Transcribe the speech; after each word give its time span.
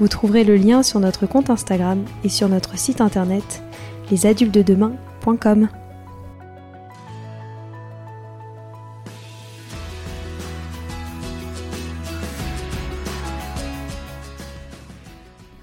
Vous 0.00 0.06
trouverez 0.06 0.44
le 0.44 0.56
lien 0.56 0.84
sur 0.84 1.00
notre 1.00 1.26
compte 1.26 1.50
Instagram 1.50 2.04
et 2.22 2.28
sur 2.28 2.48
notre 2.48 2.78
site 2.78 3.00
internet 3.00 3.62
lesadultedemain.com. 4.12 5.68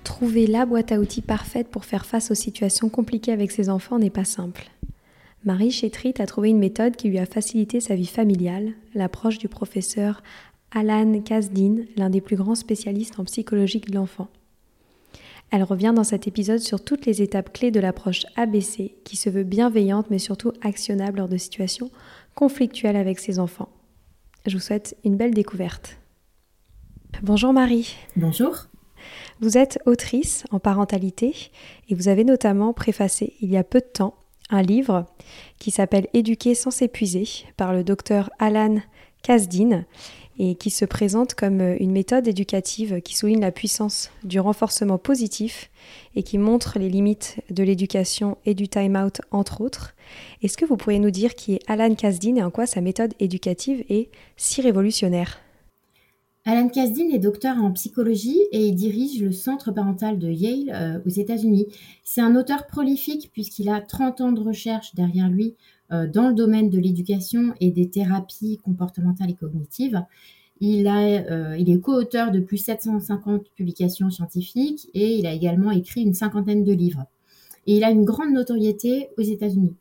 Trouver 0.04 0.48
la 0.48 0.66
boîte 0.66 0.92
à 0.92 1.00
outils 1.00 1.22
parfaite 1.22 1.70
pour 1.70 1.86
faire 1.86 2.06
face 2.06 2.30
aux 2.30 2.36
situations 2.36 2.90
compliquées 2.90 3.32
avec 3.32 3.52
ses 3.52 3.70
enfants 3.70 4.00
n'est 4.00 4.10
pas 4.10 4.26
simple. 4.26 4.70
Marie 5.46 5.72
Chétrit 5.72 6.14
a 6.20 6.26
trouvé 6.26 6.50
une 6.50 6.60
méthode 6.60 6.96
qui 6.96 7.08
lui 7.08 7.20
a 7.20 7.26
facilité 7.26 7.80
sa 7.80 7.96
vie 7.96 8.06
familiale, 8.06 8.74
l'approche 8.96 9.38
du 9.38 9.48
professeur 9.48 10.24
Alan 10.76 11.22
Kasdin, 11.22 11.86
l'un 11.96 12.10
des 12.10 12.20
plus 12.20 12.36
grands 12.36 12.54
spécialistes 12.54 13.18
en 13.18 13.24
psychologie 13.24 13.80
de 13.80 13.96
l'enfant. 13.96 14.28
Elle 15.50 15.64
revient 15.64 15.94
dans 15.96 16.04
cet 16.04 16.28
épisode 16.28 16.60
sur 16.60 16.84
toutes 16.84 17.06
les 17.06 17.22
étapes 17.22 17.54
clés 17.54 17.72
de 17.72 17.80
l'approche 17.80 18.26
ABC, 18.36 18.98
qui 19.06 19.16
se 19.16 19.30
veut 19.30 19.44
bienveillante 19.44 20.10
mais 20.10 20.20
surtout 20.20 20.52
actionnable 20.62 21.20
lors 21.20 21.30
de 21.30 21.38
situations 21.38 21.92
conflictuelles 22.36 22.98
avec 22.98 23.20
ses 23.20 23.40
enfants. 23.40 23.70
Je 24.46 24.58
vous 24.58 24.62
souhaite 24.62 24.98
une 25.06 25.16
belle 25.16 25.34
découverte. 25.34 25.98
Bonjour 27.24 27.54
Marie. 27.54 27.96
Bonjour. 28.18 28.66
Vous 29.40 29.58
êtes 29.58 29.80
autrice 29.86 30.44
en 30.52 30.60
parentalité 30.60 31.52
et 31.88 31.96
vous 31.96 32.10
avez 32.10 32.26
notamment 32.26 32.74
préfacé 32.74 33.34
il 33.40 33.50
y 33.50 33.56
a 33.56 33.64
peu 33.64 33.80
de 33.80 33.86
temps 33.86 34.16
un 34.50 34.62
livre 34.62 35.06
qui 35.58 35.72
s'appelle 35.72 36.08
Éduquer 36.14 36.54
sans 36.54 36.72
s'épuiser 36.72 37.26
par 37.56 37.74
le 37.74 37.86
docteur 37.86 38.30
Alan 38.40 38.82
Kasdin 39.24 39.86
et 40.38 40.56
qui 40.56 40.70
se 40.70 40.86
présente 40.86 41.34
comme 41.34 41.62
euh, 41.62 41.78
une 41.80 41.92
méthode 41.92 42.28
éducative 42.28 43.02
qui 43.02 43.16
souligne 43.16 43.42
la 43.42 43.52
puissance 43.52 44.12
du 44.24 44.40
renforcement 44.40 44.98
positif 44.98 45.70
et 46.16 46.24
qui 46.24 46.38
montre 46.38 46.78
les 46.80 46.90
limites 46.90 47.38
de 47.50 47.64
l'éducation 47.64 48.38
et 48.46 48.54
du 48.54 48.68
time-out, 48.68 49.22
entre 49.32 49.62
autres. 49.62 49.94
Est-ce 50.42 50.58
que 50.58 50.66
vous 50.66 50.78
pourriez 50.78 51.00
nous 51.00 51.12
dire 51.12 51.36
qui 51.36 51.54
est 51.54 51.62
Alan 51.68 51.94
Kasdin 51.96 52.36
et 52.36 52.44
en 52.44 52.52
quoi 52.52 52.66
sa 52.66 52.82
méthode 52.82 53.14
éducative 53.20 53.84
est 53.90 54.10
si 54.38 54.62
révolutionnaire? 54.62 55.40
Alan 56.48 56.70
Kasdin 56.70 57.10
est 57.10 57.18
docteur 57.18 57.58
en 57.58 57.72
psychologie 57.72 58.40
et 58.52 58.68
il 58.68 58.76
dirige 58.76 59.20
le 59.20 59.32
centre 59.32 59.72
parental 59.72 60.20
de 60.20 60.30
Yale 60.30 60.70
euh, 60.70 61.00
aux 61.04 61.10
États-Unis. 61.10 61.66
C'est 62.04 62.22
un 62.22 62.36
auteur 62.36 62.68
prolifique 62.68 63.32
puisqu'il 63.34 63.68
a 63.68 63.82
30 63.82 64.22
ans 64.22 64.32
de 64.32 64.42
recherche 64.42 64.94
derrière 64.94 65.28
lui 65.28 65.56
dans 65.90 66.30
le 66.30 66.34
domaine 66.34 66.70
de 66.70 66.80
l'éducation 66.80 67.54
et 67.60 67.72
des 67.72 67.90
thérapies 67.90 68.60
comportementales 68.64 69.30
et 69.30 69.36
cognitives. 69.36 70.04
Il, 70.62 70.88
a, 70.88 71.02
euh, 71.02 71.58
il 71.58 71.70
est 71.70 71.80
co-auteur 71.80 72.32
de 72.32 72.40
plus 72.40 72.58
de 72.58 72.64
750 72.64 73.50
publications 73.56 74.10
scientifiques 74.10 74.90
et 74.94 75.18
il 75.18 75.28
a 75.28 75.34
également 75.34 75.72
écrit 75.72 76.02
une 76.02 76.14
cinquantaine 76.14 76.64
de 76.64 76.72
livres. 76.72 77.06
Et 77.68 77.78
il 77.78 77.84
a 77.84 77.92
une 77.92 78.06
grande 78.06 78.32
notoriété 78.32 79.10
aux 79.18 79.22
États-Unis. 79.22 79.76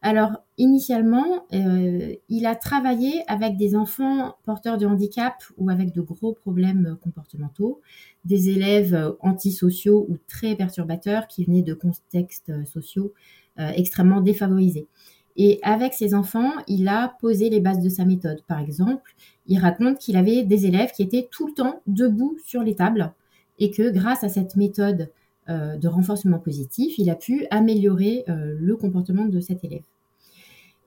Alors, 0.00 0.32
initialement, 0.58 1.46
euh, 1.52 2.14
il 2.28 2.46
a 2.46 2.54
travaillé 2.54 3.22
avec 3.26 3.56
des 3.56 3.74
enfants 3.74 4.36
porteurs 4.44 4.76
de 4.76 4.86
handicap 4.86 5.34
ou 5.56 5.70
avec 5.70 5.94
de 5.94 6.02
gros 6.02 6.32
problèmes 6.32 6.96
comportementaux, 7.02 7.80
des 8.24 8.50
élèves 8.50 9.14
antisociaux 9.20 10.06
ou 10.08 10.18
très 10.28 10.56
perturbateurs 10.56 11.26
qui 11.26 11.44
venaient 11.44 11.62
de 11.62 11.74
contextes 11.74 12.52
sociaux 12.66 13.14
extrêmement 13.56 14.20
défavorisés. 14.20 14.88
Et 15.36 15.58
avec 15.62 15.94
ses 15.94 16.14
enfants, 16.14 16.52
il 16.68 16.86
a 16.88 17.16
posé 17.20 17.50
les 17.50 17.60
bases 17.60 17.80
de 17.80 17.88
sa 17.88 18.04
méthode. 18.04 18.42
Par 18.46 18.60
exemple, 18.60 19.14
il 19.46 19.58
raconte 19.58 19.98
qu'il 19.98 20.16
avait 20.16 20.44
des 20.44 20.66
élèves 20.66 20.92
qui 20.92 21.02
étaient 21.02 21.28
tout 21.30 21.48
le 21.48 21.54
temps 21.54 21.80
debout 21.86 22.36
sur 22.44 22.62
les 22.62 22.76
tables 22.76 23.12
et 23.58 23.70
que 23.70 23.90
grâce 23.90 24.24
à 24.24 24.28
cette 24.28 24.56
méthode 24.56 25.10
euh, 25.48 25.76
de 25.76 25.88
renforcement 25.88 26.38
positif, 26.38 26.98
il 26.98 27.10
a 27.10 27.14
pu 27.14 27.46
améliorer 27.50 28.24
euh, 28.28 28.56
le 28.58 28.76
comportement 28.76 29.26
de 29.26 29.40
cet 29.40 29.64
élève. 29.64 29.82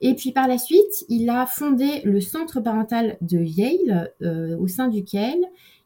Et 0.02 0.14
puis 0.14 0.32
par 0.32 0.48
la 0.48 0.58
suite, 0.58 1.06
il 1.10 1.30
a 1.30 1.46
fondé 1.46 2.02
le 2.04 2.22
centre 2.22 2.62
parental 2.62 3.18
de 3.22 3.40
Yale, 3.40 4.12
euh, 4.22 4.58
au 4.58 4.68
sein 4.68 4.88
duquel 4.88 5.38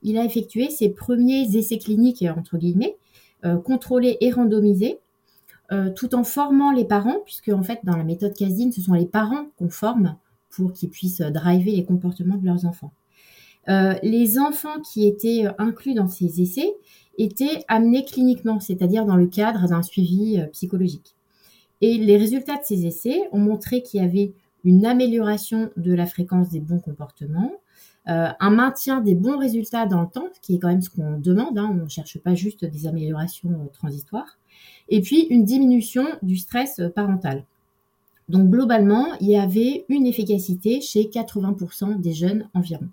il 0.04 0.18
a 0.18 0.26
effectué 0.26 0.70
ses 0.70 0.90
premiers 0.90 1.56
essais 1.56 1.78
cliniques, 1.78 2.26
entre 2.36 2.58
guillemets, 2.58 2.96
contrôlés 3.64 4.18
et 4.22 4.32
randomisés, 4.32 5.00
euh, 5.72 5.90
tout 5.90 6.16
en 6.16 6.24
formant 6.24 6.72
les 6.72 6.86
parents, 6.86 7.20
puisque 7.26 7.50
en 7.50 7.64
fait 7.64 7.80
dans 7.84 7.96
la 7.96 8.04
méthode 8.04 8.34
Casdine, 8.34 8.72
ce 8.72 8.82
sont 8.82 8.94
les 8.94 9.06
parents 9.06 9.48
qu'on 9.58 9.70
forme 9.70 10.18
pour 10.50 10.74
qu'ils 10.74 10.90
puissent 10.90 11.22
driver 11.22 11.72
les 11.72 11.86
comportements 11.86 12.38
de 12.38 12.46
leurs 12.46 12.66
enfants. 12.66 12.92
Euh, 13.70 13.94
les 14.04 14.40
enfants 14.40 14.82
qui 14.82 15.08
étaient 15.08 15.46
euh, 15.46 15.52
inclus 15.60 15.94
dans 15.94 16.08
ces 16.08 16.42
essais 16.42 16.74
étaient 17.18 17.64
amenés 17.68 18.04
cliniquement, 18.04 18.60
c'est-à-dire 18.60 19.06
dans 19.06 19.16
le 19.16 19.28
cadre 19.28 19.68
d'un 19.68 19.84
suivi 19.84 20.42
psychologique. 20.52 21.16
Et 21.80 21.98
les 21.98 22.18
résultats 22.18 22.58
de 22.58 22.64
ces 22.64 22.86
essais 22.86 23.22
ont 23.32 23.40
montré 23.40 23.82
qu'il 23.82 24.02
y 24.02 24.04
avait 24.04 24.34
une 24.64 24.86
amélioration 24.86 25.72
de 25.78 25.94
la 25.94 26.06
fréquence 26.06 26.50
des 26.50 26.60
bons 26.60 26.80
comportements, 26.80 27.52
un 28.06 28.50
maintien 28.50 29.00
des 29.00 29.16
bons 29.16 29.38
résultats 29.38 29.86
dans 29.86 30.02
le 30.02 30.08
temps, 30.08 30.30
qui 30.42 30.56
est 30.56 30.60
quand 30.60 30.70
même 30.70 30.82
ce 30.82 30.90
qu'on 30.90 31.20
demande. 31.20 31.58
Hein, 31.58 31.70
on 31.72 31.84
ne 31.84 31.90
cherche 31.90 32.18
pas 32.18 32.34
juste 32.36 32.66
des 32.66 32.88
améliorations 32.88 33.70
transitoires 33.74 34.40
et 34.90 35.02
puis 35.02 35.22
une 35.30 35.46
diminution 35.46 36.06
du 36.22 36.38
stress 36.38 36.82
parental. 36.96 37.46
Donc 38.30 38.50
globalement, 38.50 39.08
il 39.20 39.30
y 39.30 39.38
avait 39.38 39.86
une 39.90 40.06
efficacité 40.06 40.82
chez 40.82 41.04
80% 41.04 42.00
des 42.00 42.14
jeunes 42.14 42.48
environ. 42.54 42.88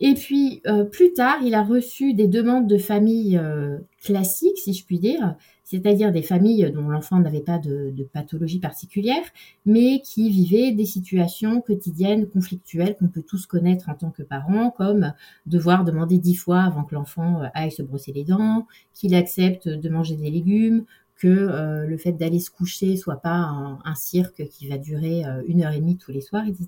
Et 0.00 0.14
puis 0.14 0.62
euh, 0.66 0.84
plus 0.84 1.12
tard, 1.12 1.38
il 1.42 1.54
a 1.54 1.62
reçu 1.62 2.14
des 2.14 2.28
demandes 2.28 2.68
de 2.68 2.78
familles 2.78 3.36
euh, 3.36 3.78
classiques, 4.02 4.58
si 4.58 4.72
je 4.72 4.84
puis 4.84 4.98
dire, 4.98 5.34
c'est-à-dire 5.70 6.12
des 6.12 6.22
familles 6.22 6.72
dont 6.72 6.88
l'enfant 6.88 7.20
n'avait 7.20 7.42
pas 7.42 7.58
de, 7.58 7.92
pathologie 8.10 8.58
particulière, 8.58 9.22
mais 9.66 10.00
qui 10.00 10.30
vivaient 10.30 10.72
des 10.72 10.86
situations 10.86 11.60
quotidiennes 11.60 12.26
conflictuelles 12.26 12.96
qu'on 12.96 13.08
peut 13.08 13.22
tous 13.22 13.44
connaître 13.44 13.90
en 13.90 13.94
tant 13.94 14.10
que 14.10 14.22
parents, 14.22 14.70
comme 14.70 15.12
devoir 15.44 15.84
demander 15.84 16.16
dix 16.16 16.36
fois 16.36 16.62
avant 16.62 16.84
que 16.84 16.94
l'enfant 16.94 17.42
euh, 17.42 17.48
aille 17.52 17.70
se 17.70 17.82
brosser 17.82 18.14
les 18.14 18.24
dents, 18.24 18.66
qu'il 18.94 19.14
accepte 19.14 19.68
de 19.68 19.88
manger 19.90 20.16
des 20.16 20.30
légumes, 20.30 20.86
que 21.16 21.28
euh, 21.28 21.86
le 21.86 21.98
fait 21.98 22.12
d'aller 22.12 22.40
se 22.40 22.50
coucher 22.50 22.96
soit 22.96 23.20
pas 23.20 23.36
un, 23.84 23.94
cirque 23.94 24.48
qui 24.48 24.68
va 24.68 24.78
durer 24.78 25.26
euh, 25.26 25.42
une 25.48 25.62
heure 25.62 25.72
et 25.72 25.80
demie 25.80 25.98
tous 25.98 26.12
les 26.12 26.22
soirs, 26.22 26.46
etc. 26.46 26.66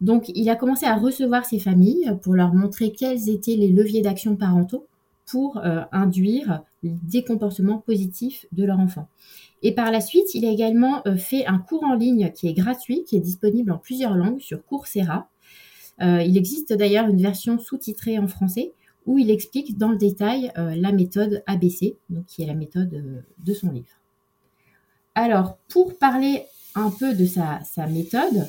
Donc, 0.00 0.32
il 0.34 0.50
a 0.50 0.56
commencé 0.56 0.84
à 0.84 0.96
recevoir 0.96 1.44
ces 1.44 1.60
familles 1.60 2.12
pour 2.22 2.34
leur 2.34 2.54
montrer 2.54 2.90
quels 2.90 3.28
étaient 3.28 3.54
les 3.54 3.68
leviers 3.68 4.02
d'action 4.02 4.34
parentaux 4.34 4.88
pour 5.26 5.62
induire 5.92 6.62
des 6.84 7.24
comportements 7.24 7.78
positifs 7.78 8.46
de 8.52 8.64
leur 8.64 8.78
enfant. 8.78 9.08
Et 9.62 9.72
par 9.72 9.90
la 9.90 10.00
suite, 10.00 10.34
il 10.34 10.44
a 10.44 10.50
également 10.50 11.02
fait 11.16 11.46
un 11.46 11.58
cours 11.58 11.84
en 11.84 11.94
ligne 11.94 12.30
qui 12.32 12.48
est 12.48 12.52
gratuit, 12.52 13.04
qui 13.04 13.16
est 13.16 13.20
disponible 13.20 13.72
en 13.72 13.78
plusieurs 13.78 14.14
langues 14.14 14.40
sur 14.40 14.64
Coursera. 14.64 15.28
il 16.00 16.36
existe 16.36 16.74
d'ailleurs 16.74 17.08
une 17.08 17.22
version 17.22 17.58
sous-titrée 17.58 18.18
en 18.18 18.28
français 18.28 18.72
où 19.06 19.18
il 19.18 19.30
explique 19.30 19.78
dans 19.78 19.90
le 19.90 19.96
détail 19.96 20.52
la 20.56 20.92
méthode 20.92 21.42
ABC, 21.46 21.96
donc 22.10 22.26
qui 22.26 22.42
est 22.42 22.46
la 22.46 22.54
méthode 22.54 23.24
de 23.38 23.54
son 23.54 23.70
livre. 23.70 24.00
Alors, 25.14 25.58
pour 25.68 25.96
parler 25.96 26.44
un 26.74 26.90
peu 26.90 27.14
de 27.14 27.24
sa, 27.24 27.60
méthode, 27.88 28.48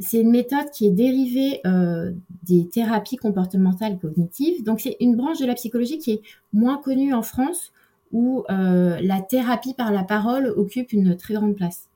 c'est 0.00 0.20
une 0.20 0.30
méthode 0.30 0.70
qui 0.70 0.86
est 0.86 0.90
dérivée 0.90 1.60
euh, 1.66 2.12
des 2.42 2.66
thérapies 2.68 3.16
comportementales 3.16 3.98
cognitives. 3.98 4.64
Donc, 4.64 4.80
c'est 4.80 4.96
une 4.98 5.14
branche 5.14 5.38
de 5.38 5.46
la 5.46 5.54
psychologie 5.54 5.98
qui 5.98 6.12
est 6.12 6.22
moins 6.52 6.78
connue 6.78 7.12
en 7.12 7.22
France, 7.22 7.72
où 8.10 8.44
euh, 8.50 8.98
la 9.02 9.20
thérapie 9.20 9.74
par 9.74 9.92
la 9.92 10.02
parole 10.02 10.52
occupe 10.56 10.92
une 10.92 11.16
très 11.16 11.34
grande 11.34 11.54
place. 11.54 11.88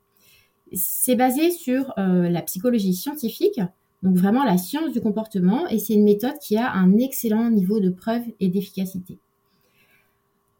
C'est 0.72 1.16
basé 1.16 1.50
sur 1.50 1.94
euh, 1.98 2.28
la 2.28 2.42
psychologie 2.42 2.94
scientifique, 2.94 3.60
donc 4.02 4.16
vraiment 4.16 4.44
la 4.44 4.58
science 4.58 4.92
du 4.92 5.00
comportement, 5.00 5.66
et 5.68 5.78
c'est 5.78 5.94
une 5.94 6.04
méthode 6.04 6.38
qui 6.40 6.58
a 6.58 6.72
un 6.72 6.98
excellent 6.98 7.50
niveau 7.50 7.80
de 7.80 7.88
preuve 7.88 8.22
et 8.38 8.48
d'efficacité. 8.48 9.18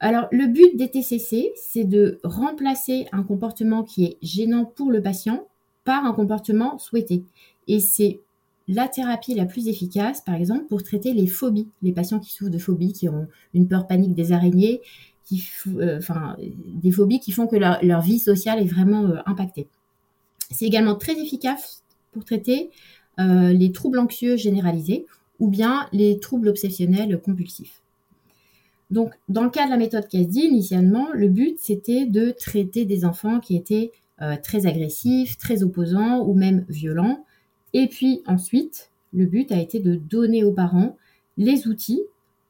Alors, 0.01 0.29
le 0.33 0.47
but 0.47 0.77
des 0.77 0.91
TCC, 0.91 1.53
c'est 1.57 1.85
de 1.85 2.21
remplacer 2.25 3.07
un 3.13 3.23
comportement 3.23 3.85
qui 3.85 4.05
est 4.05 4.19
gênant 4.23 4.65
pour 4.65 4.91
le 4.91 5.03
patient 5.03 5.47
par 5.85 6.05
un 6.05 6.13
comportement 6.13 6.79
souhaité. 6.79 7.25
Et 7.69 7.81
c'est 7.81 8.21
la 8.69 8.89
thérapie 8.89 9.35
la 9.35 9.45
plus 9.45 9.69
efficace, 9.69 10.23
par 10.23 10.35
exemple, 10.35 10.65
pour 10.65 10.83
traiter 10.83 11.13
les 11.13 11.27
phobies. 11.27 11.69
Les 11.83 11.93
patients 11.93 12.21
qui 12.21 12.33
souffrent 12.33 12.51
de 12.51 12.59
phobies, 12.59 12.93
qui 12.93 13.09
ont 13.09 13.29
une 13.53 13.69
peur 13.69 13.87
panique 13.87 14.15
des 14.15 14.33
araignées, 14.33 14.81
qui, 15.25 15.47
euh, 15.67 16.01
des 16.67 16.91
phobies 16.91 17.21
qui 17.21 17.33
font 17.33 17.47
que 17.47 17.57
leur, 17.57 18.01
vie 18.01 18.19
sociale 18.19 18.61
est 18.61 18.67
vraiment 18.67 19.05
euh, 19.05 19.17
impactée. 19.27 19.69
C'est 20.51 20.67
également 20.67 20.95
très 20.95 21.19
efficace 21.21 21.83
pour 22.13 22.25
traiter 22.25 22.71
euh, 23.19 23.53
les 23.53 23.73
troubles 23.73 23.99
anxieux 23.99 24.37
généralisés 24.37 25.07
ou 25.41 25.49
bien 25.49 25.89
les 25.93 26.19
troubles 26.21 26.49
obsessionnels 26.49 27.21
compulsifs. 27.21 27.81
Donc, 28.91 29.13
dans 29.29 29.43
le 29.43 29.51
cas 29.51 29.65
de 29.65 29.71
la 29.71 29.77
méthode 29.77 30.07
CASDI, 30.09 30.47
initialement, 30.47 31.09
le 31.13 31.29
but, 31.29 31.57
c'était 31.59 32.07
de 32.07 32.31
traiter 32.31 32.85
des 32.85 33.05
enfants 33.05 33.41
qui 33.41 33.57
étaient 33.57 33.93
euh, 34.23 34.37
très 34.43 34.67
agressifs, 34.67 35.39
très 35.39 35.63
opposants 35.63 36.21
ou 36.21 36.35
même 36.35 36.65
violents. 36.69 37.25
Et 37.73 37.89
puis 37.89 38.23
ensuite, 38.27 38.91
le 39.13 39.27
but 39.27 39.51
a 39.53 39.61
été 39.61 39.81
de 39.81 39.97
donner 39.97 40.45
aux 40.45 40.53
parents 40.53 40.97
les 41.37 41.67
outils 41.67 42.03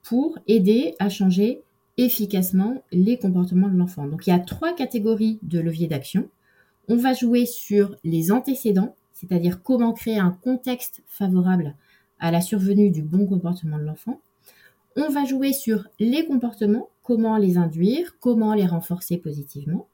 pour 0.02 0.38
aider 0.46 0.94
à 0.98 1.08
changer 1.08 1.62
efficacement 1.96 2.82
les 2.92 3.18
comportements 3.18 3.68
de 3.68 3.76
l'enfant. 3.76 4.06
Donc, 4.06 4.26
il 4.26 4.30
y 4.30 4.32
a 4.34 4.38
trois 4.38 4.74
catégories 4.74 5.38
de 5.42 5.60
leviers 5.60 5.86
d'action. 5.86 6.28
On 6.88 6.96
va 6.96 7.14
jouer 7.14 7.46
sur 7.46 7.96
les 8.04 8.30
antécédents, 8.32 8.94
c'est-à-dire 9.12 9.62
comment 9.62 9.92
créer 9.92 10.18
un 10.18 10.32
contexte 10.32 11.02
favorable 11.06 11.74
à 12.18 12.30
la 12.30 12.40
survenue 12.40 12.90
du 12.90 13.02
bon 13.02 13.26
comportement 13.26 13.78
de 13.78 13.84
l'enfant. 13.84 14.20
On 14.96 15.08
va 15.08 15.24
jouer 15.24 15.52
sur 15.52 15.88
les 15.98 16.26
comportements, 16.26 16.88
comment 17.02 17.36
les 17.36 17.56
induire, 17.56 18.16
comment 18.20 18.54
les 18.54 18.66
renforcer 18.66 19.16
positivement, 19.16 19.88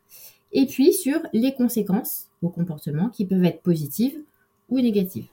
et 0.52 0.67
puis 0.67 0.93
sur 0.93 1.20
les 1.32 1.55
conséquences 1.55 2.29
aux 2.43 2.49
comportements 2.49 3.08
qui 3.08 3.25
peuvent 3.25 3.44
être 3.44 3.62
positives 3.62 4.19
ou 4.69 4.81
négatives. 4.81 5.29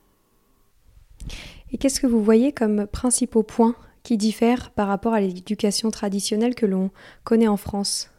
Et 1.72 1.78
qu'est-ce 1.78 2.00
que 2.00 2.08
vous 2.08 2.24
voyez 2.24 2.52
comme 2.52 2.88
principaux 2.88 3.44
points 3.44 3.76
qui 4.04 4.18
diffèrent 4.18 4.72
par 4.72 4.88
rapport 4.88 5.14
à 5.14 5.22
l'éducation 5.22 5.92
traditionnelle 5.92 6.56
que 6.56 6.66
l'on 6.66 6.92
connaît 7.24 7.48
en 7.48 7.58
France? 7.58 8.10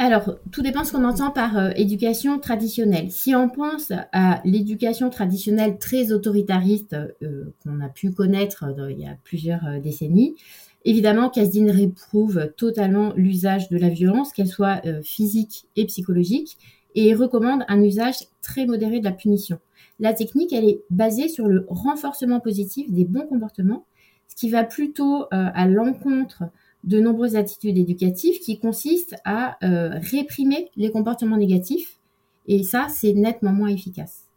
Alors, 0.00 0.36
tout 0.52 0.62
dépend 0.62 0.82
de 0.82 0.86
ce 0.86 0.92
qu'on 0.92 1.04
entend 1.04 1.32
par 1.32 1.58
euh, 1.58 1.70
éducation 1.74 2.38
traditionnelle. 2.38 3.10
Si 3.10 3.34
on 3.34 3.48
pense 3.48 3.92
à 4.12 4.40
l'éducation 4.44 5.10
traditionnelle 5.10 5.78
très 5.78 6.12
autoritariste 6.12 6.94
euh, 6.94 7.52
qu'on 7.64 7.80
a 7.80 7.88
pu 7.88 8.12
connaître 8.12 8.64
euh, 8.78 8.92
il 8.92 9.00
y 9.00 9.06
a 9.06 9.16
plusieurs 9.24 9.80
décennies, 9.82 10.36
évidemment, 10.84 11.30
Kasdin 11.30 11.70
réprouve 11.72 12.52
totalement 12.56 13.12
l'usage 13.16 13.68
de 13.68 13.76
la 13.78 13.88
violence, 13.88 14.32
qu'elle 14.32 14.48
soit 14.48 14.82
physique 15.02 15.66
et 15.76 15.86
psychologique, 15.86 16.56
et 16.94 17.14
recommande 17.14 17.64
un 17.68 17.82
usage 17.82 18.16
très 18.42 18.66
modéré 18.66 18.98
de 18.98 19.04
la 19.04 19.12
punition. 19.12 19.58
La 20.00 20.14
technique, 20.14 20.52
elle 20.52 20.64
est 20.64 20.80
basée 20.90 21.28
sur 21.28 21.46
le 21.46 21.66
renforcement 21.68 22.40
positif 22.40 22.90
des 22.90 23.04
bons 23.04 23.26
comportements, 23.26 23.84
ce 24.28 24.36
qui 24.36 24.50
va 24.50 24.64
plutôt 24.64 25.26
à 25.30 25.66
l'encontre 25.66 26.44
de 26.84 27.00
nombreuses 27.00 27.36
attitudes 27.36 27.76
éducatives 27.76 28.38
qui 28.38 28.58
consistent 28.58 29.16
à 29.24 29.58
euh, 29.64 29.98
réprimer 30.00 30.70
les 30.76 30.90
comportements 30.90 31.36
négatifs. 31.36 31.98
Et 32.46 32.62
ça, 32.62 32.86
c'est 32.88 33.12
nettement 33.12 33.52
moins 33.52 33.68
efficace. 33.68 34.27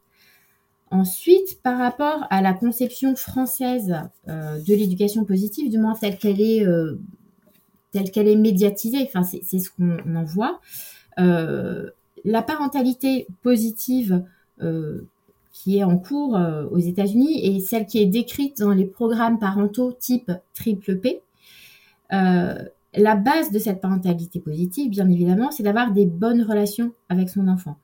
Ensuite, 0.91 1.61
par 1.63 1.77
rapport 1.77 2.27
à 2.29 2.41
la 2.41 2.53
conception 2.53 3.15
française 3.15 3.95
euh, 4.27 4.59
de 4.59 4.73
l'éducation 4.73 5.25
positive, 5.25 5.71
du 5.71 5.77
moins 5.77 5.95
telle 5.95 6.17
qu'elle 6.17 6.41
est, 6.41 6.65
euh, 6.65 6.99
qu'elle 8.13 8.27
est 8.27 8.35
médiatisée, 8.35 9.03
enfin 9.07 9.23
c'est 9.23 9.59
ce 9.59 9.69
qu'on 9.69 10.15
en 10.15 10.23
voit, 10.23 10.59
la 11.17 12.41
parentalité 12.41 13.27
positive 13.41 14.23
qui 15.51 15.77
est 15.77 15.83
en 15.83 15.97
cours 15.97 16.39
aux 16.71 16.79
États-Unis 16.79 17.45
et 17.45 17.59
celle 17.59 17.85
qui 17.85 17.99
est 17.99 18.05
décrite 18.05 18.59
dans 18.59 18.71
les 18.71 18.85
programmes 18.85 19.39
parentaux 19.39 19.91
type 19.91 20.31
triple 20.53 20.97
P, 20.97 21.21
euh, 22.13 22.55
la 22.93 23.15
base 23.15 23.51
de 23.51 23.59
cette 23.59 23.79
parentalité 23.79 24.39
positive, 24.39 24.89
bien 24.89 25.09
évidemment, 25.09 25.51
c'est 25.51 25.63
d'avoir 25.63 25.91
des 25.91 26.05
bonnes 26.05 26.41
relations 26.41 26.91
avec 27.09 27.29
son 27.29 27.47
enfant. 27.47 27.77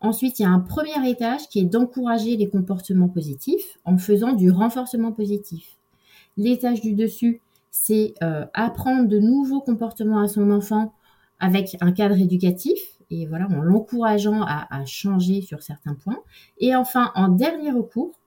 Ensuite, 0.00 0.38
il 0.38 0.42
y 0.42 0.46
a 0.46 0.50
un 0.50 0.60
premier 0.60 1.08
étage 1.08 1.48
qui 1.48 1.60
est 1.60 1.64
d'encourager 1.64 2.36
les 2.36 2.48
comportements 2.48 3.08
positifs 3.08 3.78
en 3.84 3.98
faisant 3.98 4.32
du 4.32 4.50
renforcement 4.50 5.12
positif. 5.12 5.76
L'étage 6.36 6.80
du 6.80 6.94
dessus, 6.94 7.40
c'est 7.70 8.14
euh, 8.22 8.46
apprendre 8.54 9.08
de 9.08 9.18
nouveaux 9.18 9.60
comportements 9.60 10.20
à 10.20 10.28
son 10.28 10.50
enfant 10.50 10.92
avec 11.40 11.76
un 11.80 11.92
cadre 11.92 12.18
éducatif 12.18 12.78
et 13.10 13.26
voilà, 13.26 13.48
en 13.48 13.62
l'encourageant 13.62 14.42
à, 14.42 14.84
changer 14.84 15.40
sur 15.40 15.62
certains 15.62 15.94
points. 15.94 16.18
Et 16.58 16.74
enfin, 16.74 17.10
en 17.14 17.28
dernier 17.28 17.70
recours, 17.70 18.18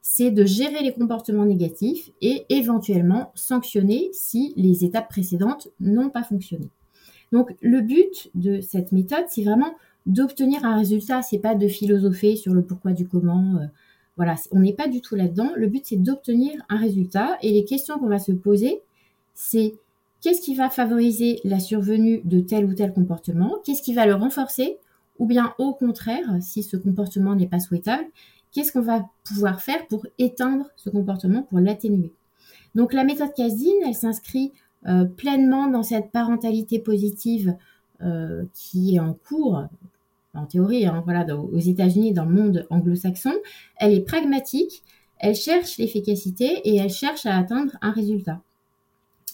c'est 0.00 0.30
de 0.30 0.46
gérer 0.46 0.82
les 0.82 0.92
comportements 0.92 1.44
négatifs 1.44 2.10
et 2.22 2.46
éventuellement 2.48 3.32
sanctionner 3.34 4.08
si 4.12 4.54
les 4.56 4.84
étapes 4.84 5.10
précédentes 5.10 5.68
n'ont 5.78 6.08
pas 6.08 6.22
fonctionné. 6.22 6.70
Donc 7.32 7.54
le 7.60 7.82
but 7.82 8.30
de 8.34 8.60
cette 8.60 8.92
méthode, 8.92 9.24
c'est 9.28 9.44
vraiment 9.44 9.74
d'obtenir 10.10 10.64
un 10.64 10.76
résultat, 10.76 11.22
c'est 11.22 11.38
pas 11.38 11.54
de 11.54 11.68
philosopher 11.68 12.36
sur 12.36 12.52
le 12.52 12.62
pourquoi 12.62 12.92
du 12.92 13.06
comment. 13.06 13.56
Euh, 13.56 13.66
voilà, 14.16 14.34
on 14.50 14.60
n'est 14.60 14.74
pas 14.74 14.88
du 14.88 15.00
tout 15.00 15.14
là-dedans. 15.14 15.50
Le 15.56 15.66
but, 15.66 15.86
c'est 15.86 16.02
d'obtenir 16.02 16.52
un 16.68 16.76
résultat 16.76 17.38
et 17.42 17.52
les 17.52 17.64
questions 17.64 17.98
qu'on 17.98 18.08
va 18.08 18.18
se 18.18 18.32
poser, 18.32 18.82
c'est 19.34 19.74
qu'est-ce 20.20 20.42
qui 20.42 20.54
va 20.54 20.68
favoriser 20.68 21.40
la 21.44 21.60
survenue 21.60 22.20
de 22.24 22.40
tel 22.40 22.66
ou 22.66 22.74
tel 22.74 22.92
comportement, 22.92 23.56
qu'est-ce 23.64 23.82
qui 23.82 23.94
va 23.94 24.06
le 24.06 24.14
renforcer, 24.14 24.76
ou 25.18 25.26
bien 25.26 25.54
au 25.58 25.72
contraire, 25.72 26.26
si 26.40 26.62
ce 26.62 26.76
comportement 26.76 27.34
n'est 27.34 27.46
pas 27.46 27.60
souhaitable, 27.60 28.04
qu'est-ce 28.52 28.72
qu'on 28.72 28.82
va 28.82 29.08
pouvoir 29.24 29.60
faire 29.60 29.86
pour 29.86 30.06
éteindre 30.18 30.66
ce 30.76 30.90
comportement, 30.90 31.42
pour 31.42 31.60
l'atténuer. 31.60 32.12
Donc 32.74 32.92
la 32.92 33.04
méthode 33.04 33.32
Casdin, 33.34 33.70
elle 33.86 33.94
s'inscrit 33.94 34.52
euh, 34.86 35.04
pleinement 35.04 35.66
dans 35.66 35.82
cette 35.82 36.10
parentalité 36.10 36.78
positive 36.78 37.54
euh, 38.02 38.44
qui 38.54 38.96
est 38.96 39.00
en 39.00 39.12
cours, 39.12 39.64
en 40.34 40.46
théorie, 40.46 40.86
hein, 40.86 41.02
voilà, 41.04 41.26
aux 41.36 41.58
États-Unis, 41.58 42.12
dans 42.12 42.24
le 42.24 42.34
monde 42.34 42.66
anglo-saxon. 42.70 43.32
Elle 43.76 43.92
est 43.92 44.00
pragmatique, 44.00 44.82
elle 45.18 45.34
cherche 45.34 45.78
l'efficacité 45.78 46.60
et 46.64 46.76
elle 46.76 46.90
cherche 46.90 47.26
à 47.26 47.36
atteindre 47.36 47.72
un 47.82 47.90
résultat. 47.90 48.40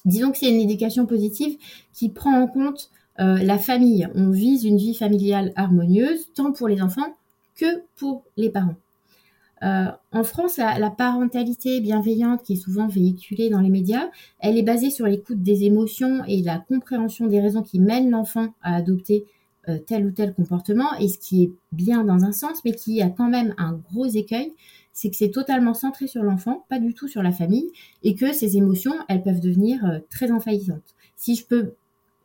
Disons 0.05 0.31
que 0.31 0.38
c'est 0.38 0.49
une 0.49 0.61
éducation 0.61 1.07
positive 1.07 1.57
qui 1.93 2.09
prend 2.09 2.41
en 2.41 2.47
compte 2.47 2.91
euh, 3.19 3.38
la 3.43 3.59
famille. 3.59 4.09
On 4.15 4.31
vise 4.31 4.65
une 4.65 4.76
vie 4.76 4.95
familiale 4.95 5.53
harmonieuse, 5.57 6.33
tant 6.35 6.53
pour 6.53 6.69
les 6.69 6.83
enfants 6.83 7.17
que 7.57 7.83
pour 7.97 8.25
les 8.37 8.50
parents. 8.50 8.76
Euh, 9.62 9.87
en 10.12 10.23
France, 10.23 10.59
la, 10.59 10.91
parentalité 10.91 11.81
bienveillante 11.81 12.43
qui 12.43 12.55
est 12.55 12.57
souvent 12.57 12.87
véhiculée 12.87 13.49
dans 13.49 13.61
les 13.61 13.71
médias, 13.71 14.11
elle 14.38 14.59
est 14.59 14.62
basée 14.62 14.91
sur 14.91 15.07
l'écoute 15.07 15.43
des 15.43 15.65
émotions 15.65 16.23
et 16.26 16.43
la 16.43 16.59
compréhension 16.59 17.26
des 17.26 17.41
raisons 17.41 17.62
qui 17.62 17.81
mènent 17.81 18.11
l'enfant 18.11 18.49
à 18.62 18.76
adopter 18.76 19.25
euh, 19.69 19.79
tel 19.79 20.07
ou 20.07 20.11
tel 20.11 20.35
comportement, 20.35 20.95
et 20.99 21.09
ce 21.09 21.19
qui 21.19 21.45
est 21.45 21.53
bien 21.73 22.05
dans 22.05 22.25
un 22.25 22.33
sens, 22.33 22.65
mais 22.65 22.73
qui 22.73 23.03
a 23.03 23.11
quand 23.11 23.29
même 23.29 23.55
un 23.59 23.73
gros 23.73 24.07
écueil, 24.07 24.53
c'est 24.93 25.11
que 25.11 25.17
c'est 25.17 25.31
totalement 25.31 25.75
centré 25.75 26.07
sur 26.07 26.23
l'enfant, 26.23 26.65
pas 26.69 26.79
du 26.79 26.95
tout 26.95 27.09
sur 27.09 27.23
la 27.23 27.33
famille, 27.33 27.71
et 28.03 28.15
que 28.15 28.33
ces 28.33 28.57
émotions, 28.57 28.95
elles 29.09 29.23
peuvent 29.23 29.41
devenir 29.41 29.85
euh, 29.85 29.99
très 30.11 30.31
envahissantes. 30.31 30.95
Si 31.17 31.35
je 31.35 31.45
peux, 31.47 31.73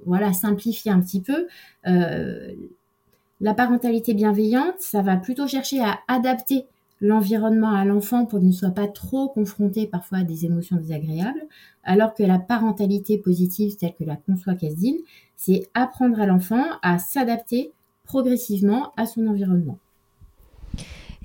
voilà, 0.05 0.33
simplifier 0.33 0.91
un 0.91 0.99
petit 0.99 1.21
peu, 1.21 1.47
la 1.83 3.53
parentalité 3.55 4.13
bienveillante, 4.13 4.75
ça 4.79 5.01
va 5.01 5.17
plutôt 5.17 5.47
chercher 5.47 5.79
à 5.79 5.99
adapter 6.07 6.65
l'environnement 7.01 7.73
à 7.73 7.83
l'enfant 7.83 8.25
pour 8.25 8.39
qu'il 8.39 8.47
ne 8.47 8.53
soit 8.53 8.71
pas 8.71 8.87
trop 8.87 9.27
confronté 9.27 9.87
parfois 9.87 10.19
à 10.19 10.23
des 10.23 10.45
émotions 10.45 10.77
désagréables, 10.77 11.41
alors 11.83 12.13
que 12.13 12.23
la 12.23 12.39
parentalité 12.39 13.17
positive 13.17 13.75
telle 13.75 13.95
que 13.95 14.03
la 14.03 14.15
conçoit 14.15 14.55
Casdine, 14.55 14.97
c'est 15.35 15.67
apprendre 15.73 16.21
à 16.21 16.27
l'enfant 16.27 16.63
à 16.83 16.99
s'adapter 16.99 17.73
progressivement 18.03 18.93
à 18.97 19.05
son 19.05 19.25
environnement. 19.27 19.79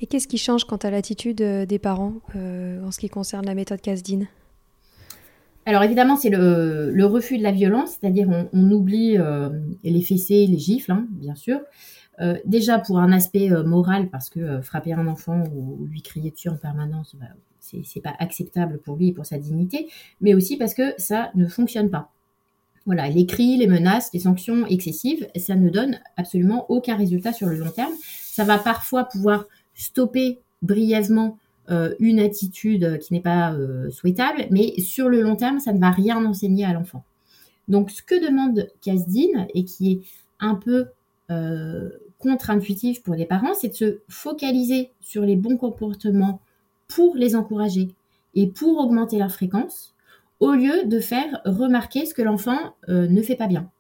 Et 0.00 0.06
qu'est-ce 0.06 0.28
qui 0.28 0.38
change 0.38 0.64
quant 0.64 0.76
à 0.76 0.90
l'attitude 0.90 1.40
euh, 1.40 1.66
des 1.66 1.78
parents 1.78 2.14
euh, 2.34 2.84
en 2.84 2.90
ce 2.90 2.98
qui 2.98 3.08
concerne 3.08 3.46
la 3.46 3.54
méthode 3.54 3.80
Casdine? 3.80 4.28
Alors 5.64 5.82
évidemment, 5.82 6.16
c'est 6.16 6.30
le, 6.30 7.04
refus 7.04 7.38
de 7.38 7.42
la 7.42 7.50
violence, 7.50 7.96
c'est-à-dire 7.98 8.28
on, 8.52 8.70
oublie 8.70 9.18
euh, 9.18 9.48
les 9.82 10.02
fessées, 10.02 10.46
les 10.46 10.58
gifles, 10.58 10.92
hein, 10.92 11.06
bien 11.10 11.34
sûr. 11.34 11.60
Déjà 12.44 12.78
pour 12.78 12.98
un 12.98 13.12
aspect 13.12 13.50
moral, 13.64 14.08
parce 14.08 14.30
que 14.30 14.60
frapper 14.60 14.92
un 14.92 15.06
enfant 15.06 15.44
ou, 15.54 15.86
lui 15.86 16.02
crier 16.02 16.30
dessus 16.30 16.48
en 16.48 16.56
permanence, 16.56 17.14
bah, 17.18 17.26
c'est 17.60 18.00
pas 18.00 18.14
acceptable 18.18 18.78
pour 18.78 18.96
lui 18.96 19.08
et 19.08 19.12
pour 19.12 19.26
sa 19.26 19.38
dignité, 19.38 19.88
mais 20.20 20.34
aussi 20.34 20.56
parce 20.56 20.74
que 20.74 20.94
ça 20.98 21.30
ne 21.34 21.46
fonctionne 21.46 21.90
pas. 21.90 22.10
Voilà, 22.86 23.08
les 23.08 23.26
cris, 23.26 23.56
les 23.56 23.66
menaces, 23.66 24.10
les 24.12 24.20
sanctions 24.20 24.64
excessives, 24.66 25.26
ça 25.36 25.56
ne 25.56 25.68
donne 25.68 25.98
absolument 26.16 26.66
aucun 26.70 26.96
résultat 26.96 27.32
sur 27.32 27.48
le 27.48 27.56
long 27.56 27.70
terme. 27.70 27.92
Ça 28.00 28.44
va 28.44 28.58
parfois 28.58 29.04
pouvoir 29.04 29.46
stopper 29.74 30.38
brièvement 30.62 31.36
euh, 31.68 31.96
une 31.98 32.20
attitude 32.20 33.00
qui 33.00 33.12
n'est 33.12 33.20
pas 33.20 33.52
euh, 33.52 33.90
souhaitable, 33.90 34.46
mais 34.52 34.78
sur 34.80 35.08
le 35.08 35.20
long 35.20 35.34
terme, 35.34 35.58
ça 35.58 35.72
ne 35.72 35.80
va 35.80 35.90
rien 35.90 36.24
enseigner 36.24 36.64
à 36.64 36.72
l'enfant. 36.72 37.04
Donc, 37.66 37.90
ce 37.90 38.02
que 38.02 38.24
demande 38.24 38.68
Casdine 38.80 39.48
et 39.52 39.64
qui 39.64 39.92
est 39.92 40.00
un 40.38 40.54
peu 40.54 40.86
euh, 41.32 41.90
contre-intuitif 42.18 43.02
pour 43.02 43.14
les 43.14 43.26
parents, 43.26 43.54
c'est 43.54 43.68
de 43.68 43.74
se 43.74 43.98
focaliser 44.08 44.90
sur 45.00 45.22
les 45.22 45.36
bons 45.36 45.56
comportements 45.56 46.40
pour 46.88 47.16
les 47.16 47.36
encourager 47.36 47.88
et 48.34 48.46
pour 48.46 48.78
augmenter 48.78 49.18
leur 49.18 49.32
fréquence, 49.32 49.94
au 50.40 50.52
lieu 50.52 50.84
de 50.84 51.00
faire 51.00 51.40
remarquer 51.44 52.04
ce 52.06 52.14
que 52.14 52.22
l'enfant 52.22 52.58
euh, 52.88 53.08
ne 53.08 53.22
fait 53.22 53.36
pas 53.36 53.46
bien, 53.46 53.70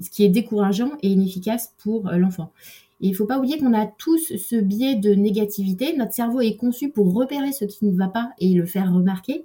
ce 0.00 0.10
qui 0.10 0.24
est 0.24 0.28
décourageant 0.28 0.92
et 1.02 1.08
inefficace 1.08 1.74
pour 1.78 2.08
euh, 2.08 2.16
l'enfant. 2.16 2.52
Il 3.00 3.10
ne 3.10 3.16
faut 3.16 3.26
pas 3.26 3.38
oublier 3.38 3.58
qu'on 3.58 3.74
a 3.74 3.86
tous 3.86 4.36
ce 4.36 4.56
biais 4.56 4.94
de 4.94 5.14
négativité. 5.14 5.94
Notre 5.96 6.14
cerveau 6.14 6.40
est 6.40 6.56
conçu 6.56 6.88
pour 6.88 7.12
repérer 7.12 7.52
ce 7.52 7.66
qui 7.66 7.84
ne 7.84 7.96
va 7.96 8.08
pas 8.08 8.30
et 8.38 8.54
le 8.54 8.64
faire 8.64 8.92
remarquer. 8.92 9.44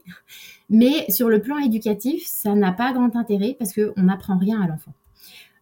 Mais 0.70 1.06
sur 1.10 1.28
le 1.28 1.42
plan 1.42 1.58
éducatif, 1.58 2.26
ça 2.26 2.56
n'a 2.56 2.72
pas 2.72 2.94
grand 2.94 3.14
intérêt 3.18 3.56
parce 3.60 3.74
qu'on 3.74 4.02
n'apprend 4.02 4.38
rien 4.38 4.62
à 4.62 4.68
l'enfant. 4.68 4.94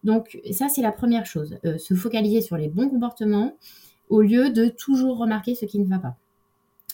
Donc 0.04 0.40
ça, 0.50 0.68
c'est 0.68 0.82
la 0.82 0.92
première 0.92 1.26
chose. 1.26 1.58
Euh, 1.64 1.78
se 1.78 1.94
focaliser 1.94 2.40
sur 2.40 2.56
les 2.56 2.68
bons 2.68 2.88
comportements 2.88 3.54
au 4.08 4.22
lieu 4.22 4.50
de 4.50 4.68
toujours 4.68 5.18
remarquer 5.18 5.54
ce 5.54 5.66
qui 5.66 5.78
ne 5.78 5.86
va 5.86 5.98
pas. 5.98 6.16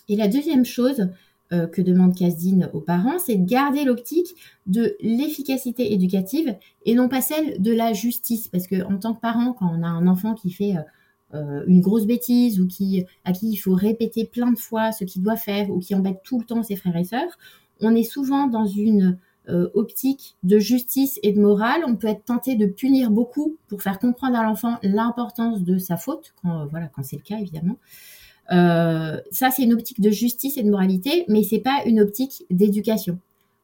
Et 0.08 0.16
la 0.16 0.28
deuxième 0.28 0.64
chose, 0.64 1.08
euh, 1.52 1.68
que 1.68 1.80
demande 1.80 2.16
Casdine 2.16 2.68
aux 2.72 2.80
parents, 2.80 3.20
c'est 3.20 3.36
de 3.36 3.48
garder 3.48 3.84
l'optique 3.84 4.34
de 4.66 4.96
l'efficacité 5.00 5.92
éducative 5.92 6.56
et 6.84 6.94
non 6.96 7.08
pas 7.08 7.20
celle 7.20 7.62
de 7.62 7.72
la 7.72 7.92
justice. 7.92 8.48
Parce 8.48 8.66
que 8.66 8.82
en 8.82 8.98
tant 8.98 9.14
que 9.14 9.20
parent, 9.20 9.52
quand 9.52 9.70
on 9.72 9.84
a 9.84 9.86
un 9.86 10.08
enfant 10.08 10.34
qui 10.34 10.50
fait 10.50 10.74
euh, 11.34 11.62
une 11.68 11.80
grosse 11.80 12.04
bêtise 12.04 12.60
ou 12.60 12.66
qui, 12.66 13.04
à 13.24 13.32
qui 13.32 13.50
il 13.50 13.56
faut 13.56 13.74
répéter 13.74 14.24
plein 14.24 14.50
de 14.50 14.58
fois 14.58 14.90
ce 14.90 15.04
qu'il 15.04 15.22
doit 15.22 15.36
faire 15.36 15.70
ou 15.70 15.78
qui 15.78 15.94
embête 15.94 16.20
tout 16.24 16.40
le 16.40 16.44
temps 16.44 16.64
ses 16.64 16.74
frères 16.74 16.96
et 16.96 17.04
sœurs, 17.04 17.38
on 17.80 17.94
est 17.94 18.02
souvent 18.02 18.48
dans 18.48 18.66
une 18.66 19.16
optique 19.74 20.36
de 20.42 20.58
justice 20.58 21.20
et 21.22 21.32
de 21.32 21.40
morale. 21.40 21.82
On 21.86 21.96
peut 21.96 22.08
être 22.08 22.24
tenté 22.24 22.56
de 22.56 22.66
punir 22.66 23.10
beaucoup 23.10 23.56
pour 23.68 23.82
faire 23.82 23.98
comprendre 23.98 24.36
à 24.36 24.42
l'enfant 24.42 24.78
l'importance 24.82 25.62
de 25.62 25.78
sa 25.78 25.96
faute, 25.96 26.34
quand, 26.42 26.66
voilà, 26.66 26.88
quand 26.88 27.02
c'est 27.02 27.16
le 27.16 27.22
cas 27.22 27.38
évidemment. 27.38 27.76
Euh, 28.52 29.20
ça, 29.30 29.50
c'est 29.50 29.62
une 29.62 29.72
optique 29.72 30.00
de 30.00 30.10
justice 30.10 30.56
et 30.56 30.62
de 30.62 30.70
moralité, 30.70 31.24
mais 31.28 31.42
c'est 31.42 31.60
pas 31.60 31.82
une 31.86 32.00
optique 32.00 32.44
d'éducation. 32.50 33.18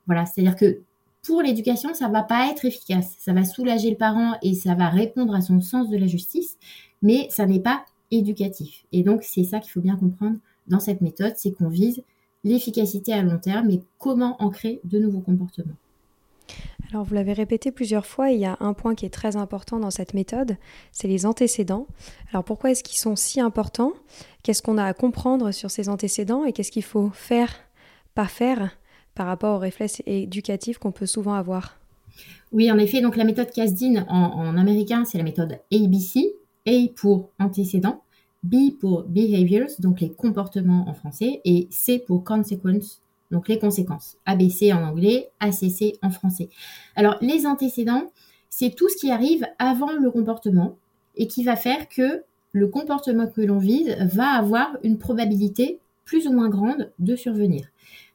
Voilà, 0.06 0.26
c'est-à-dire 0.26 0.56
que 0.56 0.80
pour 1.22 1.42
l'éducation, 1.42 1.94
ça 1.94 2.08
va 2.08 2.22
pas 2.22 2.50
être 2.50 2.64
efficace. 2.64 3.14
Ça 3.18 3.32
va 3.32 3.44
soulager 3.44 3.90
le 3.90 3.96
parent 3.96 4.32
et 4.42 4.54
ça 4.54 4.74
va 4.74 4.88
répondre 4.88 5.34
à 5.34 5.40
son 5.40 5.60
sens 5.60 5.88
de 5.88 5.96
la 5.96 6.06
justice, 6.06 6.58
mais 7.00 7.28
ça 7.30 7.46
n'est 7.46 7.60
pas 7.60 7.84
éducatif. 8.10 8.84
Et 8.92 9.02
donc, 9.02 9.22
c'est 9.22 9.44
ça 9.44 9.60
qu'il 9.60 9.70
faut 9.70 9.80
bien 9.80 9.96
comprendre 9.96 10.36
dans 10.66 10.80
cette 10.80 11.00
méthode, 11.00 11.34
c'est 11.36 11.52
qu'on 11.52 11.68
vise 11.68 12.02
l'efficacité 12.44 13.12
à 13.12 13.22
long 13.22 13.38
terme 13.38 13.70
et 13.70 13.82
comment 13.98 14.36
ancrer 14.42 14.80
de 14.84 14.98
nouveaux 14.98 15.20
comportements. 15.20 15.76
Alors 16.90 17.04
vous 17.04 17.14
l'avez 17.14 17.32
répété 17.32 17.72
plusieurs 17.72 18.04
fois, 18.04 18.30
il 18.30 18.40
y 18.40 18.44
a 18.44 18.58
un 18.60 18.74
point 18.74 18.94
qui 18.94 19.06
est 19.06 19.10
très 19.10 19.36
important 19.36 19.78
dans 19.78 19.90
cette 19.90 20.12
méthode, 20.12 20.56
c'est 20.90 21.08
les 21.08 21.24
antécédents. 21.24 21.86
Alors 22.30 22.44
pourquoi 22.44 22.70
est-ce 22.70 22.84
qu'ils 22.84 22.98
sont 22.98 23.16
si 23.16 23.40
importants? 23.40 23.92
Qu'est-ce 24.42 24.62
qu'on 24.62 24.76
a 24.76 24.84
à 24.84 24.92
comprendre 24.92 25.52
sur 25.52 25.70
ces 25.70 25.88
antécédents 25.88 26.44
et 26.44 26.52
qu'est-ce 26.52 26.72
qu'il 26.72 26.82
faut 26.82 27.10
faire, 27.10 27.54
pas 28.14 28.26
faire 28.26 28.76
par 29.14 29.26
rapport 29.26 29.56
aux 29.56 29.60
réflexes 29.60 30.02
éducatifs 30.04 30.78
qu'on 30.78 30.92
peut 30.92 31.06
souvent 31.06 31.34
avoir? 31.34 31.78
Oui, 32.50 32.70
en 32.70 32.76
effet, 32.76 33.00
donc 33.00 33.16
la 33.16 33.24
méthode 33.24 33.50
Casdin 33.50 34.04
en, 34.08 34.16
en 34.16 34.58
américain, 34.58 35.04
c'est 35.06 35.16
la 35.16 35.24
méthode 35.24 35.58
ABC. 35.72 36.34
A 36.64 36.88
pour 36.94 37.30
antécédents, 37.40 38.02
B 38.42 38.76
pour 38.80 39.04
behaviors, 39.04 39.70
donc 39.78 40.00
les 40.00 40.12
comportements 40.12 40.88
en 40.88 40.94
français, 40.94 41.40
et 41.44 41.68
C 41.70 41.98
pour 41.98 42.24
consequence, 42.24 43.00
donc 43.30 43.48
les 43.48 43.58
conséquences. 43.58 44.16
ABC 44.26 44.72
en 44.72 44.82
anglais, 44.82 45.30
ACC 45.40 45.98
en 46.02 46.10
français. 46.10 46.48
Alors 46.96 47.16
les 47.20 47.46
antécédents, 47.46 48.10
c'est 48.50 48.74
tout 48.74 48.88
ce 48.88 48.96
qui 48.96 49.10
arrive 49.10 49.46
avant 49.58 49.92
le 49.92 50.10
comportement 50.10 50.76
et 51.16 51.26
qui 51.26 51.44
va 51.44 51.56
faire 51.56 51.88
que 51.88 52.22
le 52.52 52.68
comportement 52.68 53.26
que 53.26 53.40
l'on 53.40 53.58
vise 53.58 53.96
va 54.00 54.28
avoir 54.28 54.76
une 54.82 54.98
probabilité 54.98 55.80
plus 56.04 56.26
ou 56.26 56.32
moins 56.32 56.48
grande 56.48 56.90
de 56.98 57.16
survenir. 57.16 57.66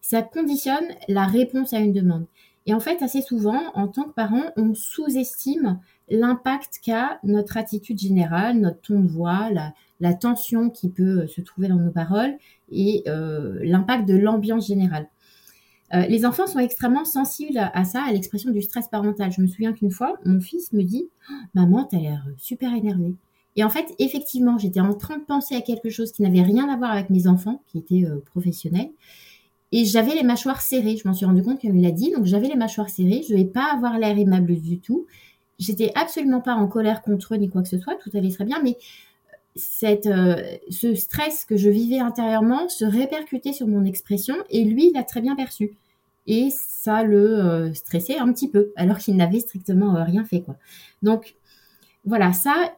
Ça 0.02 0.22
conditionne 0.22 0.86
la 1.08 1.26
réponse 1.26 1.74
à 1.74 1.80
une 1.80 1.94
demande. 1.94 2.26
Et 2.68 2.74
en 2.74 2.80
fait, 2.80 3.02
assez 3.02 3.22
souvent, 3.22 3.62
en 3.76 3.88
tant 3.88 4.04
que 4.04 4.14
parent, 4.14 4.52
on 4.58 4.76
sous-estime 4.76 5.80
l'impact 6.10 6.80
qu'a 6.82 7.20
notre 7.24 7.58
attitude 7.58 8.00
générale, 8.00 8.60
notre 8.60 8.82
ton 8.82 9.00
de 9.00 9.08
voix, 9.08 9.50
la, 10.00 10.14
tension 10.14 10.70
qui 10.70 10.90
peut 10.90 11.28
se 11.28 11.42
trouver 11.42 11.68
dans 11.68 11.76
nos 11.76 11.92
paroles 11.92 12.38
et 12.72 13.04
euh, 13.08 13.60
l'impact 13.64 14.08
de 14.08 14.16
l'ambiance 14.16 14.68
générale. 14.68 15.08
Euh, 15.94 16.06
les 16.08 16.26
enfants 16.26 16.48
sont 16.48 16.60
extrêmement 16.60 17.06
sensibles 17.06 17.58
à, 17.58 17.86
ça, 17.86 18.04
à 18.04 18.12
l'expression 18.12 18.52
du 18.52 18.62
stress 18.62 18.88
parental. 18.88 19.32
Je 19.32 19.42
me 19.42 19.48
souviens 19.48 19.74
qu'une 19.74 19.92
fois, 19.92 20.18
mon 20.26 20.40
fils 20.40 20.74
me 20.74 20.84
dit 20.84 21.08
Maman, 21.54 21.86
t'as 21.86 21.98
l'air 21.98 22.26
super 22.38 22.74
énervée. 22.74 23.16
Et 23.56 23.64
en 23.64 23.70
fait, 23.70 23.96
effectivement, 23.98 24.58
j'étais 24.58 24.82
en 24.82 24.94
train 24.94 25.18
de 25.18 25.24
penser 25.24 25.56
à 25.56 25.62
quelque 25.62 25.90
chose 25.90 26.12
qui 26.12 26.22
n'avait 26.22 26.44
rien 26.44 26.70
à 26.70 26.78
voir 26.78 26.92
avec 26.92 27.10
mes 27.10 27.28
enfants, 27.28 27.62
qui 27.68 27.80
étaient 27.80 28.06
euh, 28.06 28.22
professionnels. 28.26 28.92
Et 29.72 29.84
j'avais 29.86 30.14
les 30.14 30.24
mâchoires 30.24 30.62
serrées. 30.62 30.96
Je 30.96 31.08
m'en 31.08 31.14
suis 31.14 31.26
rendu 31.26 31.42
compte 31.42 31.62
comme 31.62 31.76
il 31.76 31.82
l'a 31.82 31.92
dit. 31.92 32.12
Donc 32.12 32.26
j'avais 32.26 32.48
les 32.48 32.56
mâchoires 32.56 32.90
serrées. 32.90 33.24
Je 33.28 33.34
ne 33.34 33.40
vais 33.40 33.46
pas 33.46 33.74
avoir 33.74 33.98
l'air 33.98 34.18
aimable 34.18 34.62
du 34.62 34.80
tout. 34.80 35.08
J'étais 35.60 35.92
absolument 35.96 36.42
pas 36.42 36.54
en 36.54 36.68
colère 36.68 37.02
contre 37.02 37.34
eux 37.34 37.38
ni 37.38 37.50
quoi 37.50 37.64
que 37.64 37.68
ce 37.68 37.80
soit. 37.80 37.96
Tout 37.96 38.12
allait 38.14 38.32
très 38.32 38.46
bien. 38.46 38.62
Mais 38.64 38.78
cette, 39.58 40.06
euh, 40.06 40.58
ce 40.70 40.96
stress 40.96 41.46
que 41.46 41.58
je 41.58 41.70
vivais 41.70 42.00
intérieurement 42.00 42.70
se 42.70 42.86
répercutait 42.86 43.54
sur 43.54 43.68
mon 43.68 43.86
expression 43.86 44.36
et 44.50 44.64
lui, 44.64 44.92
l'a 44.94 45.04
très 45.04 45.22
bien 45.22 45.36
perçu. 45.36 45.72
Et 46.28 46.50
ça 46.52 47.04
le 47.04 47.40
euh, 47.40 47.74
stressait 47.74 48.18
un 48.18 48.32
petit 48.32 48.50
peu, 48.50 48.72
alors 48.76 48.98
qu'il 48.98 49.16
n'avait 49.16 49.40
strictement 49.40 49.96
euh, 49.96 50.04
rien 50.04 50.26
fait. 50.26 50.42
Quoi. 50.42 50.58
Donc 51.02 51.36
voilà, 52.06 52.34
ça, 52.34 52.74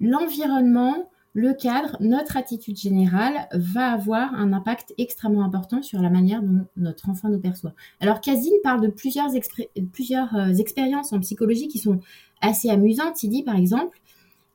l'environnement, 0.00 1.08
le 1.34 1.52
cadre, 1.52 1.96
notre 1.98 2.36
attitude 2.36 2.76
générale 2.76 3.48
va 3.52 3.92
avoir 3.92 4.34
un 4.34 4.52
impact 4.52 4.94
extrêmement 4.98 5.44
important 5.44 5.82
sur 5.82 6.00
la 6.00 6.08
manière 6.08 6.42
dont 6.42 6.64
notre 6.76 7.08
enfant 7.08 7.28
nous 7.28 7.40
perçoit. 7.40 7.74
Alors 8.00 8.20
Casine 8.20 8.54
parle 8.62 8.80
de 8.80 8.88
plusieurs, 8.88 9.32
plusieurs 9.92 10.60
expériences 10.60 11.12
en 11.12 11.18
psychologie 11.18 11.66
qui 11.66 11.78
sont 11.78 11.98
assez 12.40 12.70
amusantes. 12.70 13.20
Il 13.24 13.30
dit 13.30 13.42
par 13.42 13.56
exemple, 13.56 14.00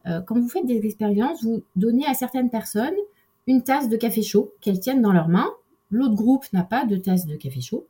euh, 0.08 0.22
quand 0.22 0.40
vous 0.40 0.48
faites 0.48 0.66
des 0.66 0.86
expériences, 0.86 1.44
vous 1.44 1.64
donnez 1.76 2.06
à 2.06 2.14
certaines 2.14 2.50
personnes 2.50 2.96
une 3.46 3.62
tasse 3.62 3.90
de 3.90 3.98
café 3.98 4.22
chaud 4.22 4.54
qu'elles 4.62 4.80
tiennent 4.80 5.02
dans 5.02 5.12
leurs 5.12 5.28
mains. 5.28 5.52
L'autre 5.92 6.16
groupe 6.16 6.46
n'a 6.54 6.64
pas 6.64 6.86
de 6.86 6.96
tasse 6.96 7.26
de 7.26 7.36
café 7.36 7.60
chaud. 7.60 7.88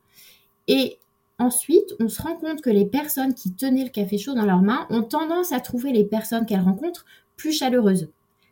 Et 0.66 0.98
ensuite, 1.38 1.94
on 2.00 2.08
se 2.08 2.20
rend 2.20 2.34
compte 2.34 2.60
que 2.60 2.70
les 2.70 2.86
personnes 2.86 3.34
qui 3.34 3.52
tenaient 3.52 3.84
le 3.84 3.90
café 3.90 4.18
chaud 4.18 4.34
dans 4.34 4.46
leurs 4.46 4.62
mains 4.62 4.86
ont 4.90 5.02
tendance 5.02 5.52
à 5.52 5.60
trouver 5.60 5.92
les 5.92 6.04
personnes 6.04 6.44
qu'elles 6.44 6.60
rencontrent 6.60 7.04
plus 7.36 7.52
chaleureuses. 7.52 8.08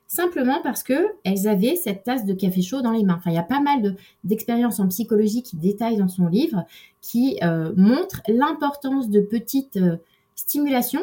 Simplement 0.09 0.61
parce 0.63 0.83
qu'elles 0.83 1.47
avaient 1.47 1.77
cette 1.77 2.03
tasse 2.03 2.25
de 2.25 2.33
café 2.33 2.63
chaud 2.63 2.81
dans 2.81 2.93
les 2.93 3.05
mains. 3.05 3.17
Enfin, 3.19 3.31
il 3.31 3.35
y 3.37 3.39
a 3.39 3.43
pas 3.43 3.61
mal 3.61 3.95
d'expériences 4.25 4.81
en 4.81 4.89
psychologie 4.89 5.43
qui 5.43 5.57
détaillent 5.57 5.99
dans 5.99 6.09
son 6.09 6.27
livre, 6.27 6.65
qui 7.03 7.39
euh, 7.43 7.73
montrent 7.77 8.23
l'importance 8.27 9.11
de 9.11 9.21
petites 9.21 9.77
euh, 9.77 9.99
stimulations 10.35 11.03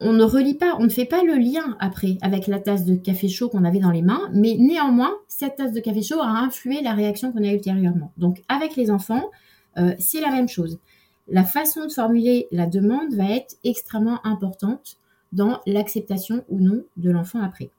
on 0.00 0.12
ne 0.12 0.22
relie 0.22 0.54
pas, 0.54 0.76
on 0.78 0.84
ne 0.84 0.88
fait 0.88 1.04
pas 1.04 1.24
le 1.24 1.34
lien 1.34 1.76
après 1.80 2.18
avec 2.22 2.46
la 2.46 2.60
tasse 2.60 2.84
de 2.84 2.94
café 2.94 3.28
chaud 3.28 3.48
qu'on 3.48 3.64
avait 3.64 3.80
dans 3.80 3.90
les 3.90 4.02
mains, 4.02 4.30
mais 4.32 4.54
néanmoins, 4.56 5.12
cette 5.26 5.56
tasse 5.56 5.72
de 5.72 5.80
café 5.80 6.02
chaud 6.02 6.20
a 6.20 6.28
influé 6.28 6.82
la 6.82 6.92
réaction 6.92 7.32
qu'on 7.32 7.42
a 7.42 7.52
ultérieurement. 7.52 8.12
Donc 8.16 8.42
avec 8.48 8.76
les 8.76 8.90
enfants, 8.90 9.30
euh, 9.76 9.94
c'est 9.98 10.20
la 10.20 10.30
même 10.30 10.48
chose. 10.48 10.78
La 11.26 11.44
façon 11.44 11.86
de 11.86 11.92
formuler 11.92 12.46
la 12.52 12.66
demande 12.66 13.12
va 13.14 13.28
être 13.30 13.56
extrêmement 13.64 14.24
importante 14.24 14.98
dans 15.32 15.60
l'acceptation 15.66 16.44
ou 16.48 16.60
non 16.60 16.82
de 16.96 17.10
l'enfant 17.10 17.42
après. 17.42 17.70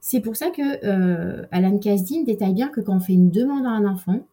C'est 0.00 0.20
pour 0.20 0.36
ça 0.36 0.50
que 0.50 0.86
euh, 0.86 1.44
Alan 1.50 1.78
Kasdin 1.78 2.22
détaille 2.22 2.54
bien 2.54 2.68
que 2.68 2.80
quand 2.80 2.96
on 2.96 3.00
fait 3.00 3.14
une 3.14 3.30
demande 3.30 3.66
à 3.66 3.70
un 3.70 3.84
enfant, 3.84 4.24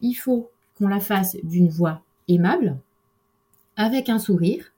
il 0.00 0.14
faut 0.14 0.50
qu'on 0.76 0.88
la 0.88 1.00
fasse 1.00 1.36
d'une 1.42 1.68
voix 1.68 2.02
aimable, 2.28 2.76
avec 3.76 4.08
un 4.08 4.18
sourire, 4.18 4.72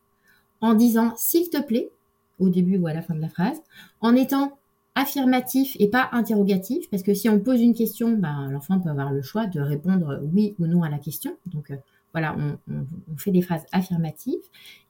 en 0.60 0.74
disant 0.74 1.12
s'il 1.16 1.50
te 1.50 1.60
plaît, 1.60 1.90
au 2.38 2.48
début 2.48 2.78
ou 2.78 2.86
à 2.86 2.94
la 2.94 3.02
fin 3.02 3.14
de 3.14 3.20
la 3.20 3.28
phrase, 3.28 3.62
en 4.00 4.14
étant 4.14 4.56
affirmatif 4.94 5.76
et 5.80 5.88
pas 5.88 6.08
interrogatif, 6.12 6.88
parce 6.88 7.02
que 7.02 7.14
si 7.14 7.28
on 7.28 7.40
pose 7.40 7.60
une 7.60 7.74
question, 7.74 8.12
ben, 8.12 8.48
l'enfant 8.50 8.78
peut 8.78 8.90
avoir 8.90 9.12
le 9.12 9.22
choix 9.22 9.46
de 9.46 9.60
répondre 9.60 10.20
oui 10.32 10.54
ou 10.58 10.66
non 10.66 10.82
à 10.82 10.88
la 10.88 10.98
question. 10.98 11.36
Donc 11.46 11.70
euh, 11.70 11.76
voilà, 12.14 12.36
on, 12.38 13.16
fait 13.16 13.32
des 13.32 13.42
phrases 13.42 13.66
affirmatives 13.72 14.40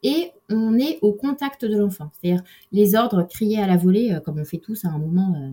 et 0.02 0.31
on 0.50 0.78
est 0.78 0.99
au 1.00 1.12
contact 1.12 1.64
de 1.64 1.75
l'enfant. 1.75 2.11
C'est-à-dire 2.12 2.45
les 2.71 2.95
ordres 2.95 3.23
criés 3.23 3.62
à 3.62 3.66
la 3.66 3.78
volée, 3.78 4.12
euh, 4.12 4.21
comme 4.21 4.38
on 4.38 4.45
fait 4.45 4.59
tous 4.59 4.85
à 4.85 4.88
un 4.88 4.99
moment. 4.99 5.35
Euh, 5.35 5.50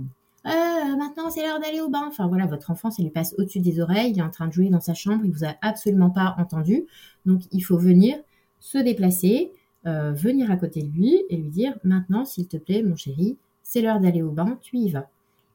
euh, 0.48 0.96
maintenant 0.98 1.30
c'est 1.30 1.42
l'heure 1.42 1.62
d'aller 1.62 1.80
au 1.80 1.88
bain. 1.88 2.04
Enfin 2.06 2.28
voilà, 2.28 2.46
votre 2.46 2.72
enfant, 2.72 2.92
ça 2.92 3.02
lui 3.02 3.10
passe 3.10 3.34
au-dessus 3.38 3.62
des 3.62 3.80
oreilles, 3.80 4.12
il 4.12 4.20
est 4.20 4.24
en 4.24 4.30
train 4.30 4.48
de 4.48 4.52
jouer 4.52 4.70
dans 4.70 4.82
sa 4.82 4.94
chambre, 4.94 5.24
il 5.24 5.32
vous 5.32 5.46
a 5.46 5.56
absolument 5.62 6.10
pas 6.10 6.36
entendu. 6.38 6.86
Donc 7.26 7.44
il 7.52 7.62
faut 7.62 7.78
venir 7.78 8.18
se 8.60 8.78
déplacer, 8.78 9.54
venir 9.86 10.52
à 10.52 10.58
côté 10.58 10.84
de 10.84 10.92
lui 10.92 11.24
et 11.30 11.38
lui 11.38 11.50
dire 11.50 11.74
maintenant, 11.84 12.26
s'il 12.26 12.48
te 12.48 12.58
plaît, 12.58 12.84
mon 12.84 12.96
chéri, 12.96 13.38
c'est 13.64 13.82
l'heure 13.82 14.00
d'aller 14.00 14.22
au 14.22 14.32
bain, 14.32 14.60
tu 14.62 14.78
y 14.78 14.90
vas. 14.90 15.10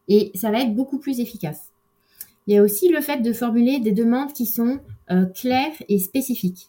Et 0.09 0.33
ça 0.35 0.51
va 0.51 0.61
être 0.61 0.75
beaucoup 0.75 0.99
plus 0.99 1.21
efficace. 1.21 1.71
Il 2.47 2.55
y 2.55 2.59
a 2.59 2.63
aussi 2.63 2.89
le 2.89 3.01
fait 3.01 3.21
de 3.21 3.33
formuler 3.33 3.81
des 3.81 3.93
demandes 3.93 4.33
qui 4.33 4.47
sont 4.47 4.81
euh, 5.11 5.27
claires 5.27 5.75
et 5.89 5.99
spécifiques. 5.99 6.69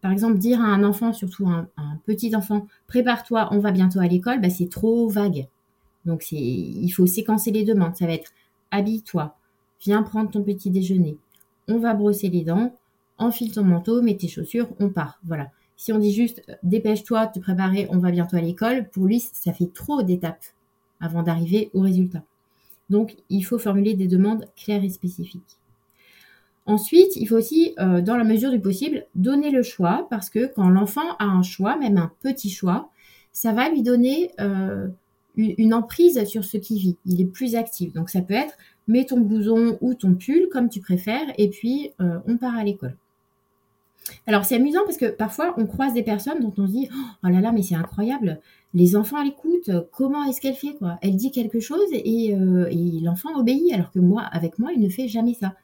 Par 0.00 0.10
exemple, 0.10 0.38
dire 0.38 0.60
à 0.60 0.64
un 0.64 0.82
enfant, 0.82 1.12
surtout 1.12 1.46
un, 1.46 1.68
petit 2.06 2.34
enfant, 2.34 2.66
prépare-toi, 2.88 3.48
on 3.52 3.60
va 3.60 3.70
bientôt 3.70 4.00
à 4.00 4.06
l'école, 4.06 4.40
bah, 4.40 4.50
c'est 4.50 4.68
trop 4.68 5.08
vague. 5.08 5.46
Donc 6.04 6.32
il 6.32 6.88
faut 6.90 7.06
séquencer 7.06 7.52
les 7.52 7.64
demandes. 7.64 7.94
Ça 7.96 8.06
va 8.06 8.14
être 8.14 8.32
habille-toi, 8.72 9.36
viens 9.80 10.02
prendre 10.02 10.30
ton 10.30 10.42
petit 10.42 10.70
déjeuner, 10.70 11.16
on 11.68 11.78
va 11.78 11.94
brosser 11.94 12.28
les 12.28 12.42
dents, 12.42 12.74
enfile 13.18 13.52
ton 13.52 13.62
manteau, 13.62 14.02
mets 14.02 14.16
tes 14.16 14.28
chaussures, 14.28 14.68
on 14.80 14.90
part. 14.90 15.20
Voilà. 15.24 15.50
Si 15.76 15.92
on 15.92 15.98
dit 15.98 16.12
juste 16.12 16.42
dépêche-toi, 16.62 17.28
te 17.28 17.38
préparer, 17.38 17.86
on 17.90 17.98
va 17.98 18.10
bientôt 18.10 18.36
à 18.36 18.40
l'école, 18.40 18.88
pour 18.90 19.06
lui, 19.06 19.20
ça 19.20 19.52
fait 19.52 19.72
trop 19.72 20.02
d'étapes 20.02 20.44
avant 21.00 21.22
d'arriver 21.22 21.70
au 21.74 21.80
résultat. 21.80 22.22
Donc, 22.90 23.16
il 23.30 23.42
faut 23.42 23.58
formuler 23.58 23.94
des 23.94 24.06
demandes 24.06 24.46
claires 24.56 24.84
et 24.84 24.90
spécifiques. 24.90 25.58
Ensuite, 26.64 27.16
il 27.16 27.26
faut 27.26 27.36
aussi, 27.36 27.74
euh, 27.80 28.00
dans 28.00 28.16
la 28.16 28.24
mesure 28.24 28.50
du 28.50 28.60
possible, 28.60 29.06
donner 29.14 29.50
le 29.50 29.62
choix, 29.62 30.06
parce 30.10 30.30
que 30.30 30.46
quand 30.46 30.68
l'enfant 30.68 31.16
a 31.18 31.24
un 31.24 31.42
choix, 31.42 31.76
même 31.76 31.98
un 31.98 32.12
petit 32.20 32.50
choix, 32.50 32.90
ça 33.32 33.52
va 33.52 33.68
lui 33.68 33.82
donner 33.82 34.30
euh, 34.40 34.88
une, 35.36 35.74
emprise 35.74 36.24
sur 36.24 36.44
ce 36.44 36.58
qu'il 36.58 36.78
vit. 36.78 36.96
Il 37.04 37.20
est 37.20 37.26
plus 37.26 37.56
actif. 37.56 37.92
Donc, 37.92 38.10
ça 38.10 38.20
peut 38.20 38.34
être 38.34 38.54
mets 38.86 39.06
ton 39.06 39.20
blouson 39.20 39.78
ou 39.80 39.94
ton 39.94 40.14
pull 40.14 40.48
comme 40.50 40.68
tu 40.68 40.80
préfères, 40.80 41.32
et 41.38 41.48
puis 41.48 41.90
euh, 42.00 42.18
on 42.26 42.36
part 42.36 42.56
à 42.56 42.64
l'école. 42.64 42.96
Alors, 44.26 44.44
c'est 44.44 44.56
amusant 44.56 44.80
parce 44.84 44.96
que 44.96 45.06
parfois, 45.06 45.54
on 45.56 45.66
croise 45.66 45.94
des 45.94 46.02
personnes 46.02 46.40
dont 46.40 46.52
on 46.58 46.66
se 46.66 46.72
dit 46.72 46.88
Oh 47.24 47.28
là 47.28 47.40
là, 47.40 47.52
mais 47.52 47.62
c'est 47.62 47.76
incroyable, 47.76 48.40
les 48.74 48.96
enfants 48.96 49.22
l'écoutent, 49.22 49.70
comment 49.92 50.24
est-ce 50.24 50.40
qu'elle 50.40 50.54
fait 50.54 50.74
quoi? 50.78 50.98
Elle 51.02 51.16
dit 51.16 51.30
quelque 51.30 51.60
chose 51.60 51.86
euh, 51.92 52.66
et, 52.70 53.00
l'enfant 53.02 53.38
obéit, 53.38 53.72
alors 53.72 53.90
que 53.90 53.98
moi, 53.98 54.22
avec 54.22 54.58
moi, 54.58 54.70
il 54.74 54.80
ne 54.80 54.88
fait 54.88 55.08
jamais 55.08 55.34
ça. 55.34 55.54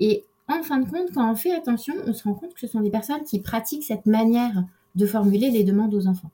Et 0.00 0.24
en 0.58 0.62
fin 0.62 0.78
de 0.78 0.88
compte, 0.88 1.12
quand 1.12 1.30
on 1.30 1.36
fait 1.36 1.54
attention, 1.54 1.94
on 2.06 2.12
se 2.12 2.24
rend 2.24 2.34
compte 2.34 2.54
que 2.54 2.60
ce 2.60 2.66
sont 2.66 2.80
des 2.80 2.90
personnes 2.90 3.24
qui 3.24 3.40
pratiquent 3.40 3.84
cette 3.84 4.06
manière 4.06 4.64
de 4.94 5.06
formuler 5.06 5.50
les 5.50 5.64
demandes 5.64 5.94
aux 5.94 6.06
enfants. 6.06 6.30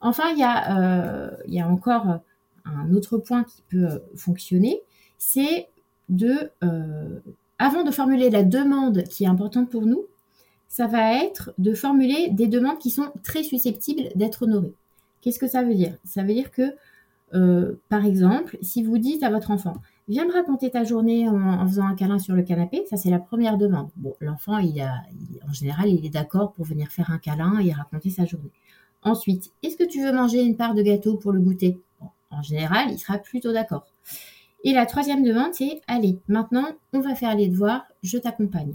Enfin, 0.00 0.24
il 0.32 0.38
y 0.38 0.42
a, 0.42 0.78
euh, 0.78 1.62
encore 1.64 2.20
un 2.64 2.94
autre 2.94 3.18
point 3.18 3.44
qui 3.44 3.62
peut 3.68 3.86
euh, 3.86 3.98
fonctionner, 4.16 4.80
c'est 5.18 5.68
de, 6.08 6.50
avant 7.58 7.84
de 7.84 7.90
formuler 7.90 8.30
la 8.30 8.42
demande 8.42 9.04
qui 9.04 9.24
est 9.24 9.28
importante 9.28 9.70
pour 9.70 9.86
nous, 9.86 10.06
ça 10.70 10.86
va 10.86 11.22
être 11.22 11.52
de 11.58 11.74
formuler 11.74 12.30
des 12.30 12.46
demandes 12.46 12.78
qui 12.78 12.90
sont 12.90 13.12
très 13.24 13.42
susceptibles 13.42 14.08
d'être 14.14 14.44
honorées. 14.44 14.72
Qu'est-ce 15.20 15.40
que 15.40 15.48
ça 15.48 15.62
veut 15.62 15.74
dire? 15.74 15.96
Ça 16.04 16.22
veut 16.22 16.32
dire 16.32 16.52
que, 16.52 16.74
euh, 17.34 17.74
par 17.88 18.06
exemple, 18.06 18.56
si 18.62 18.82
vous 18.82 18.96
dites 18.96 19.22
à 19.24 19.30
votre 19.30 19.50
enfant, 19.50 19.74
viens 20.10 20.26
me 20.26 20.32
raconter 20.32 20.70
ta 20.70 20.84
journée 20.84 21.28
en, 21.28 21.66
faisant 21.66 21.86
un 21.86 21.94
câlin 21.94 22.18
sur 22.18 22.34
le 22.34 22.42
canapé, 22.42 22.84
ça 22.90 22.96
c'est 22.96 23.10
la 23.10 23.20
première 23.20 23.56
demande. 23.56 23.88
Bon, 23.96 24.14
l'enfant, 24.20 24.58
en 24.58 25.52
général, 25.52 25.88
il 25.88 26.04
est 26.04 26.10
d'accord 26.10 26.52
pour 26.52 26.64
venir 26.64 26.88
faire 26.88 27.10
un 27.10 27.18
câlin 27.18 27.60
et 27.60 27.72
raconter 27.72 28.10
sa 28.10 28.26
journée. 28.26 28.50
Ensuite, 29.02 29.52
est-ce 29.62 29.76
que 29.76 29.84
tu 29.84 30.02
veux 30.02 30.12
manger 30.12 30.42
une 30.42 30.56
part 30.56 30.74
de 30.74 30.82
gâteau 30.82 31.16
pour 31.16 31.32
le 31.32 31.40
goûter? 31.40 31.78
En 32.30 32.42
général, 32.42 32.90
il 32.90 32.98
sera 32.98 33.18
plutôt 33.18 33.52
d'accord. 33.52 33.86
Et 34.64 34.72
la 34.72 34.84
troisième 34.84 35.22
demande, 35.22 35.54
c'est 35.54 35.80
allez, 35.86 36.18
maintenant, 36.28 36.66
on 36.92 37.00
va 37.00 37.14
faire 37.14 37.34
les 37.34 37.48
devoirs, 37.48 37.86
je 38.02 38.18
t'accompagne. 38.18 38.74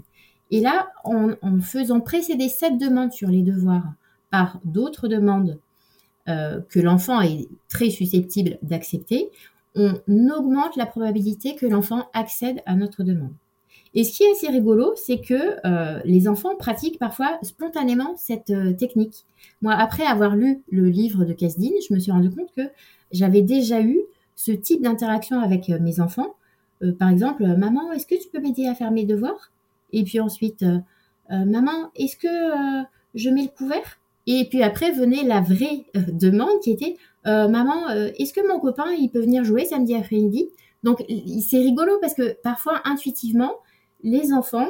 Et 0.52 0.62
là, 0.62 0.88
en, 1.04 1.36
faisant 1.62 2.00
précéder 2.00 2.50
cette 2.50 2.78
demande 2.78 3.12
sur 3.12 3.30
les 3.30 3.41
devoirs 3.41 3.93
par 4.32 4.60
d'autres 4.63 5.08
demandes 5.08 5.60
euh, 6.28 6.62
que 6.69 6.80
l'enfant 6.80 7.21
est 7.21 7.48
très 7.67 7.89
susceptible 7.89 8.58
d'accepter, 8.62 9.30
on 9.75 9.99
augmente 10.29 10.75
la 10.75 10.85
probabilité 10.85 11.55
que 11.55 11.65
l'enfant 11.65 12.07
accède 12.13 12.61
à 12.65 12.75
notre 12.75 13.03
demande. 13.03 13.33
Et 13.93 14.03
ce 14.03 14.17
qui 14.17 14.23
est 14.23 14.31
assez 14.31 14.47
rigolo, 14.47 14.93
c'est 14.95 15.19
que 15.19 15.57
euh, 15.65 15.99
les 16.03 16.27
enfants 16.27 16.55
pratiquent 16.57 16.99
parfois 16.99 17.38
spontanément 17.43 18.15
cette 18.17 18.49
euh, 18.49 18.73
technique. 18.73 19.25
Moi, 19.61 19.73
après 19.73 20.03
avoir 20.03 20.35
lu 20.35 20.63
le 20.69 20.89
livre 20.89 21.23
de 21.23 21.33
Casdine, 21.33 21.73
je 21.88 21.93
me 21.93 21.99
suis 21.99 22.11
rendu 22.11 22.29
compte 22.29 22.51
que 22.55 22.63
j'avais 23.11 23.41
déjà 23.41 23.81
eu 23.81 24.01
ce 24.35 24.51
type 24.51 24.81
d'interaction 24.81 25.39
avec 25.39 25.69
mes 25.69 26.01
enfants. 26.01 26.35
par 26.99 27.09
exemple, 27.09 27.45
maman, 27.45 27.93
est-ce 27.93 28.05
que 28.05 28.21
tu 28.21 28.27
peux 28.27 28.41
m'aider 28.41 28.67
à 28.67 28.75
faire 28.75 28.91
mes 28.91 29.05
devoirs? 29.05 29.51
Et 29.95 30.03
puis 30.03 30.19
ensuite, 30.19 30.63
euh, 30.63 30.79
euh, 31.31 31.45
maman, 31.45 31.89
est-ce 31.95 32.17
que 32.17 32.27
euh, 32.27 32.83
je 33.15 33.29
mets 33.29 33.43
le 33.43 33.47
couvert? 33.47 33.97
Et 34.27 34.45
puis 34.49 34.63
après 34.63 34.91
venait 34.91 35.23
la 35.23 35.39
vraie 35.39 35.85
demande 35.93 36.59
qui 36.61 36.71
était, 36.71 36.97
maman, 37.25 37.89
est-ce 37.89 38.33
que 38.33 38.47
mon 38.47 38.59
copain, 38.59 38.91
il 38.99 39.09
peut 39.09 39.21
venir 39.21 39.43
jouer 39.43 39.65
samedi 39.65 39.95
après-midi? 39.95 40.49
Donc 40.83 41.03
c'est 41.41 41.57
rigolo 41.57 41.93
parce 41.99 42.13
que 42.13 42.38
parfois, 42.41 42.81
intuitivement, 42.85 43.53
les 44.03 44.31
enfants 44.33 44.69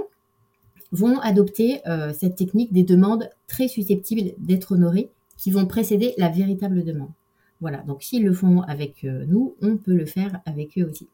vont 0.92 1.20
adopter 1.20 1.82
cette 2.18 2.36
technique 2.36 2.72
des 2.72 2.84
demandes 2.84 3.30
très 3.48 3.68
susceptibles 3.68 4.32
d'être 4.38 4.74
honorées 4.74 5.12
qui 5.38 5.52
vont 5.52 5.66
précéder 5.66 6.14
la 6.18 6.30
véritable 6.30 6.84
demande. 6.84 7.12
Voilà, 7.60 7.80
donc 7.80 8.04
s'ils 8.04 8.24
le 8.24 8.34
font 8.34 8.62
avec 8.62 9.04
nous, 9.04 9.56
on 9.62 9.78
peut 9.78 9.96
le 9.96 10.06
faire 10.06 10.40
avec 10.46 10.78
eux 10.78 10.90
aussi. 10.90 11.08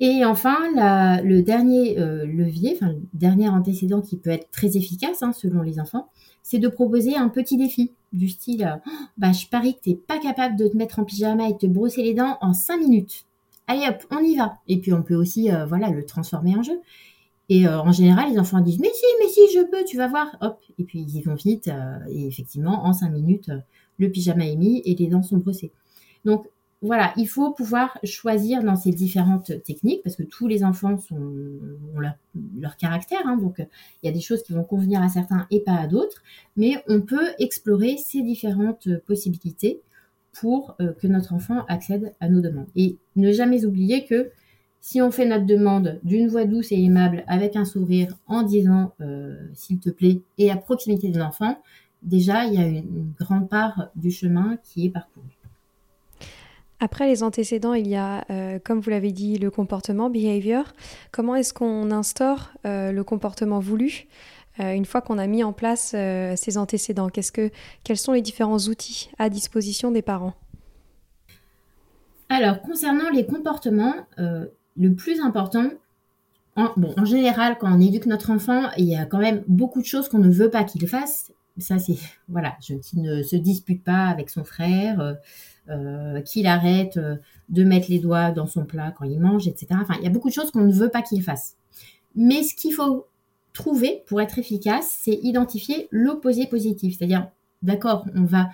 Et 0.00 0.24
enfin, 0.24 0.56
le 1.22 1.42
dernier 1.42 2.00
euh, 2.00 2.26
levier, 2.26 2.72
enfin 2.74 2.90
le 2.90 3.02
dernier 3.14 3.48
antécédent 3.48 4.00
qui 4.00 4.16
peut 4.16 4.30
être 4.30 4.50
très 4.50 4.76
efficace 4.76 5.22
hein, 5.22 5.32
selon 5.32 5.62
les 5.62 5.78
enfants, 5.78 6.08
c'est 6.42 6.58
de 6.58 6.68
proposer 6.68 7.16
un 7.16 7.28
petit 7.28 7.56
défi 7.56 7.92
du 8.12 8.28
style 8.28 8.64
euh, 8.64 8.90
bah, 9.16 9.32
je 9.32 9.46
parie 9.46 9.76
que 9.76 9.80
tu 9.82 9.90
n'es 9.90 9.96
pas 9.96 10.18
capable 10.18 10.56
de 10.56 10.68
te 10.68 10.76
mettre 10.76 10.98
en 10.98 11.04
pyjama 11.04 11.48
et 11.48 11.52
de 11.52 11.58
te 11.58 11.66
brosser 11.66 12.02
les 12.02 12.14
dents 12.14 12.38
en 12.40 12.52
5 12.52 12.78
minutes. 12.78 13.24
Allez 13.66 13.86
hop, 13.88 14.04
on 14.10 14.18
y 14.18 14.36
va. 14.36 14.58
Et 14.68 14.78
puis 14.78 14.92
on 14.92 15.02
peut 15.02 15.14
aussi 15.14 15.50
euh, 15.50 15.64
voilà 15.66 15.88
le 15.90 16.04
transformer 16.04 16.56
en 16.56 16.62
jeu. 16.62 16.80
Et 17.48 17.68
en 17.68 17.92
général, 17.92 18.30
les 18.30 18.38
enfants 18.38 18.60
disent 18.60 18.78
mais 18.80 18.92
si, 18.94 19.04
mais 19.20 19.28
si, 19.28 19.40
je 19.54 19.62
peux, 19.66 19.84
tu 19.84 19.98
vas 19.98 20.08
voir. 20.08 20.38
Hop, 20.40 20.60
et 20.78 20.84
puis 20.84 21.00
ils 21.00 21.16
y 21.16 21.22
vont 21.22 21.34
vite. 21.34 21.68
et 22.08 22.26
effectivement, 22.26 22.86
en 22.86 22.94
5 22.94 23.10
minutes, 23.10 23.50
le 23.98 24.10
pyjama 24.10 24.46
est 24.46 24.56
mis 24.56 24.80
et 24.86 24.94
les 24.94 25.08
dents 25.08 25.22
sont 25.22 25.36
brossées. 25.36 25.70
Donc 26.24 26.46
voilà, 26.82 27.12
il 27.16 27.28
faut 27.28 27.52
pouvoir 27.52 27.96
choisir 28.02 28.64
dans 28.64 28.74
ces 28.74 28.90
différentes 28.90 29.62
techniques 29.62 30.02
parce 30.02 30.16
que 30.16 30.24
tous 30.24 30.48
les 30.48 30.64
enfants 30.64 30.96
ont 31.12 32.00
leur, 32.00 32.76
caractère. 32.76 33.20
Hein, 33.24 33.36
donc, 33.36 33.58
il 33.58 34.06
y 34.06 34.08
a 34.08 34.12
des 34.12 34.20
choses 34.20 34.42
qui 34.42 34.52
vont 34.52 34.64
convenir 34.64 35.00
à 35.00 35.08
certains 35.08 35.46
et 35.52 35.60
pas 35.60 35.76
à 35.76 35.86
d'autres. 35.86 36.22
Mais 36.56 36.82
on 36.88 37.00
peut 37.00 37.28
explorer 37.38 37.96
ces 37.98 38.22
différentes 38.22 38.88
possibilités 39.06 39.80
pour 40.32 40.74
euh, 40.80 40.92
que 40.92 41.06
notre 41.06 41.34
enfant 41.34 41.64
accède 41.68 42.14
à 42.18 42.28
nos 42.28 42.40
demandes. 42.40 42.68
Et 42.74 42.96
ne 43.14 43.30
jamais 43.30 43.64
oublier 43.64 44.04
que 44.04 44.30
si 44.80 45.00
on 45.00 45.12
fait 45.12 45.26
notre 45.26 45.46
demande 45.46 46.00
d'une 46.02 46.26
voix 46.26 46.46
douce 46.46 46.72
et 46.72 46.82
aimable 46.82 47.22
avec 47.28 47.54
un 47.54 47.64
sourire 47.64 48.16
en 48.26 48.42
disant 48.42 48.92
euh, 49.00 49.36
s'il 49.54 49.78
te 49.78 49.90
plaît 49.90 50.22
et 50.38 50.50
à 50.50 50.56
proximité 50.56 51.10
de 51.10 51.18
l'enfant, 51.18 51.62
déjà 52.02 52.46
il 52.46 52.54
y 52.54 52.58
a 52.58 52.66
une 52.66 53.12
grande 53.20 53.48
part 53.48 53.90
du 53.94 54.10
chemin 54.10 54.58
qui 54.64 54.86
est 54.86 54.90
parcouru. 54.90 55.41
Après 56.82 57.06
les 57.06 57.22
antécédents, 57.22 57.74
il 57.74 57.86
y 57.86 57.94
a, 57.94 58.24
euh, 58.28 58.58
comme 58.58 58.80
vous 58.80 58.90
l'avez 58.90 59.12
dit, 59.12 59.38
le 59.38 59.52
comportement, 59.52 60.10
behavior. 60.10 60.64
Comment 61.12 61.36
est-ce 61.36 61.54
qu'on 61.54 61.92
instaure 61.92 62.50
euh, 62.66 62.90
le 62.90 63.04
comportement 63.04 63.60
voulu 63.60 64.08
euh, 64.58 64.72
une 64.72 64.84
fois 64.84 65.00
qu'on 65.00 65.16
a 65.16 65.28
mis 65.28 65.44
en 65.44 65.52
place 65.52 65.94
ces 66.36 66.58
antécédents? 66.58 67.08
Quels 67.08 67.96
sont 67.96 68.12
les 68.12 68.20
différents 68.20 68.58
outils 68.58 69.12
à 69.20 69.28
disposition 69.28 69.92
des 69.92 70.02
parents? 70.02 70.34
Alors, 72.28 72.60
concernant 72.62 73.10
les 73.10 73.26
comportements, 73.26 73.94
le 74.18 74.94
plus 74.94 75.20
important, 75.20 75.70
en 76.56 77.04
général, 77.04 77.58
quand 77.60 77.72
on 77.72 77.80
éduque 77.80 78.06
notre 78.06 78.30
enfant, 78.30 78.70
il 78.76 78.86
y 78.86 78.96
a 78.96 79.06
quand 79.06 79.20
même 79.20 79.44
beaucoup 79.46 79.80
de 79.80 79.86
choses 79.86 80.08
qu'on 80.08 80.18
ne 80.18 80.30
veut 80.30 80.50
pas 80.50 80.64
qu'il 80.64 80.88
fasse 80.88 81.30
Ça, 81.58 81.78
c'est 81.78 81.96
voilà, 82.28 82.56
je, 82.66 82.74
qui 82.74 82.98
ne 82.98 83.22
se 83.22 83.36
dispute 83.36 83.84
pas 83.84 84.06
avec 84.06 84.30
son 84.30 84.44
frère, 84.44 85.16
qu'il 86.24 86.46
arrête 86.46 86.98
de 87.48 87.64
mettre 87.64 87.86
les 87.90 87.98
doigts 87.98 88.30
dans 88.30 88.46
son 88.46 88.64
plat 88.64 88.90
quand 88.90 89.04
il 89.04 89.20
mange, 89.20 89.46
etc. 89.46 89.68
Enfin, 89.80 89.94
il 89.98 90.04
y 90.04 90.06
a 90.06 90.10
beaucoup 90.10 90.28
de 90.28 90.34
choses 90.34 90.50
qu'on 90.50 90.64
ne 90.64 90.72
veut 90.72 90.88
pas 90.88 91.02
qu'il 91.02 91.22
fasse. 91.22 91.56
Mais 92.14 92.42
ce 92.42 92.54
qu'il 92.54 92.72
faut 92.72 93.06
trouver 93.52 94.02
pour 94.06 94.20
être 94.20 94.38
efficace, 94.38 94.96
c'est 95.00 95.18
identifier 95.22 95.88
l'opposé 95.90 96.46
positif. 96.46 96.96
C'est-à-dire, 96.96 97.28
d'accord, 97.62 98.06
on 98.14 98.24
va 98.24 98.48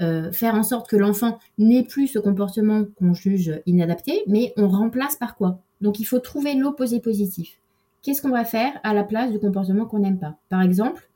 euh, 0.00 0.32
faire 0.32 0.54
en 0.54 0.62
sorte 0.62 0.88
que 0.88 0.96
l'enfant 0.96 1.38
n'ait 1.58 1.84
plus 1.84 2.08
ce 2.08 2.18
comportement 2.18 2.84
qu'on 2.98 3.14
juge 3.14 3.60
inadapté, 3.66 4.22
mais 4.26 4.52
on 4.56 4.68
remplace 4.68 5.16
par 5.16 5.36
quoi? 5.36 5.60
Donc 5.80 6.00
il 6.00 6.04
faut 6.04 6.18
trouver 6.18 6.54
l'opposé 6.54 7.00
positif. 7.00 7.58
Qu'est-ce 8.02 8.22
qu'on 8.22 8.30
va 8.30 8.44
faire 8.44 8.72
à 8.82 8.94
la 8.94 9.04
place 9.04 9.30
du 9.30 9.38
comportement 9.38 9.84
qu'on 9.84 9.98
n'aime 9.98 10.18
pas? 10.18 10.36
Par 10.48 10.62
exemple, 10.62 11.09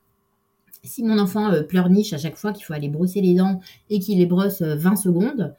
si 0.85 1.03
mon 1.03 1.19
enfant 1.19 1.51
euh, 1.51 1.63
pleurniche 1.63 2.13
à 2.13 2.17
chaque 2.17 2.35
fois 2.35 2.53
qu'il 2.53 2.65
faut 2.65 2.73
aller 2.73 2.89
brosser 2.89 3.21
les 3.21 3.33
dents 3.33 3.59
et 3.89 3.99
qu'il 3.99 4.17
les 4.17 4.25
brosse 4.25 4.61
20 4.61 4.91
euh, 4.91 4.95
secondes, 4.95 5.55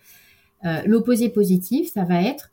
l'opposé 0.84 1.28
positif, 1.28 1.92
ça 1.92 2.02
va 2.02 2.22
être 2.22 2.50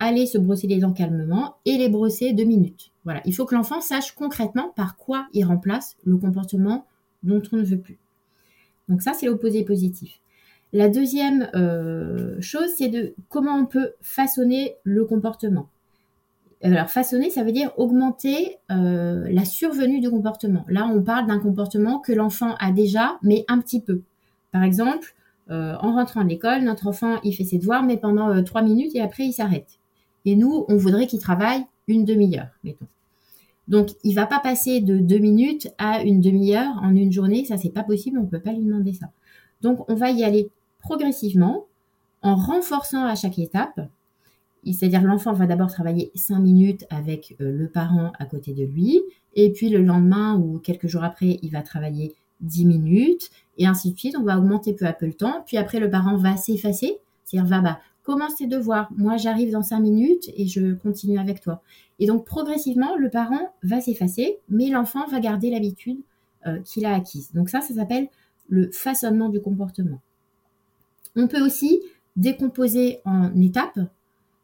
aller 0.00 0.26
se 0.26 0.38
brosser 0.38 0.66
les 0.66 0.78
dents 0.78 0.92
calmement 0.92 1.56
et 1.64 1.76
les 1.76 1.88
brosser 1.88 2.32
deux 2.32 2.44
minutes. 2.44 2.92
Voilà, 3.04 3.20
il 3.24 3.34
faut 3.34 3.46
que 3.46 3.54
l'enfant 3.54 3.80
sache 3.80 4.12
concrètement 4.12 4.72
par 4.76 4.96
quoi 4.96 5.26
il 5.32 5.44
remplace 5.44 5.96
le 6.04 6.16
comportement 6.18 6.86
dont 7.22 7.42
on 7.52 7.56
ne 7.56 7.64
veut 7.64 7.78
plus. 7.78 7.98
Donc 8.88 9.02
ça, 9.02 9.12
c'est 9.12 9.26
l'opposé 9.26 9.64
positif. 9.64 10.20
La 10.72 10.88
deuxième 10.88 11.48
euh, 11.54 12.40
chose, 12.40 12.70
c'est 12.76 12.88
de 12.88 13.14
comment 13.28 13.54
on 13.56 13.66
peut 13.66 13.92
façonner 14.02 14.76
le 14.84 15.04
comportement. 15.04 15.68
Alors 16.62 16.88
façonner, 16.90 17.30
ça 17.30 17.44
veut 17.44 17.52
dire 17.52 17.72
augmenter 17.76 18.56
euh, 18.70 19.28
la 19.30 19.44
survenue 19.44 20.00
du 20.00 20.10
comportement. 20.10 20.64
Là, 20.68 20.90
on 20.92 21.02
parle 21.02 21.26
d'un 21.26 21.38
comportement 21.38 22.00
que 22.00 22.12
l'enfant 22.12 22.56
a 22.58 22.72
déjà, 22.72 23.18
mais 23.22 23.44
un 23.48 23.60
petit 23.60 23.80
peu. 23.80 24.02
Par 24.50 24.64
exemple, 24.64 25.14
euh, 25.50 25.76
en 25.80 25.94
rentrant 25.94 26.20
à 26.20 26.24
l'école, 26.24 26.62
notre 26.62 26.88
enfant, 26.88 27.20
il 27.22 27.32
fait 27.32 27.44
ses 27.44 27.58
devoirs, 27.58 27.84
mais 27.84 27.96
pendant 27.96 28.42
trois 28.42 28.62
minutes 28.62 28.94
et 28.94 29.00
après, 29.00 29.24
il 29.24 29.32
s'arrête. 29.32 29.78
Et 30.24 30.34
nous, 30.36 30.64
on 30.68 30.76
voudrait 30.76 31.06
qu'il 31.06 31.20
travaille 31.20 31.64
une 31.86 32.04
demi-heure, 32.04 32.48
mettons. 32.64 32.86
Donc, 33.68 33.90
il 34.02 34.14
va 34.14 34.26
pas 34.26 34.40
passer 34.40 34.80
de 34.80 34.98
deux 34.98 35.18
minutes 35.18 35.68
à 35.76 36.02
une 36.02 36.20
demi-heure 36.20 36.74
en 36.82 36.94
une 36.94 37.12
journée. 37.12 37.44
Ça, 37.44 37.58
c'est 37.58 37.72
pas 37.72 37.82
possible. 37.82 38.18
On 38.18 38.26
peut 38.26 38.40
pas 38.40 38.52
lui 38.52 38.64
demander 38.64 38.94
ça. 38.94 39.10
Donc, 39.60 39.88
on 39.90 39.94
va 39.94 40.10
y 40.10 40.24
aller 40.24 40.50
progressivement 40.80 41.66
en 42.22 42.34
renforçant 42.34 43.04
à 43.04 43.14
chaque 43.14 43.38
étape. 43.38 43.80
C'est-à-dire, 44.64 45.02
l'enfant 45.02 45.32
va 45.32 45.46
d'abord 45.46 45.70
travailler 45.70 46.10
cinq 46.14 46.40
minutes 46.40 46.84
avec 46.90 47.36
euh, 47.40 47.50
le 47.50 47.68
parent 47.68 48.12
à 48.18 48.26
côté 48.26 48.52
de 48.52 48.64
lui. 48.64 49.00
Et 49.34 49.52
puis, 49.52 49.68
le 49.68 49.82
lendemain 49.82 50.36
ou 50.36 50.58
quelques 50.58 50.88
jours 50.88 51.04
après, 51.04 51.38
il 51.42 51.50
va 51.50 51.62
travailler 51.62 52.14
dix 52.40 52.64
minutes. 52.64 53.30
Et 53.56 53.66
ainsi 53.66 53.92
de 53.92 53.98
suite. 53.98 54.16
On 54.18 54.24
va 54.24 54.38
augmenter 54.38 54.74
peu 54.74 54.86
à 54.86 54.92
peu 54.92 55.06
le 55.06 55.14
temps. 55.14 55.42
Puis 55.46 55.56
après, 55.56 55.80
le 55.80 55.90
parent 55.90 56.16
va 56.16 56.36
s'effacer. 56.36 56.98
C'est-à-dire, 57.24 57.48
va, 57.48 57.60
bah, 57.60 57.80
commence 58.02 58.36
tes 58.36 58.46
devoirs. 58.46 58.88
Moi, 58.96 59.16
j'arrive 59.16 59.52
dans 59.52 59.62
cinq 59.62 59.80
minutes 59.80 60.30
et 60.34 60.46
je 60.46 60.74
continue 60.74 61.18
avec 61.18 61.40
toi. 61.40 61.62
Et 61.98 62.06
donc, 62.06 62.24
progressivement, 62.24 62.96
le 62.96 63.10
parent 63.10 63.52
va 63.62 63.80
s'effacer, 63.80 64.38
mais 64.48 64.68
l'enfant 64.68 65.06
va 65.08 65.20
garder 65.20 65.50
l'habitude 65.50 65.98
euh, 66.46 66.60
qu'il 66.60 66.86
a 66.86 66.94
acquise. 66.94 67.32
Donc 67.34 67.50
ça, 67.50 67.60
ça 67.60 67.74
s'appelle 67.74 68.08
le 68.48 68.70
façonnement 68.70 69.28
du 69.28 69.40
comportement. 69.40 70.00
On 71.16 71.26
peut 71.26 71.44
aussi 71.44 71.80
décomposer 72.16 73.00
en 73.04 73.34
étapes. 73.40 73.80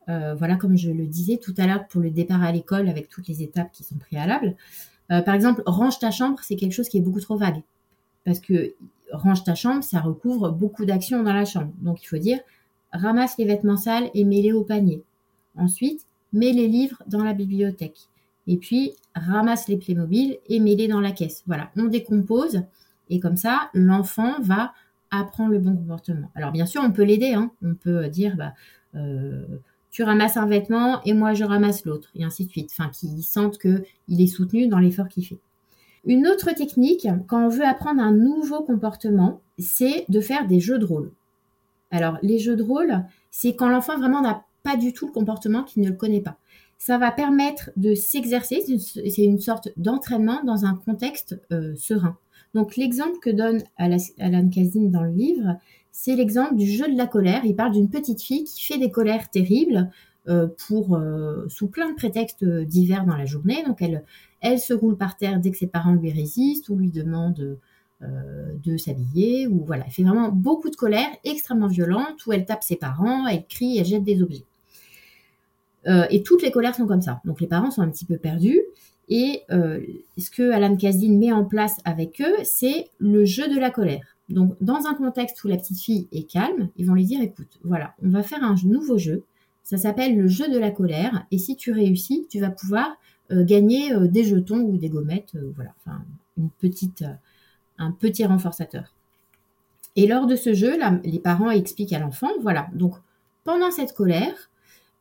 Euh, 0.08 0.34
voilà, 0.34 0.56
comme 0.56 0.76
je 0.76 0.90
le 0.90 1.06
disais 1.06 1.38
tout 1.38 1.54
à 1.56 1.66
l'heure 1.66 1.86
pour 1.88 2.00
le 2.00 2.10
départ 2.10 2.42
à 2.42 2.52
l'école 2.52 2.88
avec 2.88 3.08
toutes 3.08 3.28
les 3.28 3.42
étapes 3.42 3.70
qui 3.72 3.84
sont 3.84 3.96
préalables. 3.96 4.54
Euh, 5.10 5.22
par 5.22 5.34
exemple, 5.34 5.62
range 5.66 5.98
ta 5.98 6.10
chambre, 6.10 6.38
c'est 6.42 6.56
quelque 6.56 6.72
chose 6.72 6.88
qui 6.88 6.98
est 6.98 7.02
beaucoup 7.02 7.20
trop 7.20 7.36
vague. 7.36 7.62
Parce 8.24 8.40
que 8.40 8.74
range 9.12 9.44
ta 9.44 9.54
chambre, 9.54 9.82
ça 9.82 10.00
recouvre 10.00 10.50
beaucoup 10.50 10.84
d'actions 10.84 11.22
dans 11.22 11.32
la 11.32 11.44
chambre. 11.44 11.72
Donc 11.80 12.02
il 12.02 12.06
faut 12.06 12.18
dire, 12.18 12.38
ramasse 12.92 13.36
les 13.38 13.44
vêtements 13.44 13.76
sales 13.76 14.10
et 14.14 14.24
mets-les 14.24 14.52
au 14.52 14.64
panier. 14.64 15.02
Ensuite, 15.56 16.06
mets 16.32 16.52
les 16.52 16.68
livres 16.68 17.02
dans 17.06 17.22
la 17.22 17.34
bibliothèque. 17.34 18.08
Et 18.46 18.56
puis, 18.56 18.92
ramasse 19.14 19.68
les 19.68 19.76
Playmobil 19.76 20.38
et 20.48 20.60
mets-les 20.60 20.88
dans 20.88 21.00
la 21.00 21.12
caisse. 21.12 21.42
Voilà, 21.46 21.70
on 21.76 21.84
décompose 21.84 22.62
et 23.10 23.20
comme 23.20 23.36
ça, 23.36 23.70
l'enfant 23.74 24.40
va 24.40 24.72
apprendre 25.10 25.52
le 25.52 25.58
bon 25.58 25.76
comportement. 25.76 26.30
Alors, 26.34 26.52
bien 26.52 26.66
sûr, 26.66 26.82
on 26.84 26.90
peut 26.90 27.04
l'aider. 27.04 27.34
Hein. 27.34 27.50
On 27.62 27.74
peut 27.74 28.08
dire, 28.08 28.36
bah, 28.36 28.54
euh, 28.94 29.44
tu 29.94 30.02
ramasses 30.02 30.36
un 30.36 30.46
vêtement 30.46 31.00
et 31.04 31.12
moi, 31.12 31.34
je 31.34 31.44
ramasse 31.44 31.84
l'autre, 31.84 32.10
et 32.16 32.24
ainsi 32.24 32.46
de 32.46 32.50
suite. 32.50 32.70
Enfin, 32.72 32.90
qu'il 32.90 33.22
sente 33.22 33.58
qu'il 33.58 34.20
est 34.20 34.26
soutenu 34.26 34.66
dans 34.66 34.80
l'effort 34.80 35.06
qu'il 35.06 35.24
fait. 35.24 35.38
Une 36.04 36.26
autre 36.26 36.50
technique, 36.50 37.06
quand 37.28 37.46
on 37.46 37.48
veut 37.48 37.64
apprendre 37.64 38.02
un 38.02 38.10
nouveau 38.10 38.62
comportement, 38.62 39.40
c'est 39.56 40.04
de 40.08 40.20
faire 40.20 40.48
des 40.48 40.58
jeux 40.58 40.80
de 40.80 40.84
rôle. 40.84 41.12
Alors, 41.92 42.18
les 42.22 42.40
jeux 42.40 42.56
de 42.56 42.62
rôle, 42.64 43.04
c'est 43.30 43.54
quand 43.54 43.68
l'enfant 43.68 43.96
vraiment 43.96 44.20
n'a 44.20 44.44
pas 44.64 44.76
du 44.76 44.92
tout 44.92 45.06
le 45.06 45.12
comportement 45.12 45.62
qu'il 45.62 45.84
ne 45.84 45.88
le 45.90 45.94
connaît 45.94 46.20
pas. 46.20 46.38
Ça 46.76 46.98
va 46.98 47.12
permettre 47.12 47.70
de 47.76 47.94
s'exercer, 47.94 48.64
c'est 48.66 49.24
une 49.24 49.38
sorte 49.38 49.68
d'entraînement 49.76 50.42
dans 50.42 50.64
un 50.64 50.74
contexte 50.74 51.40
euh, 51.52 51.72
serein. 51.76 52.18
Donc, 52.52 52.74
l'exemple 52.74 53.20
que 53.22 53.30
donne 53.30 53.62
Alan 53.76 54.48
Kazin 54.48 54.90
dans 54.90 55.04
le 55.04 55.12
livre, 55.12 55.56
c'est 55.96 56.16
l'exemple 56.16 56.56
du 56.56 56.66
jeu 56.66 56.90
de 56.90 56.98
la 56.98 57.06
colère. 57.06 57.44
Il 57.44 57.54
parle 57.54 57.72
d'une 57.72 57.88
petite 57.88 58.20
fille 58.20 58.42
qui 58.44 58.64
fait 58.64 58.78
des 58.78 58.90
colères 58.90 59.30
terribles 59.30 59.90
euh, 60.26 60.48
pour, 60.66 60.96
euh, 60.96 61.46
sous 61.48 61.68
plein 61.68 61.88
de 61.88 61.94
prétextes 61.94 62.44
divers 62.44 63.06
dans 63.06 63.16
la 63.16 63.26
journée. 63.26 63.62
Donc, 63.64 63.80
elle, 63.80 64.02
elle 64.40 64.58
se 64.58 64.74
roule 64.74 64.96
par 64.96 65.16
terre 65.16 65.38
dès 65.38 65.52
que 65.52 65.56
ses 65.56 65.68
parents 65.68 65.94
lui 65.94 66.10
résistent 66.10 66.68
ou 66.68 66.76
lui 66.76 66.90
demandent 66.90 67.58
euh, 68.02 68.52
de 68.64 68.76
s'habiller, 68.76 69.46
ou 69.46 69.64
voilà, 69.64 69.84
elle 69.86 69.92
fait 69.92 70.02
vraiment 70.02 70.30
beaucoup 70.30 70.68
de 70.68 70.74
colère, 70.74 71.08
extrêmement 71.22 71.68
violente, 71.68 72.26
où 72.26 72.32
elle 72.32 72.44
tape 72.44 72.64
ses 72.64 72.76
parents, 72.76 73.26
elle 73.28 73.46
crie, 73.46 73.78
elle 73.78 73.84
jette 73.84 74.02
des 74.02 74.20
objets. 74.20 74.44
Euh, 75.86 76.04
et 76.10 76.22
toutes 76.22 76.42
les 76.42 76.50
colères 76.50 76.74
sont 76.74 76.86
comme 76.86 77.02
ça. 77.02 77.20
Donc 77.24 77.40
les 77.40 77.46
parents 77.46 77.70
sont 77.70 77.82
un 77.82 77.88
petit 77.88 78.04
peu 78.04 78.16
perdus. 78.16 78.60
Et 79.08 79.42
euh, 79.50 79.80
ce 80.18 80.30
que 80.30 80.50
Alan 80.50 80.76
Kasdin 80.76 81.16
met 81.18 81.32
en 81.32 81.44
place 81.44 81.76
avec 81.84 82.20
eux, 82.20 82.42
c'est 82.42 82.88
le 82.98 83.24
jeu 83.24 83.48
de 83.48 83.58
la 83.58 83.70
colère. 83.70 84.13
Donc 84.28 84.56
dans 84.60 84.86
un 84.86 84.94
contexte 84.94 85.42
où 85.44 85.48
la 85.48 85.56
petite 85.56 85.80
fille 85.80 86.08
est 86.12 86.28
calme, 86.30 86.68
ils 86.76 86.86
vont 86.86 86.94
lui 86.94 87.04
dire 87.04 87.20
écoute, 87.20 87.58
voilà, 87.62 87.94
on 88.02 88.08
va 88.08 88.22
faire 88.22 88.42
un 88.42 88.54
nouveau 88.64 88.98
jeu. 88.98 89.24
Ça 89.62 89.76
s'appelle 89.76 90.16
le 90.16 90.28
jeu 90.28 90.50
de 90.50 90.58
la 90.58 90.70
colère. 90.70 91.26
Et 91.30 91.38
si 91.38 91.56
tu 91.56 91.72
réussis, 91.72 92.26
tu 92.28 92.40
vas 92.40 92.50
pouvoir 92.50 92.96
gagner 93.30 93.90
des 94.08 94.24
jetons 94.24 94.60
ou 94.60 94.76
des 94.76 94.90
gommettes, 94.90 95.36
voilà, 95.56 95.74
enfin 95.78 96.02
un 97.78 97.90
petit 97.92 98.24
renforçateur. 98.26 98.92
Et 99.96 100.06
lors 100.06 100.26
de 100.26 100.36
ce 100.36 100.54
jeu, 100.54 100.76
les 101.04 101.18
parents 101.18 101.50
expliquent 101.50 101.92
à 101.92 101.98
l'enfant, 101.98 102.30
voilà, 102.40 102.68
donc 102.74 102.94
pendant 103.44 103.70
cette 103.70 103.92
colère, 103.92 104.50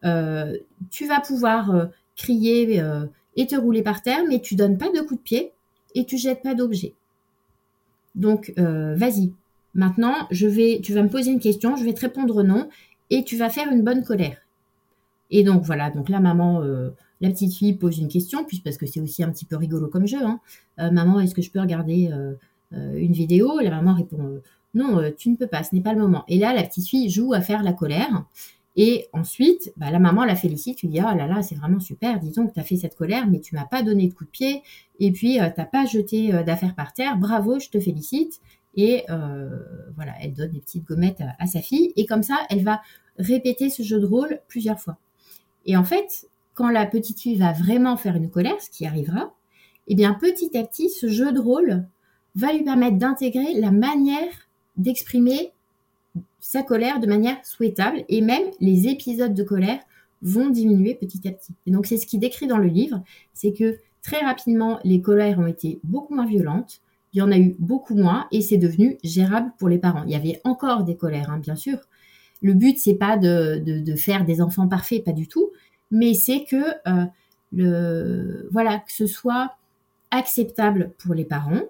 euh, 0.06 0.58
tu 0.92 1.08
vas 1.08 1.22
pouvoir 1.22 1.72
euh, 1.72 1.86
crier 2.16 2.82
euh, 2.82 3.06
et 3.36 3.48
te 3.48 3.56
rouler 3.56 3.82
par 3.82 4.02
terre, 4.02 4.24
mais 4.28 4.40
tu 4.40 4.56
donnes 4.56 4.78
pas 4.78 4.92
de 4.92 5.00
coups 5.00 5.20
de 5.20 5.24
pied 5.24 5.52
et 5.96 6.06
tu 6.06 6.18
jettes 6.18 6.44
pas 6.44 6.54
d'objets. 6.54 6.94
Donc, 8.16 8.54
vas-y. 8.58 9.32
Maintenant, 9.74 10.14
je 10.30 10.46
vais, 10.48 10.82
tu 10.84 10.94
vas 10.94 11.02
me 11.02 11.10
poser 11.10 11.32
une 11.32 11.40
question, 11.40 11.76
je 11.76 11.84
vais 11.84 11.94
te 11.94 12.02
répondre 12.02 12.44
non, 12.44 12.70
et 13.10 13.24
tu 13.24 13.38
vas 13.38 13.50
faire 13.50 13.72
une 13.72 13.82
bonne 13.82 14.04
colère. 14.04 14.38
Et 15.32 15.44
donc 15.44 15.64
voilà, 15.64 15.90
donc 15.90 16.10
la 16.10 16.20
maman, 16.20 16.62
la 17.22 17.30
petite 17.30 17.54
fille 17.54 17.74
pose 17.74 17.98
une 17.98 18.08
question, 18.08 18.44
puis 18.44 18.62
parce 18.64 18.78
que 18.78 18.86
c'est 18.86 19.00
aussi 19.00 19.24
un 19.24 19.32
petit 19.32 19.46
peu 19.46 19.56
rigolo 19.56 19.88
comme 19.88 20.06
jeu. 20.06 20.24
Hein. 20.24 20.40
maman, 20.78 21.20
est-ce 21.20 21.34
que 21.34 21.42
je 21.42 21.50
peux 21.50 21.60
regarder 21.60 22.12
euh, 22.76 22.98
une 22.98 23.12
vidéo, 23.12 23.60
la 23.60 23.70
maman 23.70 23.94
répond 23.94 24.20
euh, 24.20 24.42
non, 24.74 24.98
euh, 24.98 25.12
tu 25.16 25.30
ne 25.30 25.36
peux 25.36 25.46
pas, 25.46 25.64
ce 25.64 25.76
n'est 25.76 25.82
pas 25.82 25.94
le 25.94 26.00
moment. 26.00 26.24
Et 26.28 26.40
là, 26.40 26.54
la 26.54 26.64
petite 26.64 26.88
fille 26.88 27.10
joue 27.10 27.34
à 27.34 27.42
faire 27.42 27.62
la 27.62 27.74
colère. 27.74 28.26
Et 28.76 29.08
ensuite, 29.14 29.72
bah, 29.78 29.92
la 29.92 30.00
maman 30.00 30.26
la 30.26 30.36
félicite, 30.36 30.78
tu 30.78 30.88
dis 30.88 31.00
oh 31.00 31.16
là 31.16 31.28
là, 31.28 31.44
c'est 31.44 31.56
vraiment 31.56 31.80
super, 31.80 32.20
disons 32.20 32.48
que 32.48 32.54
tu 32.54 32.60
as 32.60 32.64
fait 32.64 32.78
cette 32.78 32.96
colère, 32.96 33.28
mais 33.28 33.40
tu 33.40 33.56
m'as 33.56 33.66
pas 33.66 33.84
donné 33.84 34.08
de 34.08 34.14
coup 34.14 34.26
de 34.26 34.30
pied, 34.30 34.64
et 35.00 35.12
puis 35.12 35.34
tu 35.34 35.40
n'as 35.40 35.66
pas 35.66 35.86
jeté 35.86 36.32
d'affaires 36.44 36.74
par 36.76 36.94
terre, 36.94 37.18
bravo, 37.18 37.60
je 37.60 37.70
te 37.70 37.80
félicite. 37.80 38.42
Et 38.76 39.06
voilà, 39.96 40.14
elle 40.22 40.34
donne 40.34 40.50
des 40.50 40.60
petites 40.60 40.86
gommettes 40.86 41.22
à, 41.38 41.46
sa 41.46 41.62
fille, 41.62 41.94
et 41.96 42.08
comme 42.08 42.24
ça, 42.24 42.36
elle 42.50 42.64
va 42.64 42.82
répéter 43.20 43.70
ce 43.70 43.84
jeu 43.84 44.00
de 44.00 44.08
rôle 44.08 44.40
plusieurs 44.48 44.80
fois. 44.80 44.98
Et 45.66 45.78
en 45.78 45.84
fait, 45.84 46.28
quand 46.54 46.70
la 46.70 46.86
petite 46.86 47.20
fille 47.20 47.36
va 47.36 47.54
vraiment 47.54 47.98
faire 47.98 48.16
une 48.16 48.30
colère, 48.30 48.60
ce 48.62 48.70
qui 48.70 48.86
arrivera, 48.86 49.34
eh 49.88 49.96
bien 49.96 50.14
petit 50.14 50.58
à 50.58 50.64
petit, 50.64 50.90
ce 50.90 51.08
jeu 51.08 51.32
de 51.32 51.40
rôle 51.40 51.86
va 52.36 52.54
lui 52.54 52.64
permettre 52.64 52.98
d'intégrer 52.98 53.54
la 53.56 53.72
manière 53.72 54.32
d'exprimer 54.78 55.53
sa 56.44 56.62
colère 56.62 57.00
de 57.00 57.08
manière 57.08 57.38
souhaitable 57.46 58.04
et 58.10 58.20
même 58.20 58.44
les 58.60 58.88
épisodes 58.88 59.34
de 59.34 59.44
colère 59.44 59.80
vont 60.22 60.50
diminuer 60.50 60.94
petit 60.94 61.26
à 61.26 61.32
petit. 61.32 61.54
Et 61.66 61.72
donc 61.72 61.86
c'est 61.86 61.96
ce 61.96 62.06
qu'il 62.06 62.20
décrit 62.20 62.48
dans 62.48 62.58
le 62.58 62.68
livre, 62.68 63.02
c'est 63.34 63.54
que 63.54 63.78
très 64.02 64.20
rapidement 64.20 64.78
les 64.84 65.02
colères 65.02 65.40
ont 65.40 65.48
été 65.48 65.80
beaucoup 65.86 66.14
moins 66.14 66.26
violentes, 66.26 66.82
il 67.14 67.20
y 67.20 67.22
en 67.22 67.32
a 67.32 67.38
eu 67.38 67.56
beaucoup 67.60 67.96
moins 67.96 68.28
et 68.34 68.42
c'est 68.42 68.58
devenu 68.58 68.98
gérable 69.06 69.54
pour 69.58 69.70
les 69.70 69.78
parents. 69.78 70.04
Il 70.04 70.12
y 70.12 70.16
avait 70.16 70.42
encore 70.44 70.84
des 70.84 70.98
colères, 70.98 71.32
hein, 71.32 71.40
bien 71.40 71.56
sûr. 71.56 71.78
Le 72.42 72.54
but 72.54 72.78
c'est 72.78 72.96
pas 72.96 73.16
de, 73.16 73.64
de, 73.66 73.96
faire 73.96 74.26
des 74.26 74.42
enfants 74.42 74.68
parfaits, 74.68 75.06
pas 75.06 75.14
du 75.14 75.30
tout, 75.30 75.50
mais 75.92 76.14
c'est 76.14 76.44
que 76.44 76.58
euh, 76.90 77.06
le 77.54 78.50
voilà 78.52 78.80
que 78.80 78.92
ce 78.92 79.08
soit 79.08 79.56
acceptable 80.12 80.92
pour 80.98 81.14
les 81.14 81.24
parents 81.24 81.64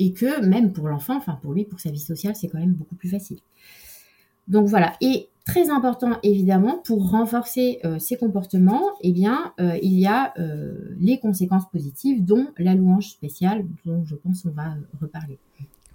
et 0.00 0.12
que 0.12 0.44
même 0.44 0.72
pour 0.72 0.88
l'enfant, 0.88 1.16
enfin 1.16 1.38
pour 1.40 1.52
lui, 1.52 1.64
pour 1.64 1.78
sa 1.78 1.92
vie 1.92 2.00
sociale, 2.00 2.34
c'est 2.34 2.48
quand 2.48 2.58
même 2.58 2.72
beaucoup 2.72 2.96
plus 2.96 3.10
facile. 3.10 3.38
Donc 4.48 4.66
voilà. 4.66 4.94
Et 5.00 5.28
très 5.48 5.70
important 5.70 6.18
évidemment 6.22 6.78
pour 6.84 7.10
renforcer 7.10 7.80
euh, 7.84 7.98
ces 7.98 8.16
comportements, 8.16 8.82
eh 9.00 9.12
bien 9.12 9.54
euh, 9.60 9.78
il 9.82 9.98
y 9.98 10.06
a 10.06 10.34
euh, 10.38 10.94
les 10.98 11.18
conséquences 11.18 11.68
positives, 11.70 12.24
dont 12.24 12.48
la 12.58 12.74
louange 12.74 13.08
spéciale, 13.08 13.64
dont 13.86 14.04
je 14.04 14.14
pense 14.14 14.44
on 14.44 14.50
va 14.50 14.74
reparler. 15.00 15.38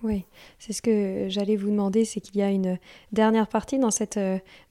Oui, 0.02 0.26
c'est 0.60 0.74
ce 0.74 0.82
que 0.82 1.28
j'allais 1.30 1.56
vous 1.56 1.70
demander, 1.70 2.04
c'est 2.04 2.20
qu'il 2.20 2.36
y 2.36 2.42
a 2.42 2.50
une 2.50 2.78
dernière 3.14 3.48
partie 3.48 3.80
dans 3.80 3.92
cette 3.92 4.20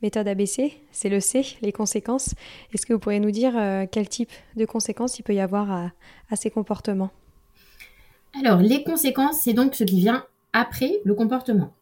méthode 0.02 0.28
ABC, 0.28 0.74
c'est 0.90 1.08
le 1.08 1.20
C, 1.20 1.56
les 1.62 1.72
conséquences. 1.72 2.34
Est-ce 2.74 2.84
que 2.84 2.92
vous 2.92 2.98
pourriez 2.98 3.20
nous 3.20 3.30
dire 3.30 3.54
quel 3.90 4.10
type 4.10 4.28
de 4.56 4.66
conséquences 4.66 5.18
il 5.18 5.22
peut 5.22 5.32
y 5.32 5.40
avoir 5.40 5.70
à 6.28 6.36
ces 6.36 6.50
comportements? 6.50 7.12
Alors, 8.38 8.60
les 8.60 8.84
conséquences, 8.84 9.40
c'est 9.40 9.54
donc 9.54 9.74
ce 9.74 9.84
qui 9.84 10.00
vient 10.00 10.22
après 10.52 11.00
le 11.02 11.14
comportement. 11.14 11.72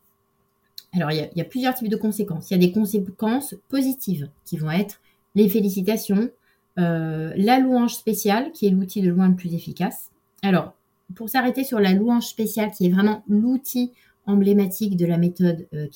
Alors, 0.93 1.13
il 1.13 1.31
y, 1.35 1.41
a, 1.41 1.45
plusieurs 1.45 1.75
types 1.75 1.89
de 1.89 1.97
conséquences. 1.97 2.51
Il 2.51 2.55
y 2.55 2.57
a 2.57 2.67
des 2.67 2.73
conséquences 2.73 3.55
positives 3.69 4.29
qui 4.45 4.57
vont 4.57 4.71
être 4.71 5.01
les 5.37 5.49
félicitations, 5.49 6.31
euh, 6.79 7.33
la 7.37 7.61
louange 7.61 7.95
spéciale, 7.95 8.51
qui 8.53 8.67
est 8.67 8.71
l'outil 8.71 9.01
de 9.01 9.11
loin 9.11 9.29
le 9.29 9.37
plus 9.37 9.55
efficace. 9.55 10.11
Alors, 10.43 10.75
pour 11.15 11.29
s'arrêter 11.29 11.65
sur 11.65 11.79
la 11.79 11.93
louange 11.93 12.27
spéciale, 12.27 12.71
qui 12.71 12.87
est 12.87 12.91
vraiment 12.91 13.23
l'outil 13.29 13.93
emblématique 14.27 14.97
de 14.97 15.07
la 15.07 15.19
méthode 15.19 15.67
euh, 15.75 15.87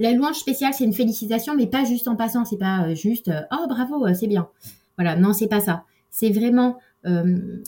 la 0.00 0.12
louange 0.12 0.36
spéciale, 0.36 0.72
c'est 0.74 0.84
une 0.84 0.92
félicitation, 0.92 1.56
mais 1.56 1.66
pas 1.66 1.84
juste 1.84 2.06
en 2.06 2.14
passant. 2.14 2.44
C'est 2.44 2.56
pas 2.56 2.86
euh, 2.86 2.94
juste 2.94 3.30
oh 3.50 3.66
bravo, 3.68 4.06
euh, 4.06 4.14
c'est 4.14 4.28
bien. 4.28 4.48
Voilà, 4.96 5.16
non, 5.16 5.32
c'est 5.32 5.48
pas 5.48 5.60
ça. 5.60 5.84
C'est 6.10 6.30
vraiment 6.30 6.78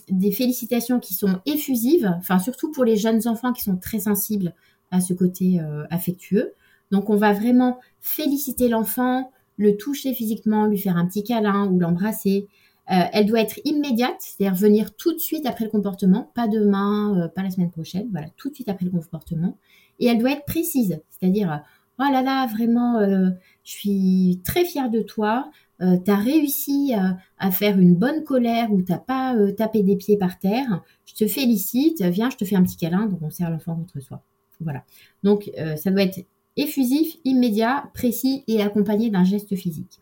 des 0.09 0.33
félicitations 0.33 1.01
qui 1.01 1.15
sont 1.15 1.41
effusives, 1.47 2.13
enfin 2.19 2.39
surtout 2.39 2.71
pour 2.73 2.85
les 2.85 2.97
jeunes 2.97 3.27
enfants 3.27 3.55
qui 3.55 3.63
sont 3.63 3.77
très 3.77 4.01
sensibles 4.01 4.53
à 4.91 5.01
ce 5.01 5.15
côté 5.15 5.61
euh, 5.61 5.85
affectueux. 5.91 6.55
Donc 6.91 7.11
on 7.11 7.17
va 7.17 7.33
vraiment 7.33 7.79
féliciter 8.01 8.69
l'enfant, 8.69 9.31
le 9.57 9.77
toucher 9.77 10.15
physiquement, 10.15 10.67
lui 10.67 10.79
faire 10.79 10.97
un 10.97 11.07
petit 11.07 11.23
câlin 11.23 11.67
ou 11.69 11.79
l'embrasser. 11.79 12.49
Euh, 12.91 13.05
elle 13.13 13.27
doit 13.27 13.41
être 13.41 13.61
immédiate, 13.65 14.17
c'est-à-dire 14.19 14.55
venir 14.55 14.97
tout 14.97 15.13
de 15.13 15.19
suite 15.19 15.47
après 15.47 15.65
le 15.65 15.71
comportement, 15.71 16.33
pas 16.35 16.49
demain, 16.49 17.17
euh, 17.17 17.29
pas 17.29 17.43
la 17.43 17.51
semaine 17.51 17.71
prochaine, 17.71 18.09
voilà, 18.11 18.27
tout 18.37 18.51
de 18.51 18.55
suite 18.55 18.69
après 18.69 18.85
le 18.85 18.91
comportement. 18.91 19.57
Et 20.01 20.07
elle 20.07 20.19
doit 20.19 20.33
être 20.33 20.45
précise, 20.45 21.01
c'est-à-dire, 21.11 21.63
oh 22.01 22.05
là 22.11 22.23
là, 22.23 22.47
vraiment, 22.47 22.99
je 23.01 23.71
suis 23.71 24.41
très 24.45 24.65
fière 24.65 24.91
de 24.91 25.03
toi, 25.03 25.51
tu 25.79 26.11
as 26.11 26.17
réussi 26.17 26.95
à 27.39 27.51
faire 27.51 27.79
une 27.79 27.95
bonne 27.95 28.25
colère 28.25 28.73
ou 28.73 28.81
t'as 28.81 28.97
pas 28.97 29.37
tapé 29.59 29.83
des 29.83 29.97
pieds 29.97 30.17
par 30.17 30.39
terre, 30.39 30.83
je 31.05 31.15
te 31.15 31.27
félicite, 31.29 32.01
viens, 32.01 32.31
je 32.31 32.39
te 32.39 32.47
fais 32.47 32.57
un 32.57 32.63
petit 32.63 32.79
câlin, 32.79 33.07
donc 33.07 33.21
on 33.21 33.29
serre 33.29 33.51
l'enfant 33.51 33.77
contre 33.77 34.01
soi. 34.01 34.23
Voilà. 34.61 34.85
Donc, 35.23 35.51
euh, 35.59 35.77
ça 35.77 35.91
doit 35.91 36.03
être 36.03 36.25
effusif, 36.57 37.17
immédiat, 37.25 37.91
précis 37.95 38.45
et 38.47 38.63
accompagné 38.63 39.11
d'un 39.11 39.25
geste 39.25 39.55
physique. 39.57 40.01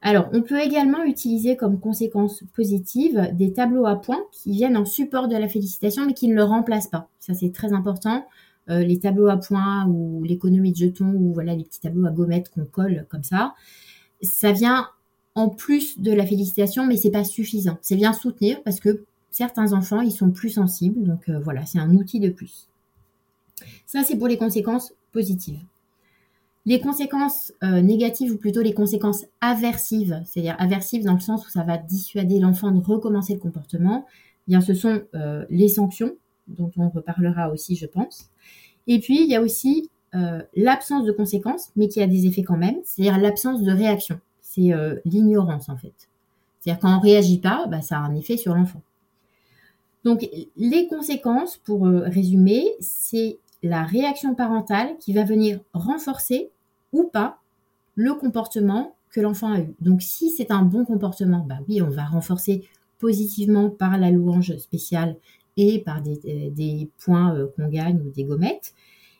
Alors, 0.00 0.28
on 0.32 0.42
peut 0.42 0.60
également 0.60 1.04
utiliser 1.04 1.56
comme 1.56 1.78
conséquence 1.78 2.42
positive 2.54 3.30
des 3.34 3.52
tableaux 3.52 3.86
à 3.86 4.00
points 4.00 4.24
qui 4.32 4.50
viennent 4.50 4.76
en 4.76 4.84
support 4.84 5.28
de 5.28 5.36
la 5.36 5.48
félicitation 5.48 6.04
mais 6.06 6.14
qui 6.14 6.26
ne 6.26 6.34
le 6.34 6.42
remplacent 6.42 6.88
pas. 6.88 7.08
Ça, 7.20 7.34
c'est 7.34 7.52
très 7.52 7.72
important. 7.72 8.26
Euh, 8.68 8.80
les 8.80 8.98
tableaux 8.98 9.28
à 9.28 9.36
points 9.36 9.86
ou 9.86 10.22
l'économie 10.24 10.72
de 10.72 10.76
jetons 10.76 11.14
ou 11.14 11.32
voilà 11.32 11.54
les 11.54 11.64
petits 11.64 11.80
tableaux 11.80 12.06
à 12.06 12.10
gommettes 12.10 12.48
qu'on 12.48 12.64
colle 12.64 13.06
comme 13.08 13.24
ça, 13.24 13.54
ça 14.22 14.52
vient 14.52 14.88
en 15.34 15.48
plus 15.48 15.98
de 15.98 16.12
la 16.12 16.26
félicitation, 16.26 16.86
mais 16.86 16.96
c'est 16.96 17.10
pas 17.10 17.24
suffisant. 17.24 17.78
C'est 17.80 17.96
bien 17.96 18.12
soutenir 18.12 18.62
parce 18.62 18.80
que 18.80 19.04
certains 19.30 19.72
enfants, 19.72 20.00
ils 20.00 20.12
sont 20.12 20.30
plus 20.30 20.50
sensibles, 20.50 21.04
donc 21.04 21.28
euh, 21.28 21.40
voilà, 21.40 21.64
c'est 21.66 21.78
un 21.78 21.94
outil 21.96 22.20
de 22.20 22.28
plus. 22.28 22.68
Ça, 23.86 24.02
c'est 24.04 24.16
pour 24.16 24.28
les 24.28 24.36
conséquences 24.36 24.94
positives. 25.12 25.60
Les 26.64 26.80
conséquences 26.80 27.52
euh, 27.64 27.80
négatives, 27.80 28.32
ou 28.32 28.36
plutôt 28.36 28.62
les 28.62 28.72
conséquences 28.72 29.24
aversives, 29.40 30.22
c'est-à-dire 30.24 30.54
aversives 30.60 31.04
dans 31.04 31.14
le 31.14 31.20
sens 31.20 31.44
où 31.46 31.50
ça 31.50 31.64
va 31.64 31.76
dissuader 31.76 32.38
l'enfant 32.38 32.70
de 32.70 32.80
recommencer 32.80 33.34
le 33.34 33.40
comportement, 33.40 34.06
eh 34.46 34.50
bien 34.52 34.60
ce 34.60 34.74
sont 34.74 35.02
euh, 35.14 35.44
les 35.50 35.68
sanctions, 35.68 36.12
dont 36.46 36.70
on 36.76 36.88
reparlera 36.88 37.50
aussi, 37.50 37.74
je 37.74 37.86
pense. 37.86 38.30
Et 38.86 39.00
puis, 39.00 39.22
il 39.22 39.28
y 39.28 39.34
a 39.34 39.42
aussi 39.42 39.90
euh, 40.14 40.42
l'absence 40.54 41.04
de 41.04 41.12
conséquences, 41.12 41.70
mais 41.74 41.88
qui 41.88 42.00
a 42.00 42.06
des 42.06 42.26
effets 42.26 42.42
quand 42.44 42.56
même, 42.56 42.76
c'est-à-dire 42.84 43.18
l'absence 43.18 43.62
de 43.62 43.72
réaction. 43.72 44.20
C'est 44.40 44.70
l'ignorance, 45.06 45.70
en 45.70 45.78
fait. 45.78 45.94
C'est-à-dire 46.60 46.80
quand 46.80 46.92
on 46.92 46.98
ne 46.98 47.02
réagit 47.02 47.38
pas, 47.38 47.66
bah, 47.68 47.80
ça 47.80 47.96
a 47.96 48.00
un 48.00 48.14
effet 48.14 48.36
sur 48.36 48.54
l'enfant. 48.54 48.82
Donc, 50.04 50.28
les 50.58 50.88
conséquences, 50.88 51.56
pour 51.56 51.86
résumer, 51.86 52.66
c'est 52.80 53.38
la 53.62 53.84
réaction 53.84 54.34
parentale 54.34 54.96
qui 54.98 55.12
va 55.12 55.24
venir 55.24 55.60
renforcer 55.72 56.50
ou 56.92 57.04
pas 57.04 57.38
le 57.94 58.14
comportement 58.14 58.96
que 59.10 59.20
l'enfant 59.20 59.52
a 59.52 59.60
eu. 59.60 59.74
Donc 59.80 60.02
si 60.02 60.30
c'est 60.30 60.50
un 60.50 60.62
bon 60.62 60.84
comportement, 60.84 61.44
bah 61.46 61.58
oui, 61.68 61.82
on 61.82 61.90
va 61.90 62.04
renforcer 62.04 62.68
positivement 62.98 63.70
par 63.70 63.98
la 63.98 64.10
louange 64.10 64.56
spéciale 64.58 65.16
et 65.56 65.80
par 65.80 66.02
des, 66.02 66.18
euh, 66.26 66.86
points 66.98 67.34
euh, 67.34 67.48
qu'on 67.54 67.68
gagne 67.68 68.00
ou 68.00 68.10
des 68.10 68.24
gommettes. 68.24 68.74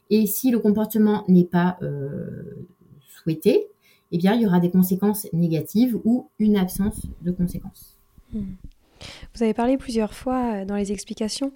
Et 0.09 0.27
si 0.27 0.51
le 0.51 0.59
comportement 0.59 1.25
n'est 1.29 1.45
pas 1.45 1.79
euh, 1.83 2.67
souhaité, 3.09 3.67
eh 4.13 4.19
bien, 4.19 4.35
il 4.35 4.43
y 4.43 4.47
aura 4.47 4.61
des 4.61 4.71
conséquences 4.71 5.27
négatives 5.33 5.99
ou 6.05 6.29
une 6.39 6.57
absence 6.57 7.07
de 7.23 7.31
conséquences. 7.31 7.99
Hmm. 8.33 8.55
Vous 9.35 9.43
avez 9.43 9.55
parlé 9.55 9.77
plusieurs 9.77 10.15
fois 10.15 10.65
dans 10.65 10.77
les 10.77 10.93
explications 10.93 11.53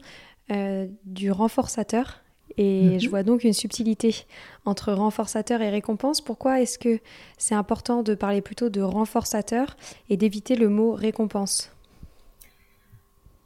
du 1.04 1.30
renforçateur 1.30 2.22
et 2.56 2.82
mhm. 2.82 3.00
je 3.00 3.08
vois 3.08 3.22
donc 3.22 3.44
une 3.44 3.52
subtilité 3.52 4.24
entre 4.64 4.92
renforçateur 4.92 5.60
et 5.62 5.70
récompense. 5.70 6.20
Pourquoi 6.20 6.60
est-ce 6.60 6.78
que 6.78 7.00
c'est 7.38 7.54
important 7.54 8.02
de 8.02 8.14
parler 8.14 8.40
plutôt 8.40 8.68
de 8.68 8.80
renforçateur 8.80 9.76
et 10.08 10.16
d'éviter 10.16 10.56
le 10.56 10.68
mot 10.68 10.92
récompense? 10.92 11.70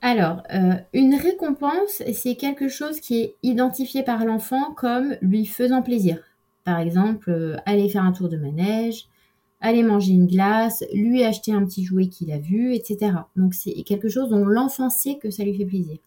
Alors, 0.03 0.43
euh, 0.55 0.75
une 0.95 1.15
récompense, 1.15 2.03
c'est 2.15 2.37
quelque 2.37 2.69
chose 2.69 3.01
qui 3.01 3.21
est 3.21 3.37
identifié 3.43 4.03
par 4.03 4.25
l'enfant 4.25 4.73
comme 4.75 5.17
lui 5.21 5.45
faisant 5.45 5.83
plaisir. 5.83 6.19
Par 6.65 6.79
exemple, 6.79 7.31
euh, 7.31 7.57
aller 7.67 7.89
faire 7.89 8.05
un 8.05 8.13
tour 8.13 8.31
de 8.31 8.39
manège, 8.39 9.07
aller 9.61 9.83
manger 9.83 10.13
une 10.13 10.27
glace, 10.27 10.85
lui 10.95 11.23
acheter 11.23 11.53
un 11.53 11.65
petit 11.65 11.85
jouet 11.85 12.07
qu'il 12.09 12.33
a 12.33 12.39
vu, 12.39 12.75
etc. 12.75 13.13
Donc 13.37 13.53
c'est 13.53 13.83
quelque 13.83 14.09
chose 14.09 14.31
dont 14.31 14.45
l'enfant 14.47 14.89
sait 14.89 15.19
que 15.19 15.31
ça 15.31 15.45
lui 15.45 15.57
fait 15.57 15.67
plaisir. 15.67 15.99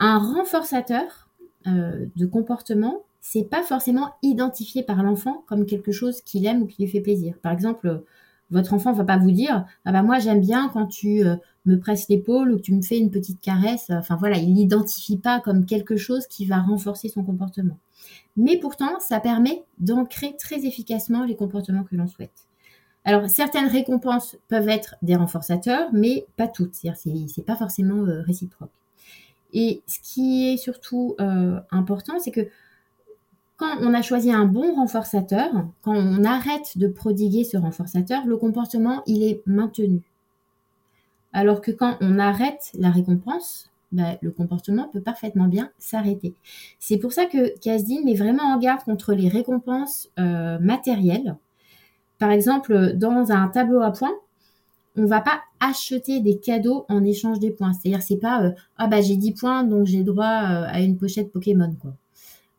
Un 0.00 0.18
renforçateur, 0.18 1.27
euh, 1.76 2.06
de 2.16 2.26
comportement, 2.26 3.02
c'est 3.20 3.44
pas 3.44 3.62
forcément 3.62 4.12
identifié 4.22 4.82
par 4.82 5.02
l'enfant 5.02 5.44
comme 5.46 5.66
quelque 5.66 5.92
chose 5.92 6.20
qu'il 6.22 6.46
aime 6.46 6.62
ou 6.62 6.66
qui 6.66 6.82
lui 6.82 6.90
fait 6.90 7.00
plaisir. 7.00 7.34
Par 7.42 7.52
exemple, 7.52 8.02
votre 8.50 8.72
enfant 8.72 8.92
va 8.92 9.04
pas 9.04 9.18
vous 9.18 9.30
dire 9.30 9.66
ah 9.84 9.92
bah 9.92 10.02
moi 10.02 10.18
j'aime 10.18 10.40
bien 10.40 10.70
quand 10.72 10.86
tu 10.86 11.24
euh, 11.24 11.36
me 11.66 11.78
presses 11.78 12.08
l'épaule 12.08 12.52
ou 12.52 12.56
que 12.56 12.62
tu 12.62 12.74
me 12.74 12.82
fais 12.82 12.98
une 12.98 13.10
petite 13.10 13.40
caresse. 13.40 13.90
Enfin 13.90 14.16
voilà, 14.16 14.38
il 14.38 14.54
n'identifie 14.54 15.18
pas 15.18 15.40
comme 15.40 15.66
quelque 15.66 15.96
chose 15.96 16.26
qui 16.26 16.46
va 16.46 16.58
renforcer 16.58 17.08
son 17.08 17.22
comportement. 17.24 17.78
Mais 18.36 18.56
pourtant, 18.58 19.00
ça 19.00 19.20
permet 19.20 19.64
d'ancrer 19.78 20.36
très 20.38 20.64
efficacement 20.64 21.24
les 21.24 21.36
comportements 21.36 21.84
que 21.84 21.96
l'on 21.96 22.06
souhaite. 22.06 22.46
Alors 23.04 23.28
certaines 23.28 23.68
récompenses 23.68 24.36
peuvent 24.48 24.68
être 24.68 24.96
des 25.02 25.16
renforçateurs, 25.16 25.88
mais 25.92 26.26
pas 26.36 26.48
toutes. 26.48 26.74
C'est-à-dire 26.74 27.28
c'est 27.28 27.44
pas 27.44 27.56
forcément 27.56 28.04
euh, 28.06 28.22
réciproque. 28.22 28.70
Et 29.52 29.82
ce 29.86 29.98
qui 30.00 30.48
est 30.48 30.56
surtout 30.56 31.16
euh, 31.20 31.60
important, 31.70 32.18
c'est 32.18 32.30
que 32.30 32.48
quand 33.56 33.78
on 33.80 33.92
a 33.92 34.02
choisi 34.02 34.32
un 34.32 34.44
bon 34.44 34.74
renforçateur, 34.76 35.50
quand 35.82 35.94
on 35.94 36.24
arrête 36.24 36.78
de 36.78 36.86
prodiguer 36.86 37.44
ce 37.44 37.56
renforçateur, 37.56 38.24
le 38.26 38.36
comportement, 38.36 39.02
il 39.06 39.22
est 39.22 39.42
maintenu. 39.46 40.02
Alors 41.32 41.60
que 41.60 41.72
quand 41.72 41.96
on 42.00 42.18
arrête 42.18 42.70
la 42.78 42.90
récompense, 42.90 43.68
ben, 43.90 44.16
le 44.20 44.30
comportement 44.30 44.88
peut 44.88 45.00
parfaitement 45.00 45.46
bien 45.48 45.70
s'arrêter. 45.78 46.34
C'est 46.78 46.98
pour 46.98 47.12
ça 47.12 47.26
que 47.26 47.58
Kasdin 47.58 48.04
met 48.04 48.14
vraiment 48.14 48.44
en 48.44 48.58
garde 48.58 48.82
contre 48.82 49.14
les 49.14 49.28
récompenses 49.28 50.10
euh, 50.18 50.58
matérielles. 50.58 51.36
Par 52.18 52.30
exemple, 52.30 52.92
dans 52.94 53.32
un 53.32 53.48
tableau 53.48 53.80
à 53.80 53.92
points, 53.92 54.14
on 54.98 55.06
va 55.06 55.20
pas 55.20 55.40
acheter 55.60 56.20
des 56.20 56.38
cadeaux 56.38 56.84
en 56.88 57.04
échange 57.04 57.38
des 57.38 57.50
points. 57.50 57.72
C'est-à-dire 57.72 58.02
c'est 58.02 58.16
pas 58.16 58.42
euh, 58.42 58.50
ah 58.76 58.88
bah 58.88 59.00
j'ai 59.00 59.16
10 59.16 59.32
points 59.32 59.64
donc 59.64 59.86
j'ai 59.86 60.02
droit 60.02 60.24
euh, 60.26 60.66
à 60.66 60.80
une 60.80 60.96
pochette 60.98 61.32
Pokémon 61.32 61.74
quoi. 61.80 61.94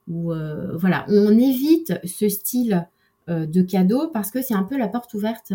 Euh, 0.10 0.76
voilà, 0.78 1.06
on 1.10 1.38
évite 1.38 1.94
ce 2.04 2.30
style 2.30 2.88
de 3.28 3.62
cadeau 3.62 4.08
parce 4.08 4.32
que 4.32 4.42
c'est 4.42 4.56
un 4.56 4.64
peu 4.64 4.76
la 4.76 4.88
porte 4.88 5.14
ouverte 5.14 5.54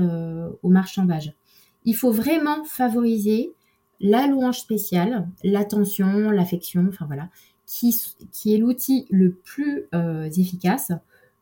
au 0.62 0.68
marchandage. 0.68 1.32
Il 1.84 1.96
faut 1.96 2.12
vraiment 2.12 2.62
favoriser 2.62 3.52
la 3.98 4.28
louange 4.28 4.60
spéciale, 4.60 5.26
l'attention, 5.42 6.30
l'affection, 6.30 6.86
enfin 6.88 7.06
voilà, 7.06 7.30
qui, 7.66 8.00
qui 8.30 8.54
est 8.54 8.58
l'outil 8.58 9.06
le 9.10 9.32
plus 9.32 9.88
efficace 10.38 10.92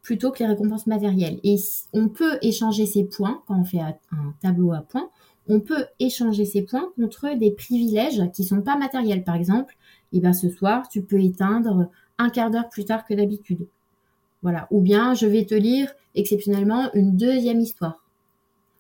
plutôt 0.00 0.30
que 0.30 0.38
les 0.38 0.46
récompenses 0.46 0.86
matérielles. 0.86 1.38
Et 1.44 1.56
on 1.92 2.08
peut 2.08 2.38
échanger 2.40 2.86
ces 2.86 3.04
points 3.04 3.42
quand 3.46 3.60
on 3.60 3.64
fait 3.64 3.80
un 3.80 4.34
tableau 4.40 4.72
à 4.72 4.80
points 4.80 5.10
on 5.48 5.60
peut 5.60 5.86
échanger 5.98 6.44
ces 6.44 6.62
points 6.62 6.92
contre 6.96 7.36
des 7.36 7.50
privilèges 7.50 8.22
qui 8.32 8.44
sont 8.44 8.62
pas 8.62 8.76
matériels. 8.76 9.24
Par 9.24 9.34
exemple, 9.34 9.76
et 10.12 10.20
bien 10.20 10.32
ce 10.32 10.48
soir, 10.48 10.88
tu 10.88 11.02
peux 11.02 11.20
éteindre 11.20 11.88
un 12.18 12.30
quart 12.30 12.50
d'heure 12.50 12.68
plus 12.68 12.84
tard 12.84 13.04
que 13.04 13.14
d'habitude. 13.14 13.66
Voilà. 14.42 14.66
Ou 14.70 14.80
bien 14.80 15.14
je 15.14 15.26
vais 15.26 15.44
te 15.44 15.54
lire 15.54 15.92
exceptionnellement 16.14 16.92
une 16.94 17.16
deuxième 17.16 17.60
histoire. 17.60 18.04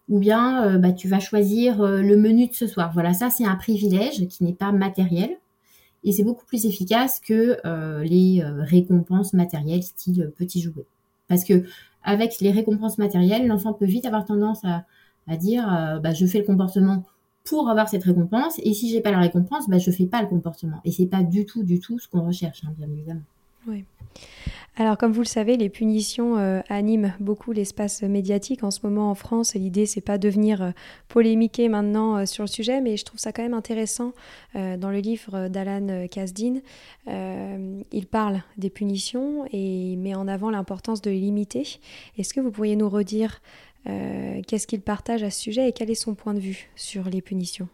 Ou 0.08 0.18
bien 0.18 0.64
euh, 0.66 0.78
bah, 0.78 0.92
tu 0.92 1.08
vas 1.08 1.20
choisir 1.20 1.80
euh, 1.80 2.02
le 2.02 2.16
menu 2.16 2.48
de 2.48 2.54
ce 2.54 2.66
soir. 2.66 2.90
Voilà, 2.92 3.12
ça 3.12 3.30
c'est 3.30 3.44
un 3.44 3.56
privilège 3.56 4.26
qui 4.28 4.44
n'est 4.44 4.54
pas 4.54 4.72
matériel. 4.72 5.38
Et 6.04 6.10
c'est 6.10 6.24
beaucoup 6.24 6.44
plus 6.44 6.66
efficace 6.66 7.20
que 7.20 7.58
euh, 7.64 8.02
les 8.02 8.42
récompenses 8.44 9.34
matérielles 9.34 9.84
style 9.84 10.32
petit 10.36 10.60
jouet. 10.60 10.84
Parce 11.28 11.44
que 11.44 11.64
avec 12.02 12.40
les 12.40 12.50
récompenses 12.50 12.98
matérielles, 12.98 13.46
l'enfant 13.46 13.72
peut 13.72 13.86
vite 13.86 14.04
avoir 14.04 14.24
tendance 14.24 14.64
à, 14.64 14.84
dire 15.38 16.00
bah, 16.02 16.12
je 16.12 16.26
fais 16.26 16.38
le 16.38 16.44
comportement 16.44 17.04
pour 17.44 17.68
avoir 17.68 17.88
cette 17.88 18.04
récompense 18.04 18.58
et 18.62 18.72
si 18.72 18.90
j'ai 18.90 19.00
pas 19.00 19.10
la 19.10 19.18
récompense, 19.18 19.68
bah, 19.68 19.78
je 19.78 19.90
fais 19.90 20.06
pas 20.06 20.22
le 20.22 20.28
comportement. 20.28 20.80
Et 20.84 20.92
c'est 20.92 21.06
pas 21.06 21.22
du 21.22 21.44
tout, 21.44 21.62
du 21.62 21.80
tout 21.80 21.98
ce 21.98 22.08
qu'on 22.08 22.26
recherche, 22.26 22.62
hein, 22.64 22.72
bien 22.78 22.88
évidemment. 22.88 23.22
Oui. 23.66 23.84
Alors, 24.76 24.96
comme 24.96 25.12
vous 25.12 25.20
le 25.20 25.26
savez, 25.26 25.58
les 25.58 25.68
punitions 25.68 26.38
euh, 26.38 26.60
animent 26.70 27.12
beaucoup 27.20 27.52
l'espace 27.52 28.02
médiatique 28.02 28.64
en 28.64 28.70
ce 28.70 28.80
moment 28.84 29.10
en 29.10 29.14
France. 29.14 29.54
L'idée, 29.54 29.84
c'est 29.84 30.00
pas 30.00 30.16
de 30.16 30.30
venir 30.30 30.62
euh, 30.62 30.70
polémiquer 31.08 31.68
maintenant 31.68 32.16
euh, 32.16 32.24
sur 32.24 32.42
le 32.42 32.48
sujet, 32.48 32.80
mais 32.80 32.96
je 32.96 33.04
trouve 33.04 33.20
ça 33.20 33.32
quand 33.32 33.42
même 33.42 33.52
intéressant. 33.52 34.12
dans 34.54 34.90
le 34.90 34.98
livre 34.98 35.48
d'Alan 35.48 36.06
Kasdin, 36.08 36.60
il 37.06 38.06
parle 38.06 38.42
des 38.56 38.70
punitions 38.70 39.44
et 39.52 39.96
met 39.96 40.14
en 40.14 40.28
avant 40.28 40.50
l'importance 40.50 41.02
de 41.02 41.10
les 41.10 41.20
limiter. 41.20 41.78
Est-ce 42.18 42.32
que 42.34 42.40
vous 42.40 42.50
pourriez 42.50 42.76
nous 42.76 42.88
redire 42.88 43.40
qu'est-ce 43.84 44.66
qu'il 44.66 44.80
partage 44.80 45.22
à 45.22 45.30
ce 45.30 45.40
sujet 45.40 45.68
et 45.68 45.72
quel 45.72 45.90
est 45.90 45.94
son 45.94 46.14
point 46.14 46.34
de 46.34 46.40
vue 46.40 46.70
sur 46.76 47.04
les 47.04 47.22
punitions? 47.22 47.68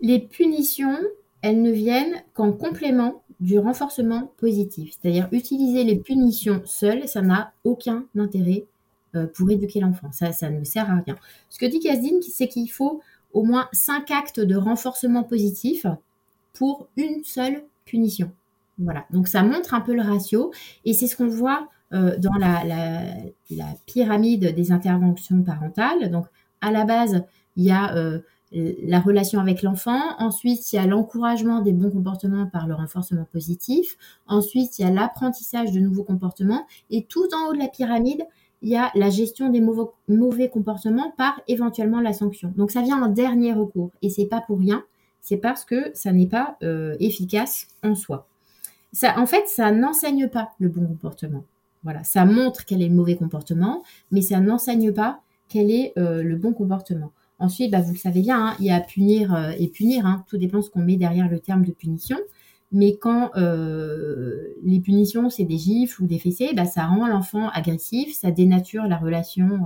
Les 0.00 0.18
punitions, 0.18 0.98
elles 1.42 1.62
ne 1.62 1.70
viennent 1.70 2.22
qu'en 2.34 2.52
complément 2.52 3.22
du 3.40 3.58
renforcement 3.58 4.32
positif. 4.38 4.94
C'est-à-dire 4.98 5.28
utiliser 5.32 5.84
les 5.84 5.96
punitions 5.96 6.62
seules, 6.64 7.08
ça 7.08 7.22
n'a 7.22 7.52
aucun 7.64 8.06
intérêt 8.16 8.64
euh, 9.14 9.26
pour 9.26 9.50
éduquer 9.50 9.80
l'enfant. 9.80 10.10
Ça, 10.12 10.32
ça 10.32 10.50
ne 10.50 10.64
sert 10.64 10.90
à 10.90 10.96
rien. 11.04 11.16
Ce 11.50 11.58
que 11.58 11.66
dit 11.66 11.80
Kasdin, 11.80 12.20
c'est 12.22 12.48
qu'il 12.48 12.70
faut 12.70 13.00
au 13.32 13.42
moins 13.42 13.68
cinq 13.72 14.10
actes 14.10 14.40
de 14.40 14.56
renforcement 14.56 15.24
positif 15.24 15.86
pour 16.52 16.88
une 16.96 17.22
seule 17.24 17.64
punition. 17.84 18.32
Voilà. 18.78 19.04
Donc 19.10 19.28
ça 19.28 19.42
montre 19.42 19.74
un 19.74 19.80
peu 19.80 19.94
le 19.94 20.02
ratio 20.02 20.52
et 20.84 20.94
c'est 20.94 21.06
ce 21.06 21.16
qu'on 21.16 21.28
voit 21.28 21.68
euh, 21.94 22.16
dans 22.18 22.34
la, 22.34 22.74
pyramide 23.86 24.54
des 24.54 24.72
interventions 24.72 25.42
parentales. 25.42 26.10
Donc 26.10 26.26
à 26.60 26.70
la 26.72 26.84
base, 26.84 27.24
il 27.56 27.64
y 27.64 27.70
a 27.70 27.94
euh, 27.94 28.20
la 28.52 29.00
relation 29.00 29.40
avec 29.40 29.62
l'enfant. 29.62 30.00
Ensuite, 30.18 30.72
il 30.72 30.76
y 30.76 30.78
a 30.78 30.86
l'encouragement 30.86 31.60
des 31.60 31.72
bons 31.72 31.90
comportements 31.90 32.46
par 32.46 32.66
le 32.66 32.74
renforcement 32.74 33.26
positif. 33.32 33.96
Ensuite, 34.26 34.78
il 34.78 34.82
y 34.82 34.84
a 34.84 34.90
l'apprentissage 34.90 35.72
de 35.72 35.80
nouveaux 35.80 36.04
comportements. 36.04 36.66
Et 36.90 37.04
tout 37.04 37.28
en 37.32 37.48
haut 37.48 37.52
de 37.52 37.58
la 37.58 37.68
pyramide, 37.68 38.24
il 38.62 38.70
y 38.70 38.76
a 38.76 38.90
la 38.94 39.10
gestion 39.10 39.50
des 39.50 39.60
mauvais, 39.60 40.48
comportements 40.48 41.12
par 41.16 41.40
éventuellement 41.48 42.00
la 42.00 42.12
sanction. 42.12 42.52
Donc 42.56 42.70
ça 42.70 42.82
vient 42.82 43.02
en 43.02 43.08
dernier 43.08 43.52
recours. 43.52 43.90
Et 44.02 44.10
c'est 44.10 44.26
pas 44.26 44.40
pour 44.40 44.58
rien. 44.58 44.84
C'est 45.20 45.36
parce 45.36 45.64
que 45.64 45.90
ça 45.94 46.12
n'est 46.12 46.26
pas 46.26 46.56
euh, 46.62 46.96
efficace 46.98 47.68
en 47.82 47.94
soi. 47.94 48.26
En 49.16 49.26
fait, 49.26 49.46
ça 49.48 49.70
n'enseigne 49.70 50.28
pas 50.28 50.50
le 50.58 50.68
bon 50.68 50.86
comportement. 50.86 51.44
Voilà, 51.84 52.02
ça 52.02 52.24
montre 52.24 52.64
quel 52.64 52.82
est 52.82 52.88
le 52.88 52.94
mauvais 52.94 53.14
comportement, 53.14 53.82
mais 54.10 54.22
ça 54.22 54.40
n'enseigne 54.40 54.92
pas 54.92 55.20
quel 55.48 55.70
est 55.70 55.92
euh, 55.98 56.22
le 56.22 56.36
bon 56.36 56.52
comportement. 56.52 57.12
Ensuite, 57.38 57.70
bah, 57.70 57.82
vous 57.82 57.92
le 57.92 57.98
savez 57.98 58.22
bien, 58.22 58.46
hein, 58.46 58.56
il 58.58 58.66
y 58.66 58.70
a 58.70 58.80
punir 58.80 59.34
euh, 59.34 59.52
et 59.58 59.68
punir. 59.68 60.06
Hein. 60.06 60.24
tout 60.26 60.38
dépend 60.38 60.62
ce 60.62 60.70
qu'on 60.70 60.82
met 60.82 60.96
derrière 60.96 61.28
le 61.28 61.38
terme 61.38 61.64
de 61.64 61.72
punition. 61.72 62.16
Mais 62.72 62.96
quand 62.96 63.30
euh, 63.36 64.54
les 64.64 64.80
punitions, 64.80 65.30
c'est 65.30 65.44
des 65.44 65.58
gifles 65.58 66.02
ou 66.02 66.06
des 66.06 66.18
fessées, 66.18 66.52
bah, 66.56 66.64
ça 66.64 66.86
rend 66.86 67.06
l'enfant 67.06 67.48
agressif, 67.50 68.16
ça 68.16 68.30
dénature 68.30 68.84
la 68.84 68.96
relation 68.96 69.64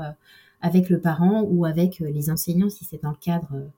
avec 0.60 0.90
le 0.90 1.00
parent 1.00 1.42
ou 1.42 1.64
avec 1.64 2.00
les 2.00 2.30
enseignants 2.30 2.68
si 2.68 2.84
c'est 2.84 3.02
dans 3.02 3.10
le 3.10 3.16
cadre 3.16 3.70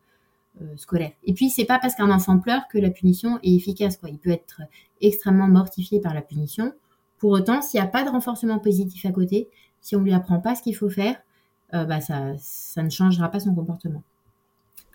scolaire. 0.76 1.12
Et 1.24 1.32
puis, 1.32 1.48
c'est 1.50 1.64
pas 1.64 1.78
parce 1.78 1.94
qu'un 1.94 2.10
enfant 2.10 2.38
pleure 2.38 2.62
que 2.68 2.78
la 2.78 2.90
punition 2.90 3.38
est 3.44 3.54
efficace. 3.54 3.98
Quoi. 3.98 4.08
Il 4.08 4.18
peut 4.18 4.30
être 4.30 4.62
extrêmement 5.00 5.46
mortifié 5.46 6.00
par 6.00 6.14
la 6.14 6.22
punition. 6.22 6.72
Pour 7.20 7.30
autant, 7.30 7.62
s'il 7.62 7.78
n'y 7.78 7.86
a 7.86 7.88
pas 7.88 8.02
de 8.02 8.08
renforcement 8.08 8.58
positif 8.58 9.06
à 9.06 9.12
côté, 9.12 9.48
si 9.80 9.94
on 9.94 10.00
lui 10.00 10.12
apprend 10.12 10.40
pas 10.40 10.56
ce 10.56 10.62
qu'il 10.62 10.74
faut 10.74 10.90
faire, 10.90 11.16
euh, 11.74 11.84
bah, 11.84 12.00
ça, 12.00 12.32
ça 12.38 12.82
ne 12.82 12.90
changera 12.90 13.30
pas 13.30 13.38
son 13.38 13.54
comportement. 13.54 14.02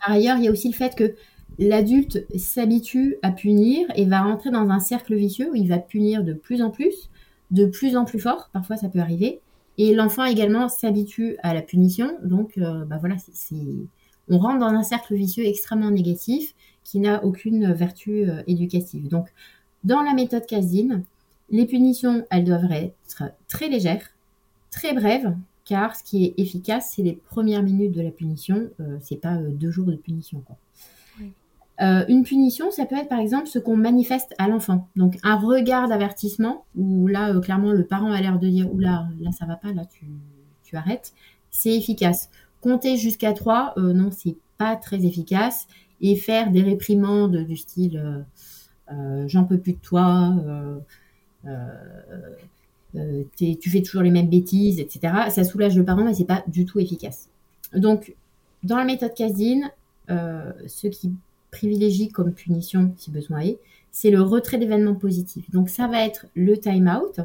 Par 0.03 0.15
ailleurs, 0.15 0.37
il 0.37 0.43
y 0.43 0.47
a 0.47 0.51
aussi 0.51 0.67
le 0.67 0.73
fait 0.73 0.95
que 0.95 1.15
l'adulte 1.59 2.25
s'habitue 2.37 3.17
à 3.21 3.31
punir 3.31 3.87
et 3.95 4.05
va 4.05 4.21
rentrer 4.23 4.51
dans 4.51 4.69
un 4.69 4.79
cercle 4.79 5.15
vicieux 5.15 5.51
où 5.51 5.55
il 5.55 5.69
va 5.69 5.77
punir 5.77 6.23
de 6.23 6.33
plus 6.33 6.61
en 6.61 6.71
plus, 6.71 7.09
de 7.51 7.65
plus 7.65 7.95
en 7.95 8.05
plus 8.05 8.19
fort, 8.19 8.49
parfois 8.51 8.75
ça 8.75 8.89
peut 8.89 8.99
arriver. 8.99 9.39
Et 9.77 9.93
l'enfant 9.93 10.25
également 10.25 10.67
s'habitue 10.67 11.37
à 11.43 11.53
la 11.53 11.61
punition, 11.61 12.17
donc 12.23 12.57
euh, 12.57 12.85
bah 12.85 12.97
voilà, 12.99 13.15
on 14.29 14.37
rentre 14.37 14.59
dans 14.59 14.67
un 14.67 14.83
cercle 14.83 15.15
vicieux 15.15 15.45
extrêmement 15.45 15.91
négatif 15.91 16.55
qui 16.83 16.99
n'a 16.99 17.23
aucune 17.23 17.71
vertu 17.73 18.29
euh, 18.29 18.41
éducative. 18.47 19.07
Donc, 19.09 19.27
dans 19.83 20.01
la 20.01 20.13
méthode 20.13 20.45
Casdine, 20.45 21.03
les 21.49 21.65
punitions, 21.65 22.25
elles 22.29 22.43
doivent 22.43 22.71
être 22.71 23.23
très 23.47 23.69
légères, 23.69 24.09
très 24.71 24.93
brèves, 24.93 25.35
car 25.65 25.95
ce 25.95 26.03
qui 26.03 26.25
est 26.25 26.33
efficace, 26.37 26.93
c'est 26.95 27.01
les 27.01 27.13
premières 27.13 27.63
minutes 27.63 27.91
de 27.91 28.01
la 28.01 28.11
punition, 28.11 28.69
euh, 28.79 28.97
c'est 29.01 29.19
pas 29.19 29.35
euh, 29.35 29.49
deux 29.49 29.71
jours 29.71 29.87
de 29.87 29.95
punition. 29.95 30.43
Euh, 31.81 32.05
une 32.07 32.23
punition, 32.23 32.71
ça 32.71 32.85
peut 32.85 32.95
être 32.95 33.09
par 33.09 33.19
exemple 33.19 33.47
ce 33.47 33.59
qu'on 33.59 33.75
manifeste 33.75 34.33
à 34.37 34.47
l'enfant. 34.47 34.87
Donc 34.95 35.17
un 35.23 35.35
regard 35.35 35.89
d'avertissement, 35.89 36.63
où 36.75 37.07
là, 37.07 37.37
clairement, 37.41 37.73
le 37.73 37.85
parent 37.85 38.11
a 38.11 38.21
l'air 38.21 38.39
de 38.39 38.47
dire, 38.47 38.73
oula, 38.73 39.07
là, 39.19 39.31
ça 39.33 39.45
va 39.45 39.57
pas, 39.57 39.73
là, 39.73 39.83
tu, 39.85 40.05
tu 40.63 40.77
arrêtes. 40.77 41.13
C'est 41.51 41.75
efficace. 41.75 42.29
Compter 42.61 42.95
jusqu'à 42.95 43.33
trois, 43.33 43.73
non, 43.77 44.09
c'est 44.11 44.37
pas 44.57 44.77
très 44.77 45.03
efficace. 45.03 45.67
Et 45.99 46.15
faire 46.15 46.51
des 46.51 46.61
réprimandes 46.61 47.35
du 47.35 47.57
style, 47.57 48.25
j'en 49.25 49.43
peux 49.43 49.57
plus 49.57 49.73
de 49.73 49.79
toi, 49.79 50.33
euh, 51.47 53.23
tu 53.37 53.69
fais 53.69 53.81
toujours 53.81 54.01
les 54.01 54.11
mêmes 54.11 54.29
bêtises, 54.29 54.79
etc. 54.79 55.13
Ça 55.29 55.43
soulage 55.43 55.77
le 55.77 55.83
parent, 55.83 56.03
mais 56.03 56.13
c'est 56.13 56.25
pas 56.25 56.43
du 56.47 56.65
tout 56.65 56.79
efficace. 56.79 57.29
Donc, 57.73 58.15
dans 58.63 58.77
la 58.77 58.85
méthode 58.85 59.13
Casine, 59.13 59.69
euh, 60.09 60.51
ce 60.67 60.87
qui 60.87 61.11
privilégie 61.51 62.09
comme 62.09 62.33
punition, 62.33 62.93
si 62.97 63.11
besoin 63.11 63.39
est, 63.39 63.59
c'est 63.91 64.11
le 64.11 64.21
retrait 64.21 64.57
d'événements 64.57 64.95
positifs. 64.95 65.49
Donc, 65.51 65.69
ça 65.69 65.87
va 65.87 66.05
être 66.05 66.27
le 66.35 66.57
time-out, 66.57 67.21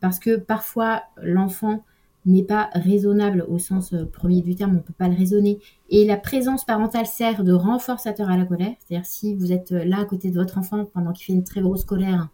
parce 0.00 0.18
que 0.18 0.36
parfois, 0.36 1.02
l'enfant 1.22 1.82
n'est 2.26 2.42
pas 2.42 2.70
raisonnable 2.72 3.44
au 3.48 3.58
sens 3.58 3.92
euh, 3.92 4.06
premier 4.06 4.40
du 4.40 4.54
terme, 4.54 4.72
on 4.72 4.74
ne 4.74 4.80
peut 4.80 4.94
pas 4.96 5.08
le 5.08 5.16
raisonner. 5.16 5.58
Et 5.90 6.06
la 6.06 6.16
présence 6.16 6.64
parentale 6.64 7.06
sert 7.06 7.44
de 7.44 7.52
renforçateur 7.52 8.30
à 8.30 8.36
la 8.36 8.46
colère. 8.46 8.72
C'est-à-dire 8.80 9.06
si 9.06 9.34
vous 9.34 9.52
êtes 9.52 9.70
là 9.72 10.00
à 10.00 10.04
côté 10.06 10.30
de 10.30 10.38
votre 10.38 10.56
enfant 10.56 10.84
pendant 10.86 11.12
qu'il 11.12 11.26
fait 11.26 11.32
une 11.34 11.44
très 11.44 11.60
grosse 11.60 11.84
colère, 11.84 12.28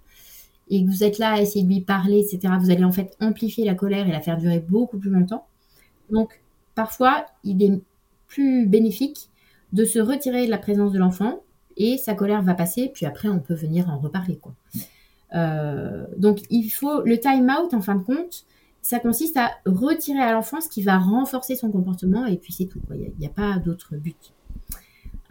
et 0.70 0.84
que 0.84 0.88
vous 0.88 1.04
êtes 1.04 1.18
là 1.18 1.32
à 1.32 1.40
essayer 1.40 1.64
de 1.64 1.68
lui 1.68 1.80
parler, 1.80 2.20
etc., 2.20 2.54
vous 2.58 2.70
allez 2.70 2.84
en 2.84 2.92
fait 2.92 3.16
amplifier 3.20 3.64
la 3.64 3.74
colère 3.74 4.08
et 4.08 4.12
la 4.12 4.20
faire 4.20 4.38
durer 4.38 4.60
beaucoup 4.60 4.98
plus 4.98 5.10
longtemps. 5.10 5.46
Donc, 6.10 6.40
parfois, 6.74 7.26
il 7.44 7.62
est 7.62 7.80
plus 8.28 8.66
bénéfique 8.66 9.28
de 9.72 9.84
se 9.84 9.98
retirer 9.98 10.46
de 10.46 10.50
la 10.50 10.58
présence 10.58 10.92
de 10.92 10.98
l'enfant 10.98 11.40
et 11.76 11.98
sa 11.98 12.14
colère 12.14 12.42
va 12.42 12.54
passer, 12.54 12.90
puis 12.92 13.04
après, 13.04 13.28
on 13.28 13.40
peut 13.40 13.54
venir 13.54 13.90
en 13.90 13.98
reparler. 13.98 14.40
Euh, 15.34 16.06
donc, 16.16 16.40
il 16.50 16.68
faut 16.68 17.02
le 17.02 17.18
time 17.18 17.50
out, 17.50 17.74
en 17.74 17.80
fin 17.80 17.96
de 17.96 18.02
compte, 18.02 18.44
ça 18.82 18.98
consiste 18.98 19.36
à 19.36 19.50
retirer 19.66 20.20
à 20.20 20.32
l'enfant 20.32 20.60
ce 20.60 20.68
qui 20.68 20.82
va 20.82 20.98
renforcer 20.98 21.54
son 21.54 21.70
comportement 21.70 22.26
et 22.26 22.36
puis 22.36 22.52
c'est 22.52 22.66
tout. 22.66 22.80
Il 22.94 23.12
n'y 23.18 23.26
a, 23.26 23.30
pas 23.30 23.58
d'autre 23.58 23.96
but. 23.96 24.32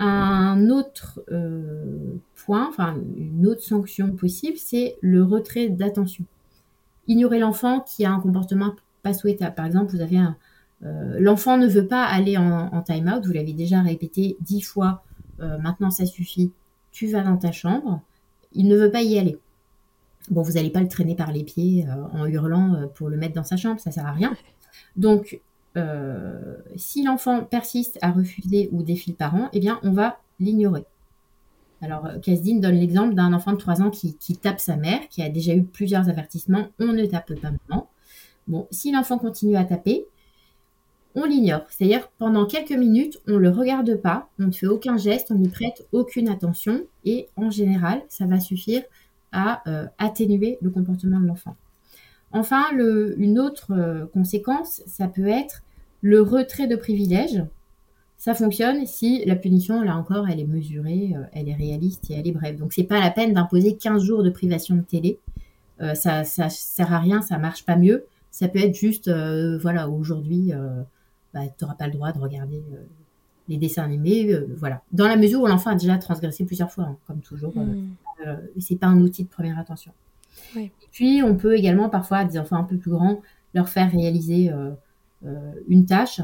Un 0.02 0.70
autre 0.70 1.22
euh, 1.30 2.16
point, 2.46 2.68
enfin 2.70 2.96
une 3.18 3.46
autre 3.46 3.62
sanction 3.62 4.12
possible, 4.14 4.58
c'est 4.58 4.96
le 5.02 5.24
retrait 5.24 5.68
d'attention. 5.68 6.24
Ignorer 7.08 7.40
l'enfant 7.40 7.82
qui 7.82 8.06
a 8.06 8.12
un 8.12 8.22
comportement 8.22 8.76
pas 9.04 9.14
souhaitable. 9.14 9.56
Par 9.56 9.66
exemple, 9.66 9.92
vous 9.92 10.00
avez 10.00 10.18
un, 10.18 10.38
euh, 10.86 11.18
l'enfant 11.20 11.58
ne 11.58 11.68
veut 11.68 11.86
pas 11.86 12.06
aller 12.06 12.38
en, 12.38 12.82
time-out, 12.82 13.26
vous 13.26 13.34
l'avez 13.34 13.52
déjà 13.52 13.82
répété 13.82 14.38
dix 14.40 14.62
fois, 14.62 15.04
euh, 15.42 15.58
maintenant 15.58 15.92
ça 15.92 16.06
suffit, 16.06 16.52
tu 16.92 17.08
vas 17.08 17.22
dans 17.22 17.38
ta 17.38 17.52
chambre, 17.52 18.02
il 18.54 18.70
ne 18.70 18.78
veut 18.78 18.92
pas 18.92 19.02
y 19.02 19.20
aller. 19.20 19.38
Bon, 20.30 20.44
vous 20.44 20.54
n'allez 20.54 20.70
pas 20.70 20.82
le 20.82 20.88
traîner 20.88 21.16
par 21.16 21.34
les 21.34 21.44
pieds 21.44 21.86
en 22.14 22.26
hurlant 22.26 22.88
pour 22.96 23.10
le 23.10 23.18
mettre 23.18 23.34
dans 23.34 23.44
sa 23.44 23.58
chambre, 23.58 23.82
ça 23.82 23.92
sert 23.92 24.06
à 24.06 24.12
rien. 24.12 24.34
Donc, 24.96 25.42
euh, 25.78 26.58
si 26.76 27.04
l'enfant 27.04 27.44
persiste 27.44 28.00
à 28.02 28.12
refuser 28.12 28.70
ou 28.72 28.84
défie 28.84 29.12
le 29.12 29.16
parent, 29.16 29.50
eh 29.54 29.60
bien, 29.60 29.80
on 29.84 29.92
va 29.92 30.20
l'ignorer. 30.40 30.86
Alors, 31.82 32.06
euh, 32.06 32.18
donne 32.60 32.76
l'exemple 32.76 33.14
d'un 33.14 33.34
enfant 33.34 33.54
de 33.54 33.58
3 33.58 33.82
ans 33.82 33.90
qui, 33.90 34.16
tape 34.38 34.60
sa 34.60 34.76
mère, 34.76 35.00
qui 35.10 35.22
a 35.22 35.30
déjà 35.30 35.54
eu 35.54 35.64
plusieurs 35.64 36.10
avertissements. 36.10 36.68
On 36.80 36.88
ne 36.88 37.06
tape 37.06 37.34
pas 37.40 37.52
maman. 37.70 37.88
Bon, 38.48 38.68
si 38.72 38.92
l'enfant 38.92 39.18
continue 39.18 39.56
à 39.56 39.64
taper, 39.64 40.06
on 41.16 41.24
l'ignore. 41.24 41.62
C'est-à-dire 41.70 42.10
pendant 42.18 42.46
quelques 42.46 42.72
minutes, 42.72 43.20
on 43.28 43.34
ne 43.34 43.38
le 43.38 43.50
regarde 43.50 43.96
pas, 43.96 44.30
on 44.40 44.48
ne 44.48 44.52
fait 44.52 44.68
aucun 44.68 44.98
geste, 44.98 45.32
on 45.32 45.36
n'y 45.36 45.50
prête 45.50 45.88
aucune 45.92 46.30
attention 46.30 46.82
et 47.06 47.28
en 47.36 47.50
général, 47.50 48.02
ça 48.10 48.26
va 48.26 48.40
suffire 48.40 48.84
à 49.32 49.68
euh, 49.70 49.86
atténuer 49.98 50.58
le 50.62 50.70
comportement 50.70 51.20
de 51.20 51.28
l'enfant. 51.28 51.56
Enfin, 52.32 52.66
une 53.18 53.40
autre 53.40 53.72
euh, 53.72 54.06
conséquence, 54.14 54.84
ça 54.86 55.08
peut 55.08 55.28
être 55.28 55.64
le 56.02 56.22
retrait 56.22 56.68
de 56.68 56.76
privilèges. 56.76 57.44
Ça 58.18 58.36
fonctionne 58.36 58.86
si 58.86 59.24
la 59.26 59.36
punition, 59.36 59.82
là 59.82 59.96
encore, 59.96 60.28
elle 60.30 60.40
est 60.40 60.48
mesurée, 60.48 61.14
euh, 61.16 61.24
elle 61.34 61.50
est 61.50 61.56
réaliste 61.56 62.12
et 62.12 62.16
elle 62.16 62.28
est 62.28 62.32
brève. 62.32 62.58
Donc, 62.58 62.74
c'est 62.74 62.84
pas 62.84 63.00
la 63.00 63.12
peine 63.12 63.34
d'imposer 63.34 63.76
15 63.78 64.04
jours 64.04 64.24
de 64.24 64.30
privation 64.30 64.76
de 64.76 64.82
télé. 64.82 65.20
ça, 65.94 66.26
ça 66.26 66.50
sert 66.50 66.94
à 66.94 67.00
rien, 67.00 67.22
ça 67.22 67.38
marche 67.38 67.66
pas 67.66 67.78
mieux. 67.78 68.06
Ça 68.32 68.50
peut 68.50 68.60
être 68.60 68.76
juste, 68.76 69.10
voilà, 69.62 69.90
aujourd'hui, 69.90 70.52
bah, 71.34 71.42
tu 71.58 71.64
n'auras 71.64 71.76
pas 71.76 71.88
le 71.88 71.94
droit 71.94 72.12
de 72.12 72.20
regarder 72.20 72.62
les 73.48 73.56
dessins 73.56 73.84
animés, 73.84 74.38
voilà. 74.58 74.82
Dans 74.92 75.08
la 75.08 75.16
mesure 75.16 75.42
où 75.42 75.48
l'enfant 75.48 75.70
a 75.70 75.76
déjà 75.76 75.98
transgressé 75.98 76.44
plusieurs 76.44 76.70
fois, 76.70 76.84
hein, 76.84 76.98
comme 77.08 77.22
toujours. 77.22 77.54
Euh, 78.26 78.36
c'est 78.60 78.76
pas 78.76 78.88
un 78.88 79.00
outil 79.00 79.24
de 79.24 79.30
première 79.30 79.58
attention. 79.58 79.92
Puis, 80.92 81.22
on 81.24 81.36
peut 81.36 81.56
également, 81.56 81.90
parfois, 81.90 82.20
à 82.20 82.26
des 82.26 82.38
enfants 82.38 82.58
un 82.58 82.64
peu 82.64 82.78
plus 82.78 82.92
grands, 82.92 83.22
leur 83.54 83.70
faire 83.70 83.92
réaliser 83.92 84.52
euh, 84.52 84.72
euh, 85.26 85.54
une 85.68 85.86
tâche. 85.86 86.22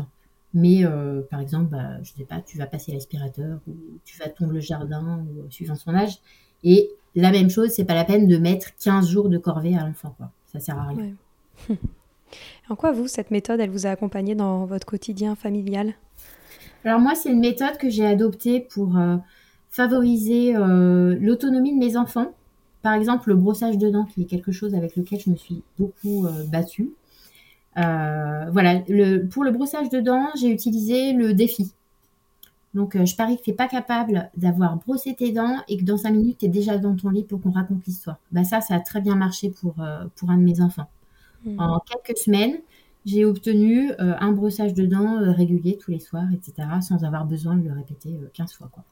Mais 0.54 0.86
par 1.30 1.42
exemple, 1.42 1.66
bah, 1.66 2.02
je 2.02 2.14
sais 2.14 2.24
pas, 2.24 2.40
tu 2.40 2.58
vas 2.58 2.66
passer 2.66 2.94
l'aspirateur 2.94 3.60
ou 3.68 3.74
tu 4.06 4.18
vas 4.18 4.30
tondre 4.30 4.54
le 4.54 4.62
jardin 4.62 5.26
ou 5.36 5.52
suivant 5.52 5.76
son 5.76 5.94
âge. 5.94 6.20
Et 6.64 6.92
la 7.14 7.32
même 7.32 7.50
chose, 7.50 7.72
c'est 7.72 7.84
pas 7.84 7.94
la 7.94 8.06
peine 8.06 8.26
de 8.26 8.38
mettre 8.38 8.70
15 8.82 9.10
jours 9.10 9.28
de 9.28 9.38
corvée 9.38 9.76
à 9.76 9.86
l'enfant. 9.86 10.16
Quoi. 10.16 10.32
Ça 10.46 10.62
sert 10.62 10.80
à 10.80 10.88
rien. 10.88 11.12
en 12.70 12.76
quoi, 12.78 12.94
vous, 12.94 13.10
cette 13.10 13.32
méthode, 13.32 13.60
elle 13.60 13.70
vous 13.70 13.86
a 13.86 13.90
accompagné 13.90 14.34
dans 14.34 14.66
votre 14.66 14.86
quotidien 14.86 15.36
familial? 15.36 15.94
Alors 16.86 17.02
moi, 17.02 17.16
c'est 17.16 17.32
une 17.32 17.42
méthode 17.42 17.76
que 17.78 17.90
j'ai 17.90 18.06
adoptée 18.06 18.62
pour 18.62 18.98
favoriser 19.76 20.56
euh, 20.56 21.18
l'autonomie 21.20 21.74
de 21.74 21.80
mes 21.80 21.98
enfants. 21.98 22.34
Par 22.86 22.94
exemple, 22.94 23.30
le 23.30 23.36
brossage 23.36 23.80
de 23.80 23.90
dents, 23.90 24.06
qui 24.06 24.22
est 24.22 24.26
quelque 24.26 24.52
chose 24.52 24.76
avec 24.76 24.96
lequel 24.96 25.20
je 25.20 25.32
me 25.32 25.36
suis 25.36 25.64
beaucoup 25.80 26.28
euh, 26.28 26.44
battue. 26.44 26.92
Euh, 27.78 28.46
voilà, 28.52 28.84
le, 28.88 29.24
pour 29.26 29.44
le 29.44 29.50
brossage 29.50 29.90
de 29.90 30.00
dents, 30.02 30.28
j'ai 30.40 30.50
utilisé 30.50 31.12
le 31.14 31.34
défi. 31.34 31.72
Donc, 32.76 32.96
je 32.96 33.16
parie 33.16 33.38
que 33.38 33.42
tu 33.42 33.50
n'es 33.50 33.56
pas 33.56 33.68
capable 33.68 34.30
d'avoir 34.38 34.76
brossé 34.78 35.16
tes 35.16 35.32
dents 35.32 35.64
et 35.68 35.78
que 35.78 35.84
dans 35.84 35.98
cinq 35.98 36.12
minutes, 36.12 36.38
tu 36.42 36.46
es 36.46 36.48
déjà 36.48 36.78
dans 36.78 36.96
ton 36.96 37.10
lit 37.10 37.24
pour 37.24 37.42
qu'on 37.42 37.50
raconte 37.50 37.84
l'histoire. 37.88 38.20
Bah, 38.32 38.44
ça, 38.44 38.62
ça 38.62 38.76
a 38.76 38.80
très 38.80 39.02
bien 39.02 39.16
marché 39.16 39.50
pour, 39.50 39.74
pour 40.16 40.30
un 40.30 40.38
de 40.38 40.44
mes 40.44 40.62
enfants. 40.62 40.88
Mmh. 41.44 41.60
En 41.60 41.80
quelques 41.80 42.20
semaines, 42.20 42.60
j'ai 43.06 43.24
obtenu 43.24 43.92
euh, 43.92 44.16
un 44.20 44.32
brossage 44.32 44.74
de 44.74 44.86
dents 44.86 45.20
euh, 45.22 45.32
régulier 45.32 45.78
tous 45.78 45.92
les 45.92 46.00
soirs, 46.00 46.28
etc., 46.34 46.68
sans 46.82 47.04
avoir 47.04 47.26
besoin 47.26 47.56
de 47.56 47.68
le 47.68 47.74
répéter 47.74 48.20
15 48.34 48.52
euh, 48.52 48.56
fois. 48.56 48.70
Quoi. 48.72 48.84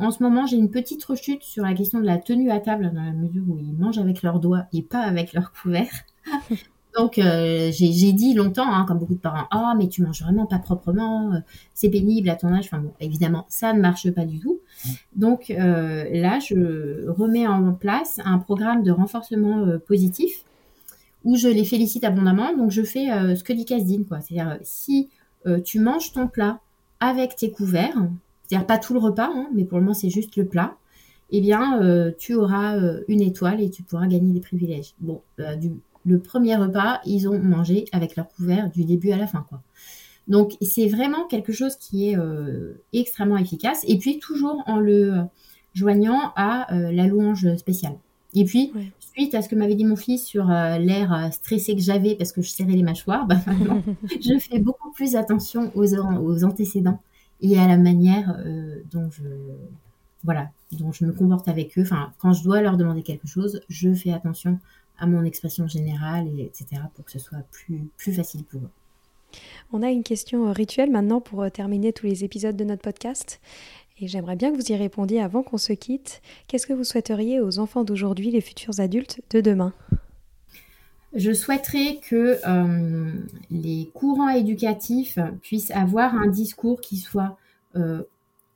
en 0.00 0.10
ce 0.10 0.22
moment, 0.22 0.46
j'ai 0.46 0.56
une 0.56 0.70
petite 0.70 1.04
rechute 1.04 1.44
sur 1.44 1.64
la 1.64 1.72
question 1.74 2.00
de 2.00 2.06
la 2.06 2.18
tenue 2.18 2.50
à 2.50 2.58
table, 2.58 2.90
dans 2.92 3.02
la 3.02 3.12
mesure 3.12 3.44
où 3.48 3.58
ils 3.58 3.72
mangent 3.72 3.98
avec 3.98 4.22
leurs 4.22 4.40
doigts 4.40 4.64
et 4.72 4.82
pas 4.82 5.02
avec 5.02 5.32
leur 5.32 5.52
couvert. 5.52 5.92
Donc, 6.96 7.14
j'ai 7.16 8.12
dit 8.12 8.34
longtemps, 8.34 8.72
hein, 8.72 8.84
comme 8.86 9.00
beaucoup 9.00 9.14
de 9.14 9.20
parents, 9.20 9.48
ah, 9.50 9.72
oh, 9.72 9.76
mais 9.76 9.88
tu 9.88 10.00
manges 10.02 10.22
vraiment 10.22 10.46
pas 10.46 10.60
proprement, 10.60 11.32
c'est 11.74 11.90
pénible 11.90 12.28
à 12.28 12.36
ton 12.36 12.54
âge. 12.54 12.66
Enfin 12.66 12.78
bon, 12.78 12.92
évidemment, 13.00 13.46
ça 13.48 13.72
ne 13.72 13.80
marche 13.80 14.08
pas 14.12 14.24
du 14.24 14.38
tout. 14.38 14.60
Donc 15.16 15.48
là, 15.48 16.38
je 16.38 17.08
remets 17.10 17.48
en 17.48 17.72
place 17.74 18.20
un 18.24 18.38
programme 18.38 18.84
de 18.84 18.92
renforcement 18.92 19.66
positif 19.88 20.44
où 21.24 21.36
je 21.36 21.48
les 21.48 21.64
félicite 21.64 22.04
abondamment. 22.04 22.54
Donc, 22.56 22.70
je 22.70 22.82
fais 22.82 23.10
euh, 23.10 23.34
ce 23.34 23.42
que 23.42 23.52
dit 23.52 23.64
Casdine, 23.64 24.04
quoi. 24.04 24.20
C'est-à-dire, 24.20 24.52
euh, 24.52 24.58
si 24.62 25.08
euh, 25.46 25.60
tu 25.60 25.80
manges 25.80 26.12
ton 26.12 26.28
plat 26.28 26.60
avec 27.00 27.36
tes 27.36 27.50
couverts, 27.50 28.08
c'est-à-dire 28.46 28.66
pas 28.66 28.78
tout 28.78 28.92
le 28.92 29.00
repas, 29.00 29.30
hein, 29.34 29.48
mais 29.54 29.64
pour 29.64 29.78
le 29.78 29.84
moment, 29.84 29.94
c'est 29.94 30.10
juste 30.10 30.36
le 30.36 30.44
plat, 30.44 30.76
eh 31.30 31.40
bien, 31.40 31.80
tu 32.18 32.34
auras 32.34 32.78
une 33.08 33.20
étoile 33.20 33.60
et 33.60 33.68
tu 33.68 33.82
pourras 33.82 34.06
gagner 34.06 34.32
des 34.32 34.40
privilèges. 34.40 34.94
Bon, 35.00 35.20
le 35.38 36.18
premier 36.20 36.54
repas, 36.54 37.00
ils 37.06 37.28
ont 37.28 37.38
mangé 37.40 37.86
avec 37.92 38.14
leur 38.14 38.28
couvert 38.28 38.70
du 38.70 38.84
début 38.84 39.10
à 39.10 39.16
la 39.16 39.26
fin, 39.26 39.44
quoi. 39.48 39.60
Donc, 40.28 40.52
c'est 40.60 40.86
vraiment 40.86 41.24
quelque 41.24 41.52
chose 41.52 41.76
qui 41.76 42.10
est 42.10 42.16
extrêmement 42.92 43.38
efficace. 43.38 43.84
Et 43.88 43.98
puis, 43.98 44.20
toujours 44.20 44.62
en 44.66 44.78
le 44.78 45.22
joignant 45.72 46.32
à 46.36 46.66
la 46.70 47.06
louange 47.06 47.56
spéciale. 47.56 47.96
Et 48.34 48.44
puis, 48.44 48.72
suite 49.14 49.34
à 49.34 49.42
ce 49.42 49.48
que 49.48 49.54
m'avait 49.54 49.74
dit 49.74 49.84
mon 49.84 49.96
fils 49.96 50.24
sur 50.24 50.50
euh, 50.50 50.78
l'air 50.78 51.12
euh, 51.12 51.30
stressé 51.30 51.74
que 51.74 51.80
j'avais 51.80 52.14
parce 52.14 52.32
que 52.32 52.42
je 52.42 52.50
serrais 52.50 52.72
les 52.72 52.82
mâchoires, 52.82 53.26
bah, 53.26 53.36
je 54.20 54.38
fais 54.38 54.58
beaucoup 54.58 54.90
plus 54.92 55.16
attention 55.16 55.70
aux, 55.74 55.94
aux, 55.94 56.44
antécédents 56.44 57.00
et 57.40 57.58
à 57.58 57.66
la 57.66 57.76
manière 57.76 58.36
euh, 58.44 58.80
dont 58.90 59.10
je 59.10 59.22
voilà 60.24 60.50
dont 60.72 60.90
je 60.90 61.04
me 61.04 61.12
comporte 61.12 61.46
avec 61.48 61.78
eux. 61.78 61.82
Enfin, 61.82 62.12
quand 62.18 62.32
je 62.32 62.42
dois 62.42 62.60
leur 62.60 62.76
demander 62.76 63.02
quelque 63.02 63.28
chose, 63.28 63.60
je 63.68 63.92
fais 63.92 64.12
attention 64.12 64.58
à 64.98 65.06
mon 65.06 65.22
expression 65.24 65.68
générale, 65.68 66.26
et, 66.36 66.42
etc., 66.42 66.82
pour 66.94 67.04
que 67.04 67.12
ce 67.12 67.18
soit 67.18 67.42
plus, 67.50 67.82
plus 67.96 68.12
facile 68.12 68.42
pour 68.44 68.62
eux. 68.62 68.70
On 69.72 69.82
a 69.82 69.90
une 69.90 70.02
question 70.02 70.52
rituelle 70.52 70.90
maintenant 70.90 71.20
pour 71.20 71.48
terminer 71.50 71.92
tous 71.92 72.06
les 72.06 72.24
épisodes 72.24 72.56
de 72.56 72.64
notre 72.64 72.82
podcast. 72.82 73.40
Et 74.00 74.08
j'aimerais 74.08 74.34
bien 74.34 74.50
que 74.50 74.56
vous 74.56 74.72
y 74.72 74.74
répondiez 74.74 75.20
avant 75.20 75.44
qu'on 75.44 75.56
se 75.56 75.72
quitte. 75.72 76.20
Qu'est-ce 76.48 76.66
que 76.66 76.72
vous 76.72 76.82
souhaiteriez 76.82 77.40
aux 77.40 77.60
enfants 77.60 77.84
d'aujourd'hui, 77.84 78.30
les 78.32 78.40
futurs 78.40 78.80
adultes 78.80 79.20
de 79.30 79.40
demain? 79.40 79.72
Je 81.14 81.32
souhaiterais 81.32 82.00
que 82.02 82.40
euh, 82.44 83.12
les 83.52 83.88
courants 83.94 84.30
éducatifs 84.30 85.20
puissent 85.42 85.70
avoir 85.70 86.16
un 86.16 86.26
discours 86.26 86.80
qui 86.80 86.96
soit 86.96 87.38
euh, 87.76 88.02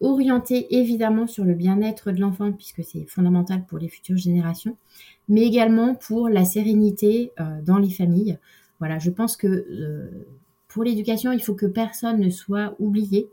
orienté 0.01 0.77
évidemment 0.77 1.29
sur 1.29 1.45
le 1.45 1.55
bien-être 1.55 2.11
de 2.11 2.21
l'enfant, 2.21 2.51
puisque 2.51 2.83
c'est 2.83 3.05
fondamental 3.07 3.65
pour 3.65 3.79
les 3.79 3.89
futures 3.89 4.17
générations, 4.17 4.77
mais 5.29 5.43
également 5.43 5.95
pour 5.95 6.29
la 6.29 6.45
sérénité 6.45 7.31
euh, 7.39 7.63
dans 7.63 7.79
les 7.79 7.91
familles. 7.91 8.39
Voilà, 8.81 8.99
je 8.99 9.11
pense 9.11 9.37
que 9.37 10.11
pour 10.67 10.83
l'éducation, 10.83 11.31
il 11.33 11.43
faut 11.43 11.55
que 11.55 11.67
personne 11.67 12.21
ne 12.21 12.31
soit 12.31 12.75
oublié 12.79 13.29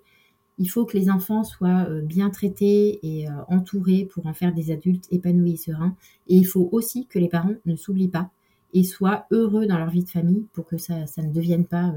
il 0.57 0.69
faut 0.69 0.85
que 0.85 0.97
les 0.97 1.09
enfants 1.09 1.43
soient 1.43 1.85
euh, 1.89 2.01
bien 2.01 2.29
traités 2.29 2.99
et 3.03 3.27
euh, 3.27 3.31
entourés 3.49 4.07
pour 4.11 4.25
en 4.25 4.33
faire 4.33 4.53
des 4.53 4.71
adultes 4.71 5.07
épanouis 5.11 5.53
et 5.53 5.57
sereins. 5.57 5.95
Et 6.27 6.35
il 6.35 6.45
faut 6.45 6.69
aussi 6.71 7.07
que 7.07 7.19
les 7.19 7.27
parents 7.27 7.55
ne 7.65 7.75
s'oublient 7.75 8.09
pas 8.09 8.29
et 8.73 8.83
soient 8.83 9.25
heureux 9.31 9.65
dans 9.65 9.77
leur 9.77 9.89
vie 9.89 10.03
de 10.03 10.09
famille 10.09 10.45
pour 10.53 10.65
que 10.65 10.77
ça, 10.77 11.05
ne 11.17 11.31
devienne 11.31 11.65
pas 11.65 11.93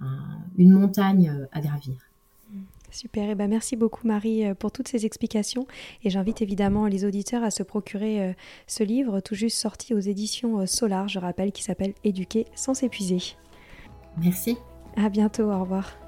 euh, 0.00 0.04
une 0.56 0.72
montagne 0.72 1.46
à 1.52 1.60
gravir. 1.60 1.96
Super, 2.90 3.28
et 3.28 3.34
ben 3.34 3.48
merci 3.48 3.76
beaucoup 3.76 4.06
Marie 4.06 4.42
pour 4.54 4.72
toutes 4.72 4.88
ces 4.88 5.04
explications 5.04 5.66
et 6.02 6.08
j'invite 6.08 6.40
évidemment 6.40 6.86
les 6.86 7.04
auditeurs 7.04 7.42
à 7.42 7.50
se 7.50 7.62
procurer 7.62 8.34
ce 8.66 8.82
livre 8.82 9.20
tout 9.20 9.34
juste 9.34 9.58
sorti 9.58 9.92
aux 9.92 9.98
éditions 9.98 10.66
Solar, 10.66 11.06
je 11.06 11.18
rappelle, 11.18 11.52
qui 11.52 11.62
s'appelle 11.62 11.92
Éduquer 12.02 12.46
sans 12.54 12.72
s'épuiser. 12.72 13.18
Merci. 14.16 14.56
À 14.96 15.10
bientôt, 15.10 15.50
au 15.50 15.60
revoir. 15.60 16.07